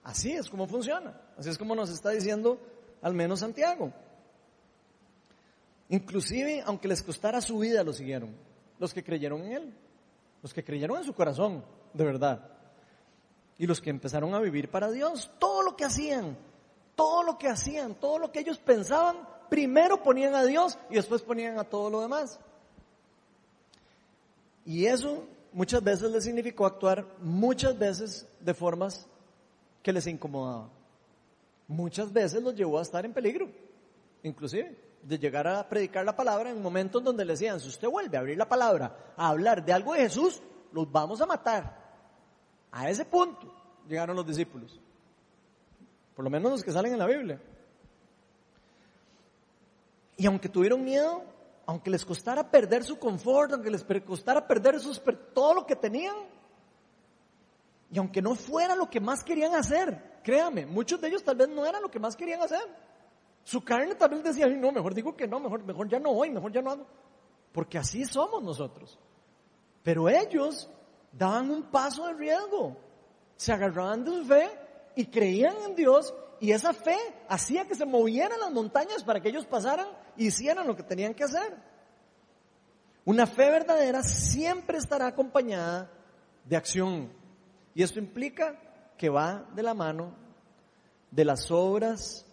Así 0.05 0.33
es 0.33 0.49
como 0.49 0.69
funciona. 0.69 1.21
Así 1.37 1.51
es 1.51 1.59
como 1.59 1.75
nos 1.75 1.91
está 1.91 2.11
diciendo 2.11 2.61
al 3.03 3.13
menos 3.13 3.41
Santiago. 3.41 3.93
Inclusive, 5.89 6.63
aunque 6.65 6.87
les 6.87 7.03
costara 7.03 7.41
su 7.41 7.59
vida, 7.59 7.83
lo 7.83 7.93
siguieron. 7.93 8.37
Los 8.79 8.95
que 8.95 9.03
creyeron 9.03 9.43
en 9.47 9.53
Él. 9.53 9.75
Los 10.43 10.55
que 10.55 10.63
creyeron 10.63 10.99
en 10.99 11.05
su 11.05 11.13
corazón, 11.13 11.65
de 11.93 12.05
verdad 12.05 12.58
y 13.59 13.67
los 13.67 13.81
que 13.81 13.91
empezaron 13.91 14.35
a 14.35 14.41
vivir 14.41 14.71
para 14.71 14.91
Dios. 14.91 15.31
Todo 15.39 15.63
lo 15.63 15.77
que 15.77 15.85
hacían, 15.85 16.37
todo 16.95 17.25
lo 17.25 17.37
que 17.37 17.49
hacían, 17.49 17.95
todo 17.97 18.19
lo 18.19 18.33
que 18.33 18.41
ellos 18.41 18.59
pensaban, 18.59 19.17
primero 19.51 20.03
ponían 20.03 20.35
a 20.35 20.45
Dios 20.45 20.79
y 20.89 20.95
después 20.95 21.23
ponían 21.23 21.59
a 21.59 21.65
todo 21.65 21.91
lo 21.91 22.01
demás. 22.01 22.39
Y 24.65 24.87
eso 24.87 25.25
muchas 25.53 25.83
veces 25.83 26.11
les 26.11 26.25
significó 26.25 26.67
actuar 26.67 27.05
muchas 27.21 27.77
veces 27.77 28.29
de 28.41 28.55
formas 28.55 29.07
que 29.83 29.93
les 29.93 30.07
incomodaba. 30.07 30.69
Muchas 31.67 32.13
veces 32.13 32.43
los 32.43 32.55
llevó 32.55 32.79
a 32.79 32.83
estar 32.83 33.05
en 33.05 33.13
peligro, 33.13 33.51
inclusive 34.23 34.77
de 35.03 35.19
llegar 35.19 35.47
a 35.47 35.69
predicar 35.69 36.05
la 36.05 36.17
palabra 36.17 36.51
en 36.51 36.61
momentos 36.61 37.03
donde 37.03 37.25
le 37.25 37.33
decían, 37.33 37.61
si 37.61 37.69
usted 37.69 37.89
vuelve 37.89 38.17
a 38.17 38.21
abrir 38.21 38.37
la 38.37 38.49
palabra, 38.49 39.15
a 39.17 39.29
hablar 39.29 39.65
de 39.65 39.73
algo 39.73 39.95
de 39.95 40.01
Jesús, 40.01 40.43
los 40.73 40.91
vamos 40.91 41.21
a 41.21 41.27
matar. 41.27 41.78
A 42.73 42.89
ese 42.89 43.05
punto 43.05 43.53
llegaron 43.89 44.17
los 44.17 44.27
discípulos. 44.27 44.79
Por 46.15 46.25
lo 46.25 46.31
menos 46.31 46.51
los 46.51 46.63
que 46.63 46.73
salen 46.73 46.93
en 46.93 46.99
la 46.99 47.07
Biblia. 47.07 47.41
Y 50.17 50.27
aunque 50.27 50.49
tuvieron 50.49 50.85
miedo, 50.85 51.23
aunque 51.67 51.91
les 51.91 52.05
costara 52.05 52.51
perder 52.51 52.83
su 52.83 52.99
confort, 52.99 53.53
aunque 53.53 53.71
les 53.71 53.85
costara 54.05 54.47
perder 54.47 54.81
sus, 54.81 55.01
todo 55.33 55.55
lo 55.55 55.67
que 55.67 55.77
tenían, 55.77 56.17
y 57.91 57.99
aunque 57.99 58.21
no 58.21 58.35
fuera 58.35 58.75
lo 58.75 58.91
que 58.91 59.01
más 59.01 59.23
querían 59.23 59.55
hacer, 59.55 60.21
créame, 60.23 60.67
muchos 60.67 61.01
de 61.01 61.09
ellos 61.09 61.23
tal 61.23 61.37
vez 61.37 61.49
no 61.49 61.65
era 61.65 61.81
lo 61.81 61.91
que 61.91 62.01
más 62.01 62.17
querían 62.17 62.43
hacer. 62.43 62.61
Su 63.45 63.63
carne 63.63 63.95
tal 63.95 64.11
vez 64.11 64.25
decía, 64.25 64.47
no, 64.47 64.73
mejor 64.73 64.93
digo 64.93 65.17
que 65.17 65.27
no, 65.27 65.41
mejor, 65.41 65.65
mejor 65.65 65.89
ya 65.89 65.99
no 65.99 66.13
voy, 66.13 66.31
mejor 66.31 66.53
ya 66.53 66.61
no 66.61 66.73
hago. 66.73 66.87
Porque 67.53 67.79
así 67.79 68.05
somos 68.05 68.43
nosotros. 68.43 68.99
Pero 69.83 70.09
ellos 70.09 70.69
daban 71.13 71.51
un 71.51 71.63
paso 71.65 72.07
de 72.07 72.15
riesgo. 72.15 72.77
Se 73.37 73.53
agarraban 73.53 74.05
de 74.05 74.11
su 74.11 74.25
fe 74.25 74.49
y 74.97 75.07
creían 75.07 75.57
en 75.67 75.75
Dios 75.75 76.15
y 76.41 76.53
esa 76.53 76.73
fe 76.73 76.97
hacía 77.29 77.67
que 77.67 77.75
se 77.75 77.85
movieran 77.85 78.39
las 78.39 78.53
montañas 78.53 79.03
para 79.03 79.21
que 79.21 79.29
ellos 79.29 79.47
pasaran 79.47 79.89
y 80.17 80.27
hicieran 80.27 80.67
lo 80.67 80.77
que 80.77 80.83
tenían 80.83 81.15
que 81.15 81.25
hacer. 81.25 81.57
Una 83.05 83.27
fe 83.27 83.51
verdadera 83.51 84.03
siempre 84.03 84.79
estará 84.79 85.07
acompañada 85.07 85.91
de 86.45 86.57
acción. 86.57 87.13
Y 87.75 87.83
esto 87.83 87.99
implica 87.99 88.61
que 88.97 89.09
va 89.09 89.47
de 89.55 89.63
la 89.63 89.75
mano 89.75 90.15
de 91.11 91.25
las 91.25 91.51
obras 91.51 92.27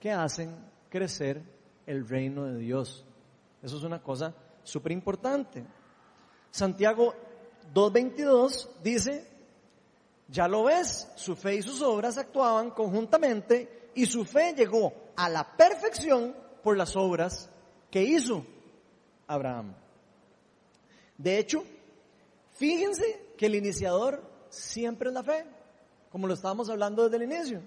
que 0.00 0.10
hacen 0.10 0.56
crecer 0.88 1.42
el 1.86 2.08
reino 2.08 2.44
de 2.44 2.58
Dios. 2.58 3.04
Eso 3.62 3.76
es 3.76 3.82
una 3.82 4.02
cosa 4.02 4.34
súper 4.62 4.92
importante. 4.92 5.64
Santiago 6.50 7.14
2.22 7.72 8.68
dice, 8.82 9.26
ya 10.28 10.48
lo 10.48 10.64
ves, 10.64 11.08
su 11.16 11.36
fe 11.36 11.56
y 11.56 11.62
sus 11.62 11.82
obras 11.82 12.18
actuaban 12.18 12.70
conjuntamente 12.70 13.90
y 13.94 14.06
su 14.06 14.24
fe 14.24 14.54
llegó 14.56 14.92
a 15.16 15.28
la 15.28 15.56
perfección 15.56 16.34
por 16.62 16.76
las 16.76 16.96
obras 16.96 17.50
que 17.90 18.02
hizo 18.02 18.44
Abraham. 19.26 19.74
De 21.16 21.38
hecho, 21.38 21.64
fíjense 22.52 23.26
que 23.36 23.46
el 23.46 23.54
iniciador 23.54 24.22
siempre 24.48 25.08
es 25.08 25.14
la 25.14 25.22
fe, 25.22 25.44
como 26.10 26.26
lo 26.26 26.34
estábamos 26.34 26.68
hablando 26.70 27.04
desde 27.04 27.24
el 27.24 27.30
inicio. 27.30 27.62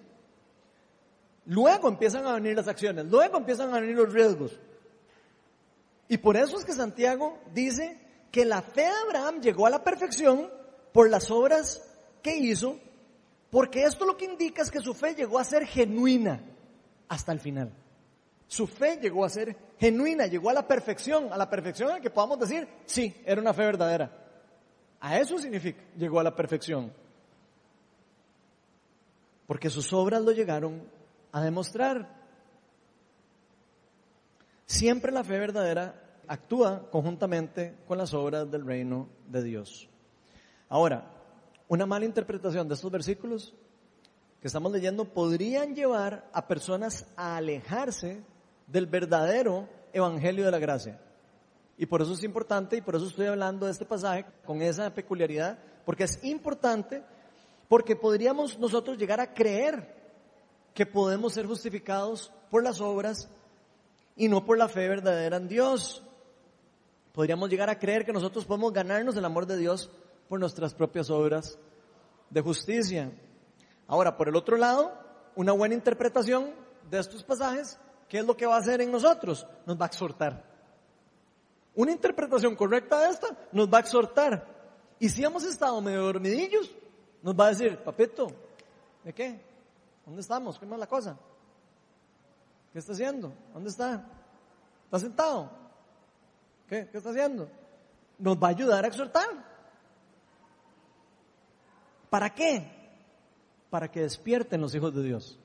Luego 1.45 1.87
empiezan 1.87 2.25
a 2.25 2.33
venir 2.33 2.55
las 2.55 2.67
acciones, 2.67 3.05
luego 3.05 3.37
empiezan 3.37 3.73
a 3.73 3.79
venir 3.79 3.95
los 3.95 4.11
riesgos. 4.11 4.59
Y 6.09 6.17
por 6.17 6.35
eso 6.35 6.57
es 6.57 6.65
que 6.65 6.73
Santiago 6.73 7.39
dice 7.53 7.97
que 8.32 8.45
la 8.45 8.61
fe 8.61 8.82
de 8.82 8.88
Abraham 8.88 9.41
llegó 9.41 9.65
a 9.65 9.69
la 9.69 9.84
perfección 9.84 10.49
por 10.91 11.09
las 11.09 11.32
obras 11.32 11.82
que 12.21 12.38
hizo, 12.38 12.80
porque 13.49 13.84
esto 13.84 14.05
lo 14.05 14.17
que 14.17 14.25
indica 14.25 14.61
es 14.61 14.71
que 14.71 14.80
su 14.80 14.93
fe 14.93 15.15
llegó 15.15 15.39
a 15.39 15.43
ser 15.43 15.65
genuina 15.65 16.41
hasta 17.07 17.32
el 17.32 17.39
final. 17.39 17.73
Su 18.47 18.65
fe 18.65 18.97
llegó 19.01 19.25
a 19.25 19.30
ser 19.30 19.55
genuina, 19.78 20.25
llegó 20.25 20.49
a 20.49 20.53
la 20.53 20.67
perfección, 20.67 21.32
a 21.32 21.38
la 21.38 21.49
perfección 21.49 21.95
en 21.95 22.01
que 22.01 22.09
podamos 22.09 22.39
decir, 22.39 22.67
sí, 22.86 23.15
era 23.25 23.41
una 23.41 23.53
fe 23.53 23.63
verdadera. 23.63 24.11
A 24.99 25.19
eso 25.19 25.38
significa, 25.38 25.82
llegó 25.97 26.19
a 26.19 26.23
la 26.23 26.36
perfección. 26.36 26.93
Porque 29.45 29.69
sus 29.69 29.91
obras 29.93 30.21
lo 30.21 30.32
llegaron 30.32 30.84
a 31.32 31.41
demostrar. 31.41 32.15
Siempre 34.65 35.11
la 35.11 35.23
fe 35.23 35.38
verdadera 35.38 36.06
actúa 36.28 36.89
conjuntamente 36.91 37.78
con 37.88 37.97
las 37.97 38.13
obras 38.13 38.49
del 38.49 38.65
reino 38.65 39.07
de 39.28 39.43
Dios. 39.43 39.89
Ahora, 40.69 41.11
una 41.67 41.86
mala 41.86 42.05
interpretación 42.05 42.67
de 42.67 42.75
estos 42.75 42.91
versículos 42.91 43.53
que 44.41 44.47
estamos 44.47 44.71
leyendo 44.71 45.05
podrían 45.05 45.75
llevar 45.75 46.30
a 46.34 46.47
personas 46.47 47.07
a 47.15 47.38
alejarse 47.38 48.23
del 48.67 48.86
verdadero 48.86 49.67
evangelio 49.93 50.45
de 50.45 50.51
la 50.51 50.59
gracia. 50.59 50.99
Y 51.78 51.86
por 51.86 52.01
eso 52.01 52.13
es 52.13 52.23
importante, 52.23 52.78
y 52.78 52.82
por 52.82 52.95
eso 52.95 53.07
estoy 53.07 53.28
hablando 53.28 53.65
de 53.65 53.71
este 53.71 53.86
pasaje 53.86 54.25
con 54.45 54.61
esa 54.61 54.93
peculiaridad, 54.93 55.59
porque 55.86 56.05
es 56.05 56.23
importante, 56.23 57.03
porque 57.67 57.95
podríamos 57.95 58.57
nosotros 58.57 58.97
llegar 58.97 59.19
a 59.19 59.34
creer 59.34 59.95
que 60.73 60.86
podemos 60.86 61.34
ser 61.34 61.45
justificados 61.45 62.32
por 62.49 62.63
las 62.63 62.82
obras 62.82 63.30
y 64.15 64.28
no 64.28 64.45
por 64.45 64.57
la 64.57 64.67
fe 64.67 64.88
verdadera 64.88 65.38
en 65.38 65.47
Dios. 65.47 66.03
Podríamos 67.18 67.49
llegar 67.49 67.68
a 67.68 67.80
creer 67.80 68.05
que 68.05 68.13
nosotros 68.13 68.45
podemos 68.45 68.72
ganarnos 68.72 69.18
el 69.18 69.26
amor 69.26 69.47
de 69.47 69.57
Dios 69.57 69.89
por 70.30 70.39
nuestras 70.39 70.76
propias 70.76 71.09
obras 71.09 71.57
de 72.30 72.41
justicia. 72.41 73.11
Ahora, 73.88 74.15
por 74.15 74.30
el 74.30 74.36
otro 74.36 74.55
lado, 74.55 74.93
una 75.36 75.51
buena 75.51 75.74
interpretación 75.74 76.53
de 76.91 76.99
estos 76.99 77.24
pasajes, 77.24 77.80
¿qué 78.07 78.20
es 78.20 78.26
lo 78.28 78.38
que 78.38 78.45
va 78.45 78.53
a 78.53 78.59
hacer 78.59 78.82
en 78.82 78.91
nosotros? 78.91 79.47
Nos 79.65 79.82
va 79.82 79.86
a 79.86 79.88
exhortar. 79.88 80.45
Una 81.74 81.91
interpretación 81.91 82.55
correcta 82.55 82.99
de 82.99 83.09
esta 83.09 83.36
nos 83.51 83.68
va 83.68 83.78
a 83.80 83.82
exhortar. 83.82 84.45
Y 84.99 85.09
si 85.09 85.24
hemos 85.24 85.43
estado 85.43 85.82
medio 85.82 86.03
dormidillos, 86.03 86.70
nos 87.24 87.34
va 87.34 87.47
a 87.47 87.49
decir, 87.49 87.80
papito, 87.80 88.28
¿de 89.03 89.11
qué? 89.11 89.41
¿Dónde 90.05 90.22
estamos? 90.22 90.59
¿Qué 90.59 90.68
más 90.68 90.78
la 90.78 90.86
cosa? 90.86 91.18
¿Qué 92.72 92.78
está 92.78 92.91
haciendo? 92.91 93.34
¿Dónde 93.55 93.72
está? 93.72 94.05
¿Está 94.86 94.99
sentado? 94.99 95.66
¿Qué? 96.68 96.88
¿Qué 96.91 96.97
está 96.97 97.09
haciendo? 97.09 97.49
Nos 98.20 98.38
va 98.38 98.47
a 98.47 98.51
ayudar 98.51 98.84
a 98.84 98.88
exhortar. 98.88 99.28
¿Para 102.09 102.34
qué? 102.34 102.72
Para 103.70 103.89
que 103.89 104.01
despierten 104.01 104.61
los 104.61 104.74
hijos 104.76 104.93
de 104.93 105.03
Dios. 105.03 105.39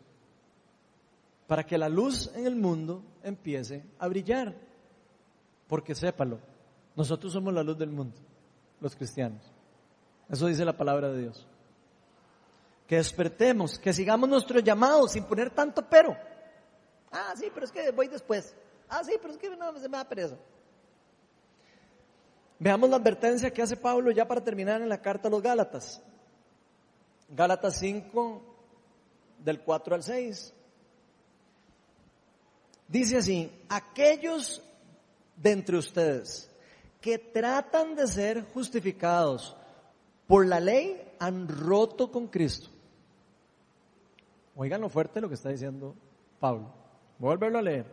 Para 1.46 1.64
que 1.64 1.76
la 1.78 1.88
luz 1.88 2.30
en 2.34 2.46
el 2.46 2.56
mundo 2.56 3.02
empiece 3.22 3.84
a 3.98 4.08
brillar. 4.08 4.54
Porque 5.66 5.94
sépalo, 5.94 6.38
nosotros 6.96 7.32
somos 7.32 7.52
la 7.52 7.62
luz 7.62 7.78
del 7.78 7.90
mundo, 7.90 8.16
los 8.80 8.94
cristianos. 8.94 9.42
Eso 10.28 10.46
dice 10.46 10.64
la 10.64 10.76
palabra 10.76 11.10
de 11.10 11.22
Dios. 11.22 11.46
Que 12.86 12.96
despertemos, 12.96 13.78
que 13.78 13.92
sigamos 13.92 14.28
nuestro 14.28 14.60
llamado 14.60 15.08
sin 15.08 15.24
poner 15.24 15.50
tanto 15.50 15.88
pero. 15.88 16.16
Ah, 17.10 17.34
sí, 17.36 17.50
pero 17.52 17.66
es 17.66 17.72
que 17.72 17.90
voy 17.90 18.08
después. 18.08 18.54
Ah, 18.88 19.02
sí, 19.04 19.14
pero 19.20 19.32
es 19.32 19.38
que 19.38 19.54
no, 19.56 19.78
se 19.78 19.88
me 19.88 19.96
da 19.96 20.08
pereza. 20.08 20.36
Veamos 22.62 22.88
la 22.88 22.94
advertencia 22.94 23.52
que 23.52 23.60
hace 23.60 23.76
Pablo 23.76 24.12
ya 24.12 24.28
para 24.28 24.40
terminar 24.40 24.80
en 24.80 24.88
la 24.88 25.02
carta 25.02 25.26
a 25.26 25.30
los 25.32 25.42
Gálatas. 25.42 26.00
Gálatas 27.28 27.76
5, 27.80 28.40
del 29.40 29.58
4 29.62 29.96
al 29.96 30.02
6. 30.04 30.54
Dice 32.86 33.16
así, 33.16 33.50
aquellos 33.68 34.62
de 35.36 35.50
entre 35.50 35.76
ustedes 35.76 36.48
que 37.00 37.18
tratan 37.18 37.96
de 37.96 38.06
ser 38.06 38.44
justificados 38.54 39.56
por 40.28 40.46
la 40.46 40.60
ley 40.60 41.02
han 41.18 41.48
roto 41.48 42.12
con 42.12 42.28
Cristo. 42.28 42.68
Oigan 44.54 44.82
lo 44.82 44.88
fuerte 44.88 45.20
lo 45.20 45.28
que 45.28 45.34
está 45.34 45.48
diciendo 45.48 45.96
Pablo. 46.38 46.72
Voy 47.18 47.26
a 47.26 47.34
volverlo 47.34 47.58
a 47.58 47.62
leer. 47.62 47.86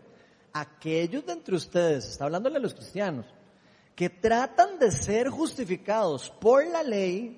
Aquellos 0.54 1.26
de 1.26 1.34
entre 1.34 1.56
ustedes, 1.56 2.08
está 2.08 2.26
hablándole 2.26 2.58
a 2.58 2.60
los 2.60 2.76
cristianos, 2.76 3.26
que 4.00 4.10
tratan 4.10 4.80
de 4.80 4.92
ser 4.92 5.28
justificados 5.28 6.30
por 6.30 6.66
la 6.66 6.84
ley, 6.84 7.38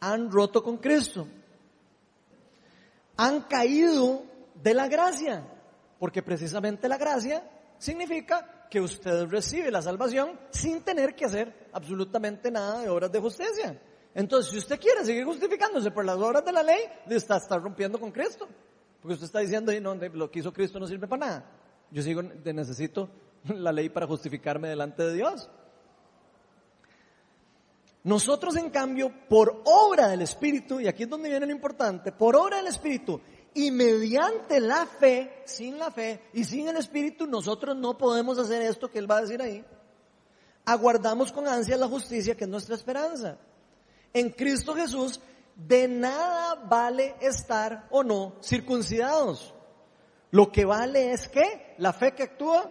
han 0.00 0.30
roto 0.30 0.62
con 0.62 0.76
Cristo. 0.76 1.26
Han 3.16 3.44
caído 3.44 4.22
de 4.54 4.74
la 4.74 4.86
gracia, 4.86 5.50
porque 5.98 6.22
precisamente 6.22 6.90
la 6.90 6.98
gracia 6.98 7.42
significa 7.78 8.66
que 8.70 8.82
usted 8.82 9.28
recibe 9.28 9.70
la 9.70 9.80
salvación 9.80 10.38
sin 10.50 10.82
tener 10.82 11.14
que 11.14 11.24
hacer 11.24 11.70
absolutamente 11.72 12.50
nada 12.50 12.82
de 12.82 12.90
obras 12.90 13.10
de 13.10 13.20
justicia. 13.20 13.80
Entonces, 14.14 14.52
si 14.52 14.58
usted 14.58 14.78
quiere 14.78 15.06
seguir 15.06 15.24
justificándose 15.24 15.90
por 15.90 16.04
las 16.04 16.18
obras 16.18 16.44
de 16.44 16.52
la 16.52 16.62
ley, 16.62 16.80
está, 17.08 17.38
está 17.38 17.56
rompiendo 17.56 17.98
con 17.98 18.12
Cristo. 18.12 18.46
Porque 19.00 19.14
usted 19.14 19.24
está 19.24 19.38
diciendo, 19.38 19.72
no, 19.80 19.94
lo 19.94 20.30
que 20.30 20.40
hizo 20.40 20.52
Cristo 20.52 20.78
no 20.78 20.86
sirve 20.86 21.08
para 21.08 21.26
nada. 21.26 21.50
Yo 21.90 22.02
sigo, 22.02 22.20
necesito 22.20 23.08
la 23.48 23.72
ley 23.72 23.88
para 23.88 24.06
justificarme 24.06 24.68
delante 24.68 25.02
de 25.02 25.14
Dios. 25.14 25.48
Nosotros, 28.04 28.56
en 28.56 28.70
cambio, 28.70 29.12
por 29.28 29.62
obra 29.64 30.08
del 30.08 30.22
Espíritu, 30.22 30.80
y 30.80 30.86
aquí 30.86 31.02
es 31.02 31.08
donde 31.08 31.28
viene 31.28 31.46
lo 31.46 31.52
importante, 31.52 32.12
por 32.12 32.36
obra 32.36 32.58
del 32.58 32.68
Espíritu 32.68 33.20
y 33.54 33.70
mediante 33.70 34.60
la 34.60 34.86
fe, 34.86 35.42
sin 35.44 35.78
la 35.78 35.90
fe 35.90 36.22
y 36.32 36.44
sin 36.44 36.68
el 36.68 36.76
Espíritu, 36.76 37.26
nosotros 37.26 37.76
no 37.76 37.98
podemos 37.98 38.38
hacer 38.38 38.62
esto 38.62 38.90
que 38.90 38.98
Él 38.98 39.10
va 39.10 39.18
a 39.18 39.22
decir 39.22 39.42
ahí. 39.42 39.64
Aguardamos 40.64 41.32
con 41.32 41.48
ansia 41.48 41.76
la 41.76 41.88
justicia, 41.88 42.36
que 42.36 42.44
es 42.44 42.50
nuestra 42.50 42.74
esperanza. 42.74 43.38
En 44.12 44.30
Cristo 44.30 44.74
Jesús, 44.74 45.20
de 45.56 45.88
nada 45.88 46.54
vale 46.54 47.16
estar 47.20 47.88
o 47.90 48.04
no 48.04 48.36
circuncidados. 48.42 49.54
Lo 50.30 50.52
que 50.52 50.64
vale 50.64 51.12
es 51.12 51.28
que 51.28 51.74
la 51.78 51.92
fe 51.92 52.14
que 52.14 52.24
actúa 52.24 52.70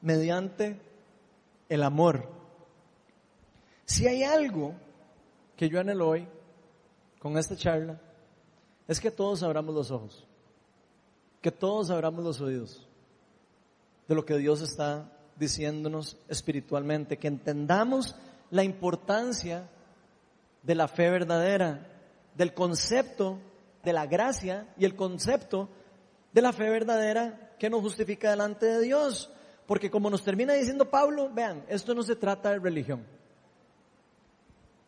mediante 0.00 0.80
el 1.68 1.82
amor. 1.82 2.39
Si 3.90 4.06
hay 4.06 4.22
algo 4.22 4.76
que 5.56 5.68
yo 5.68 5.80
anhelo 5.80 6.10
hoy 6.10 6.24
con 7.18 7.36
esta 7.36 7.56
charla, 7.56 8.00
es 8.86 9.00
que 9.00 9.10
todos 9.10 9.42
abramos 9.42 9.74
los 9.74 9.90
ojos, 9.90 10.28
que 11.42 11.50
todos 11.50 11.90
abramos 11.90 12.24
los 12.24 12.40
oídos 12.40 12.86
de 14.06 14.14
lo 14.14 14.24
que 14.24 14.38
Dios 14.38 14.60
está 14.60 15.10
diciéndonos 15.34 16.16
espiritualmente, 16.28 17.18
que 17.18 17.26
entendamos 17.26 18.14
la 18.52 18.62
importancia 18.62 19.68
de 20.62 20.74
la 20.76 20.86
fe 20.86 21.10
verdadera, 21.10 21.84
del 22.36 22.54
concepto 22.54 23.40
de 23.82 23.92
la 23.92 24.06
gracia 24.06 24.72
y 24.78 24.84
el 24.84 24.94
concepto 24.94 25.68
de 26.32 26.42
la 26.42 26.52
fe 26.52 26.70
verdadera 26.70 27.56
que 27.58 27.68
nos 27.68 27.80
justifica 27.80 28.30
delante 28.30 28.66
de 28.66 28.82
Dios. 28.82 29.32
Porque 29.66 29.90
como 29.90 30.10
nos 30.10 30.22
termina 30.22 30.52
diciendo 30.52 30.88
Pablo, 30.88 31.28
vean, 31.34 31.64
esto 31.68 31.92
no 31.92 32.04
se 32.04 32.14
trata 32.14 32.52
de 32.52 32.60
religión. 32.60 33.18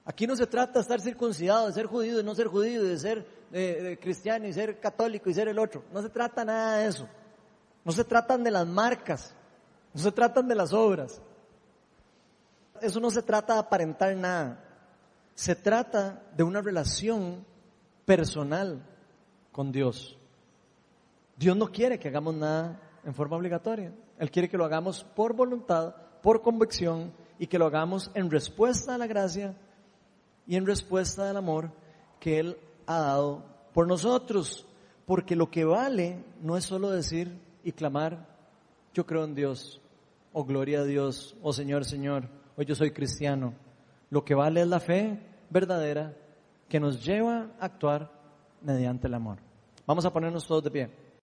Aquí 0.05 0.27
no 0.27 0.35
se 0.35 0.47
trata 0.47 0.75
de 0.75 0.81
estar 0.81 1.01
circuncidado, 1.01 1.69
de 1.69 1.73
ser 1.73 1.87
judío 1.87 2.19
y 2.19 2.25
no 2.25 2.35
ser 2.35 2.49
judío, 2.49 2.83
de 2.83 2.99
ser 2.99 3.27
eh, 3.53 3.99
cristiano 4.01 4.47
y 4.47 4.53
ser 4.53 4.81
católico 4.81 5.31
y 5.31 5.35
ser 5.35 5.49
el 5.49 5.59
otro. 5.59 5.85
No 5.93 6.03
se 6.03 6.09
trata 6.09 6.45
nada 6.45 6.79
de 6.79 6.89
eso. 6.89 7.09
No 7.85 7.93
se 7.93 8.05
tratan 8.05 8.43
de 8.43 8.51
las 8.51 8.67
marcas, 8.67 9.35
no 9.93 10.01
se 10.01 10.13
tratan 10.13 10.49
de 10.49 10.55
las 10.55 10.73
obras. 10.73 11.21
Eso 12.81 13.01
no 13.01 13.11
se 13.11 13.23
trata 13.23 13.55
de 13.55 13.61
aparentar 13.61 14.17
nada. 14.17 14.65
Se 15.35 15.55
trata 15.55 16.23
de 16.37 16.43
una 16.43 16.61
relación 16.61 17.45
personal 18.05 18.85
con 19.53 19.71
Dios. 19.71 20.19
Dios 21.37 21.57
no 21.57 21.71
quiere 21.71 21.99
que 21.99 22.09
hagamos 22.09 22.35
nada 22.35 22.81
en 23.05 23.15
forma 23.15 23.37
obligatoria. 23.37 23.93
Él 24.19 24.31
quiere 24.31 24.49
que 24.49 24.57
lo 24.57 24.65
hagamos 24.65 25.05
por 25.05 25.35
voluntad, 25.35 25.95
por 26.23 26.43
convicción 26.43 27.13
y 27.39 27.47
que 27.47 27.59
lo 27.59 27.67
hagamos 27.67 28.11
en 28.15 28.31
respuesta 28.31 28.95
a 28.95 28.99
la 28.99 29.07
gracia 29.07 29.57
y 30.47 30.57
en 30.57 30.67
respuesta 30.67 31.25
del 31.27 31.37
amor 31.37 31.71
que 32.21 32.39
Él 32.39 32.57
ha 32.87 32.99
dado 32.99 33.45
por 33.73 33.87
nosotros. 33.87 34.67
Porque 35.07 35.37
lo 35.37 35.51
que 35.51 35.65
vale 35.65 36.25
no 36.41 36.57
es 36.57 36.65
solo 36.65 36.91
decir 36.91 37.39
y 37.65 37.73
clamar, 37.73 38.29
yo 38.95 39.05
creo 39.07 39.25
en 39.25 39.35
Dios, 39.35 39.81
o 40.33 40.41
oh, 40.41 40.45
gloria 40.45 40.81
a 40.81 40.85
Dios, 40.85 41.37
o 41.43 41.49
oh, 41.49 41.53
Señor, 41.53 41.85
Señor, 41.85 42.25
o 42.57 42.61
oh, 42.61 42.63
yo 42.63 42.75
soy 42.75 42.93
cristiano. 42.93 43.55
Lo 44.11 44.25
que 44.25 44.35
vale 44.35 44.63
es 44.63 44.69
la 44.69 44.81
fe 44.81 45.19
verdadera 45.51 46.17
que 46.69 46.81
nos 46.81 47.05
lleva 47.05 47.51
a 47.59 47.67
actuar 47.67 48.11
mediante 48.63 49.09
el 49.09 49.15
amor. 49.15 49.39
Vamos 49.87 50.05
a 50.05 50.13
ponernos 50.13 50.47
todos 50.47 50.65
de 50.65 50.71
pie. 50.71 51.02